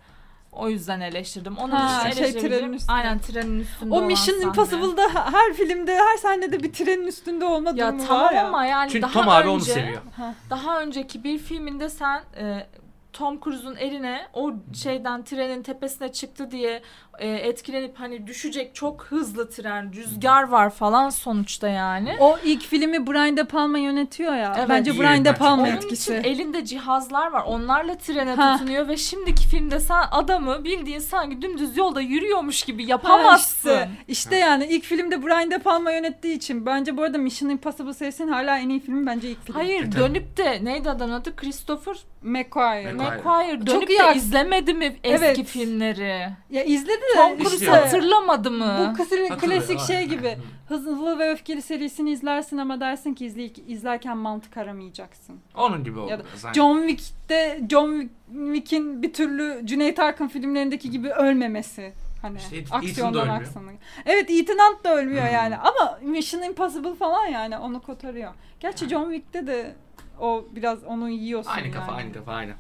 O 0.52 0.70
yüzden 0.70 1.00
eleştirdim. 1.00 1.58
Onu 1.58 1.74
Ha, 1.80 2.12
şey, 2.12 2.32
trenin 2.34 2.74
üstünde. 2.74 2.94
Aynen 2.94 3.20
trenin 3.20 3.60
üstünde 3.60 3.94
O 3.94 3.98
olan 3.98 4.08
Mission 4.08 4.34
sahne. 4.36 4.46
Impossible'da 4.48 5.10
her 5.34 5.54
filmde, 5.54 5.96
her 5.98 6.18
sahnede 6.18 6.64
bir 6.64 6.74
trenin 6.74 7.08
üstünde 7.08 7.46
olma 7.46 7.70
Ya 7.76 7.88
durumu 7.88 8.08
tamam 8.08 8.24
var 8.26 8.32
ya. 8.34 8.48
ama 8.48 8.66
yani 8.66 8.90
Çünkü 8.92 9.02
daha 9.02 9.14
Tom 9.14 9.22
önce 9.28 9.32
abi 9.36 9.50
onu 9.50 9.60
seviyor. 9.62 10.02
daha 10.50 10.82
önceki 10.82 11.24
bir 11.24 11.38
filminde 11.38 11.90
sen 11.90 12.24
e, 12.38 12.68
Tom 13.14 13.40
Cruise'un 13.42 13.76
eline 13.76 14.28
o 14.34 14.52
şeyden 14.74 15.24
trenin 15.24 15.64
tepesine 15.64 16.12
çıktı 16.12 16.52
diye 16.52 16.82
e, 17.22 17.28
etkilenip 17.30 18.00
hani 18.00 18.28
düşecek 18.28 18.76
çok 18.76 19.04
hızlı 19.04 19.50
tren, 19.50 19.94
rüzgar 19.94 20.44
var 20.44 20.70
falan 20.70 21.10
sonuçta 21.10 21.68
yani. 21.68 22.16
O 22.20 22.38
ilk 22.44 22.62
filmi 22.62 23.08
Brian 23.08 23.38
De 23.38 23.44
Palma 23.44 23.78
yönetiyor 23.78 24.36
ya. 24.36 24.56
Evet. 24.58 24.70
Bence 24.70 24.92
İyi 24.92 25.00
Brian 25.00 25.26
De 25.26 25.34
Palma 25.36 25.64
Onun 25.64 25.72
etkisi. 25.72 26.14
için 26.18 26.24
elinde 26.30 26.66
cihazlar 26.66 27.32
var. 27.32 27.44
Onlarla 27.46 27.98
trene 27.98 28.34
Ha. 28.36 28.54
tutunuyor 28.58 28.88
ve 28.88 28.98
şimdiki 28.98 29.48
filmde 29.48 29.80
sen 29.80 30.04
adamı 30.12 30.64
bildiğin 30.64 31.00
sanki 31.00 31.42
dümdüz 31.42 31.78
yolda 31.78 32.02
yürüyormuş 32.02 32.64
gibi 32.64 32.84
Ha, 32.84 32.90
yapamazsın. 32.90 33.70
işte, 33.70 33.90
işte 34.08 34.36
yani 34.36 34.66
ilk 34.66 34.84
filmde 34.84 35.26
Brian 35.26 35.52
De 35.52 35.58
Palma 35.58 35.92
yönettiği 35.92 36.36
için 36.38 36.66
bence 36.66 36.98
bu 36.98 37.04
arada 37.04 37.18
Mission 37.18 37.50
Impossible 37.50 37.94
serisinin 37.94 38.32
hala 38.32 38.58
en 38.60 38.70
iyi 38.70 38.80
filmi 38.80 39.06
bence 39.06 39.30
ilk 39.30 39.46
film. 39.46 39.56
Hayır 39.56 39.84
E, 39.88 39.92
dönüp 39.92 40.38
de 40.38 40.60
neydi 40.66 40.90
adamın 40.90 41.14
adı? 41.14 41.36
Christopher 41.36 41.96
McQuarrie. 42.22 42.94
McQuarrie. 42.94 43.18
McQuire. 43.18 43.58
Çok 43.66 43.68
Dönüp 43.68 43.90
iyi 43.90 44.00
de 44.00 44.04
ak- 44.04 44.16
izlemedi 44.16 44.74
mi 44.74 44.86
eski 45.04 45.26
Evet. 45.26 45.46
filmleri? 45.48 46.30
Ya 46.50 46.64
izledi 46.64 47.02
Tom 47.16 47.38
Cruise 47.38 47.56
İşte- 47.56 47.68
hatırlamadı 47.72 48.52
mı? 48.52 48.88
Bu 48.92 48.98
klasik, 48.98 49.32
Hatırlıyor, 49.32 49.40
klasik 49.40 49.80
şey 49.80 50.06
gibi. 50.06 50.38
Hızlı 50.68 51.20
ve 51.20 51.32
Öfkeli 51.32 51.62
serisini 51.62 52.12
izlersin 52.12 52.58
ama 52.58 52.80
dersin 52.80 53.14
ki 53.14 53.26
izley 53.26 53.54
izlerken 53.68 54.18
mantık 54.18 54.58
aramayacaksın. 54.58 55.40
Onun 55.56 55.84
gibi 55.84 56.00
oldu. 56.00 56.12
Ya 56.12 56.20
da 56.20 56.24
zaten. 56.36 56.54
John 56.54 56.88
Wick'te 56.88 57.62
John 57.70 58.10
Wick'in 58.54 59.02
bir 59.04 59.14
türlü 59.14 59.62
Cüneyt 59.66 60.00
Arkın 60.00 60.28
filmlerindeki 60.28 60.90
gibi 60.92 61.10
ölmemesi. 61.10 61.94
Hani 62.22 62.38
İşte 62.38 62.76
aksiyondan 62.76 63.28
aksiyona. 63.28 63.72
Evet 64.06 64.30
Ethan 64.32 64.58
Hunt 64.58 64.84
da 64.84 64.96
ölmüyor 64.96 65.24
Hmm. 65.28 65.34
yani 65.34 65.58
ama 65.58 66.00
Mission 66.02 66.42
Impossible 66.42 66.96
falan 66.96 67.26
yani 67.28 67.58
onu 67.58 67.82
kotarıyor. 67.82 68.32
Gerçi 68.60 68.90
John 68.90 69.12
Wick'te 69.12 69.48
de 69.48 69.76
o 70.20 70.46
biraz 70.52 70.84
onu 70.84 71.10
yiyorsun 71.10 71.52
Aynı 71.52 71.68
yani. 71.68 71.76
kafa 71.76 71.92
aynı 71.92 72.14
kafa 72.14 72.32
aynı. 72.34 72.52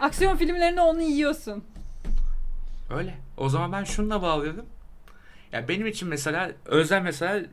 Aksiyon 0.00 0.36
filmlerinde 0.36 0.80
onu 0.80 1.02
yiyorsun. 1.02 1.64
Öyle. 2.96 3.14
O 3.36 3.48
zaman 3.48 3.72
ben 3.72 3.84
şununla 3.84 4.22
bağlıyorum. 4.22 4.66
Ya 5.52 5.68
benim 5.68 5.86
için 5.86 6.08
mesela 6.08 6.52
Özlem 6.64 7.02
mesela 7.02 7.46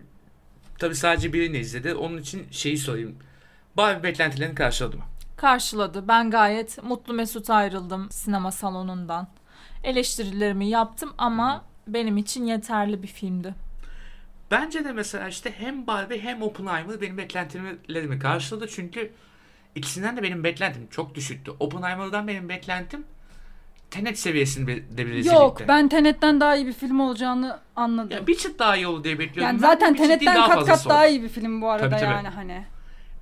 tabii 0.80 0.96
sadece 0.96 1.34
birini 1.34 1.58
izledi. 1.58 1.94
Onun 1.96 2.18
için 2.18 2.48
şeyi 2.52 2.78
sorayım. 2.78 3.16
Barbie 3.78 4.04
beklentilerini 4.04 4.56
karşıladı 4.56 4.98
mı? 4.98 5.04
Karşıladı. 5.38 6.08
Ben 6.08 6.32
gayet 6.32 6.84
mutlu 6.84 7.14
mesut 7.14 7.50
ayrıldım 7.50 8.12
sinema 8.12 8.52
salonundan. 8.52 9.28
Eleştirilerimi 9.84 10.68
yaptım 10.68 11.14
ama 11.18 11.66
benim 11.88 12.18
için 12.18 12.46
yeterli 12.46 13.04
bir 13.04 13.08
filmdi. 13.08 13.56
Bence 14.52 14.86
de 14.86 14.92
mesela 14.92 15.28
işte 15.28 15.52
hem 15.58 15.88
Barbie 15.88 16.20
hem 16.22 16.42
Oppenheimer 16.42 17.02
benim 17.02 17.18
beklentilerimi 17.18 18.20
karşıladı. 18.20 18.68
Çünkü 18.68 19.12
ikisinden 19.76 20.18
de 20.18 20.24
benim 20.24 20.44
beklentim 20.44 20.88
çok 20.88 21.16
düşüktü. 21.16 21.52
Oppenheimer'dan 21.60 22.28
benim 22.28 22.50
beklentim 22.50 23.04
Tenet 23.92 24.20
seviyesinde 24.20 24.68
bir 24.98 25.08
rezillikte. 25.08 25.34
Yok 25.36 25.62
ben 25.68 25.88
Tenet'ten 25.88 26.40
daha 26.40 26.56
iyi 26.56 26.68
bir 26.68 26.74
film 26.74 27.00
olacağını 27.00 27.60
anladım. 27.76 28.12
Ya 28.12 28.28
bir 28.28 28.38
çıt 28.38 28.60
daha 28.60 28.76
iyi 28.76 28.88
olur 28.88 29.04
diye 29.04 29.20
bekliyordum. 29.20 29.44
yani 29.44 29.62
Ben 29.62 29.68
zaten 29.68 29.94
Tenet'ten 29.96 30.36
kat 30.36 30.48
kat 30.48 30.56
fazlası 30.56 30.90
daha 30.90 31.04
oldu. 31.04 31.10
iyi 31.10 31.24
bir 31.24 31.30
film 31.30 31.62
bu 31.62 31.70
arada 31.70 31.90
Tabii, 31.90 32.00
tabii. 32.02 32.12
yani 32.12 32.28
hani. 32.28 32.64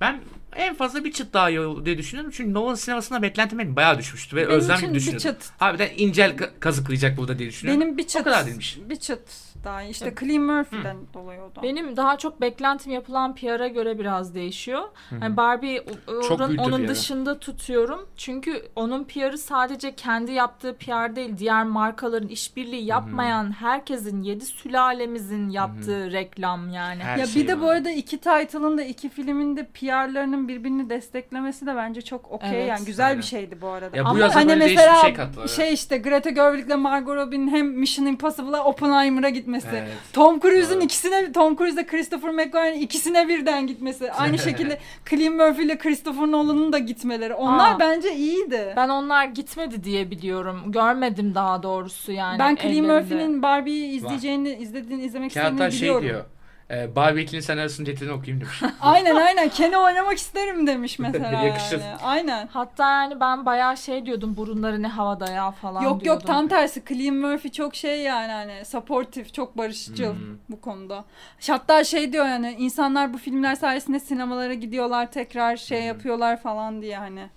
Ben 0.00 0.20
en 0.56 0.74
fazla 0.74 1.04
bir 1.04 1.12
çıt 1.12 1.32
daha 1.34 1.50
iyi 1.50 1.60
olur 1.60 1.84
diye 1.84 1.98
düşünüyorum. 1.98 2.32
Çünkü 2.36 2.54
Nolan 2.54 2.74
sinemasında 2.74 3.22
beklentim 3.22 3.58
benim 3.58 3.76
bayağı 3.76 3.98
düşmüştü 3.98 4.36
ve 4.36 4.40
Benim 4.40 4.50
özlem 4.58 4.76
için 4.76 4.86
gibi 4.86 4.94
bir 4.94 5.00
düşünüyordum. 5.00 5.30
çıt. 5.40 5.50
Harbiden 5.58 5.88
incel 5.96 6.30
ka- 6.36 6.50
kazıklayacak 6.60 7.16
burada 7.16 7.38
diye 7.38 7.48
düşünüyorum. 7.48 7.80
Benim 7.82 7.98
bir 7.98 8.06
çıt. 8.06 8.20
O 8.20 8.24
kadar 8.24 8.46
değilmiş. 8.46 8.78
Bir 8.90 8.96
çıt 8.96 9.20
daha 9.64 9.82
iyi. 9.82 9.90
İşte 9.90 10.14
Cillian 10.20 10.42
Murphy'den 10.42 10.96
dolayı 11.14 11.40
o 11.40 11.54
da. 11.56 11.62
Benim 11.62 11.96
daha 11.96 12.18
çok 12.18 12.40
beklentim 12.40 12.92
yapılan 12.92 13.34
PR'a 13.34 13.68
göre 13.68 13.98
biraz 13.98 14.34
değişiyor. 14.34 14.82
Yani 15.22 15.36
Barbie 15.36 15.84
Çok 16.28 16.48
büyüdü 16.48 16.60
onun 16.62 16.78
PR'ı. 16.78 16.88
dışında 16.88 17.38
tutuyorum. 17.38 18.08
Çünkü 18.16 18.68
onun 18.76 19.04
PR'ı 19.04 19.38
sadece 19.38 19.94
kendi 19.94 20.32
yaptığı 20.32 20.76
PR 20.76 21.16
değil, 21.16 21.38
diğer 21.38 21.64
markaların 21.64 22.28
işbirliği 22.28 22.84
yapmayan 22.84 23.52
herkesin, 23.52 24.22
yedi 24.22 24.44
sülalemizin 24.44 25.48
yaptığı 25.48 26.12
reklam 26.12 26.68
yani. 26.72 27.02
Her 27.02 27.16
ya 27.16 27.26
şey 27.26 27.42
bir 27.42 27.48
de 27.48 27.60
bu 27.60 27.68
arada 27.70 27.90
iki 27.90 28.18
title'ın 28.18 28.78
da 28.78 28.82
iki 28.82 29.08
filmin 29.08 29.56
de 29.56 29.64
PR'larının 29.90 30.48
birbirini 30.48 30.90
desteklemesi 30.90 31.66
de 31.66 31.76
bence 31.76 32.02
çok 32.02 32.30
okey 32.32 32.50
Evet. 32.54 32.68
yani 32.68 32.84
güzel 32.84 33.06
bir 33.06 33.10
Aynen. 33.10 33.20
şeydi 33.20 33.60
bu 33.60 33.68
arada. 33.68 33.96
Ya 33.96 34.04
bu 34.04 34.08
Ama 34.08 34.34
hani 34.34 34.56
mesela 34.56 34.94
bir 34.94 35.00
şey 35.00 35.14
kattılar. 35.14 35.48
şey 35.48 35.72
işte 35.72 35.98
Greta 35.98 36.30
Gerwig'le 36.30 36.76
Margot 36.76 37.16
Robbie'nin 37.16 37.48
hem 37.48 37.66
Mission 37.66 38.06
Impossible'a 38.06 38.64
Oppenheimer'a 38.64 39.28
gitmesi. 39.28 39.68
Evet. 39.72 39.88
Tom 40.12 40.40
Cruise'un 40.40 40.80
ikisine 40.80 41.32
Tom 41.32 41.56
Cruise'la 41.56 41.86
Christopher 41.86 42.30
McQuarrie'nin 42.30 42.80
ikisine 42.80 43.28
birden 43.28 43.66
gitmesi. 43.66 44.12
Aynı 44.12 44.38
şekilde 44.48 44.78
Cillian 45.10 45.34
Murphy 45.34 45.66
ile 45.66 45.78
Christopher 45.78 46.26
Nolan'ın 46.26 46.72
da 46.72 46.78
gitmeleri. 46.78 47.34
Onlar 47.34 47.74
Aa. 47.74 47.80
bence 47.80 48.14
iyiydi. 48.16 48.72
Ben 48.76 48.88
onlar 48.88 49.24
gitmedi 49.24 49.84
diye 49.84 50.10
biliyorum. 50.10 50.60
Görmedim 50.66 51.34
daha 51.34 51.62
doğrusu 51.62 52.12
yani. 52.12 52.38
ben 52.38 52.56
Cillian. 52.56 52.86
Murphy'nin 52.86 53.42
Barbie'yi 53.42 53.86
izleyeceğini, 53.96 54.50
izlediğini, 54.52 55.02
izlemek 55.04 55.30
istediğini 55.30 55.50
hatta 55.52 55.70
şey 55.70 55.80
biliyorum. 55.80 56.02
diyor. 56.08 56.24
E, 56.70 56.96
Barbie 56.96 57.22
ikilinin 57.22 57.40
senaryosunu 57.42 57.86
getirin 57.86 58.10
okuyayım 58.10 58.40
demiş. 58.40 58.62
Aynen 58.80 59.14
aynen. 59.16 59.48
Ken'i 59.48 59.76
oynamak 59.78 60.18
isterim 60.18 60.66
demiş 60.66 60.98
mesela 60.98 61.42
Yakışır. 61.44 61.80
yani. 61.80 61.96
Aynen. 62.02 62.46
Hatta 62.52 62.90
yani 62.90 63.20
ben 63.20 63.46
bayağı 63.46 63.76
şey 63.76 64.06
diyordum 64.06 64.36
burunları 64.36 64.82
ne 64.82 64.88
havada 64.88 65.30
ya 65.30 65.50
falan 65.50 65.82
Yok 65.82 66.04
diyordum. 66.04 66.06
yok 66.06 66.26
tam 66.26 66.48
tersi. 66.48 66.82
Cillian 66.88 67.14
Murphy 67.16 67.52
çok 67.52 67.74
şey 67.74 68.00
yani 68.02 68.32
hani 68.32 68.64
supportive, 68.64 69.28
çok 69.28 69.56
barışçıl 69.58 70.12
Hmm. 70.14 70.36
bu 70.48 70.60
konuda. 70.60 71.04
Hatta 71.48 71.84
şey 71.84 72.12
diyor 72.12 72.26
yani 72.26 72.56
insanlar 72.58 73.14
bu 73.14 73.18
filmler 73.18 73.54
sayesinde 73.54 74.00
sinemalara 74.00 74.54
gidiyorlar 74.54 75.12
tekrar 75.12 75.56
şey 75.56 75.80
Hmm. 75.80 75.86
yapıyorlar 75.86 76.42
falan 76.42 76.82
diye 76.82 76.98
hani 76.98 77.28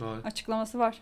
Doğru. 0.00 0.20
açıklaması 0.24 0.78
var. 0.78 0.96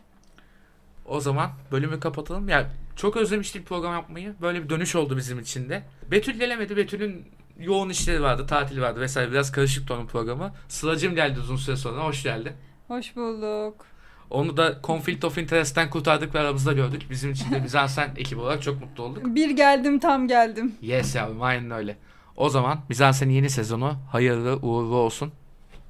O 1.07 1.21
zaman 1.21 1.51
bölümü 1.73 2.01
kapatalım. 2.01 2.49
Ya 2.49 2.67
çok 2.97 3.17
özlemiştik 3.17 3.67
program 3.67 3.93
yapmayı. 3.93 4.35
Böyle 4.41 4.65
bir 4.65 4.69
dönüş 4.69 4.97
oldu 4.97 5.17
bizim 5.17 5.39
için 5.39 5.69
de. 5.69 5.83
Betül 6.11 6.33
gelemedi. 6.39 6.77
Betül'ün 6.77 7.27
yoğun 7.59 7.89
işleri 7.89 8.23
vardı, 8.23 8.47
tatil 8.47 8.81
vardı 8.81 9.01
vesaire. 9.01 9.31
Biraz 9.31 9.53
karışık 9.53 9.91
onun 9.91 10.07
programı. 10.07 10.53
Sıla'cım 10.69 11.15
geldi 11.15 11.41
uzun 11.41 11.57
süre 11.57 11.77
sonra. 11.77 12.05
Hoş 12.05 12.23
geldi. 12.23 12.55
Hoş 12.89 13.17
bulduk. 13.17 13.87
Onu 14.31 14.57
da 14.57 14.79
Conflict 14.85 15.25
of 15.25 15.39
Interest'ten 15.39 15.91
kurtardık 15.91 16.35
ve 16.35 16.39
aramızda 16.41 16.73
gördük. 16.73 17.03
Bizim 17.11 17.31
için 17.33 17.53
de 17.53 17.65
Bizansen 17.65 18.11
ekibi 18.17 18.41
olarak 18.41 18.63
çok 18.63 18.81
mutlu 18.81 19.03
olduk. 19.03 19.23
Bir 19.27 19.51
geldim 19.51 19.99
tam 19.99 20.29
geldim. 20.29 20.75
Yes 20.83 21.15
yavrum 21.15 21.43
aynen 21.43 21.71
öyle. 21.71 21.97
O 22.37 22.49
zaman 22.49 22.81
Bizansen'in 22.91 23.33
yeni 23.33 23.51
sezonu 23.51 23.97
hayırlı 24.13 24.57
uğurlu 24.57 24.97
olsun. 24.97 25.33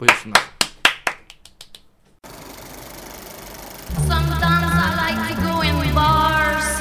Buyursunlar. 0.00 0.40
Sometimes 3.96 4.72
I 4.74 4.90
like 5.00 5.34
to 5.34 5.42
go 5.42 5.62
in 5.64 5.96
bars 5.96 6.80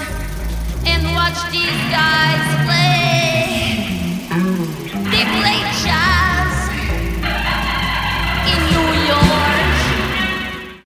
and 0.88 1.04
watch 1.04 1.52
these 1.52 1.84
guys 1.90 2.66
play. 2.66 2.77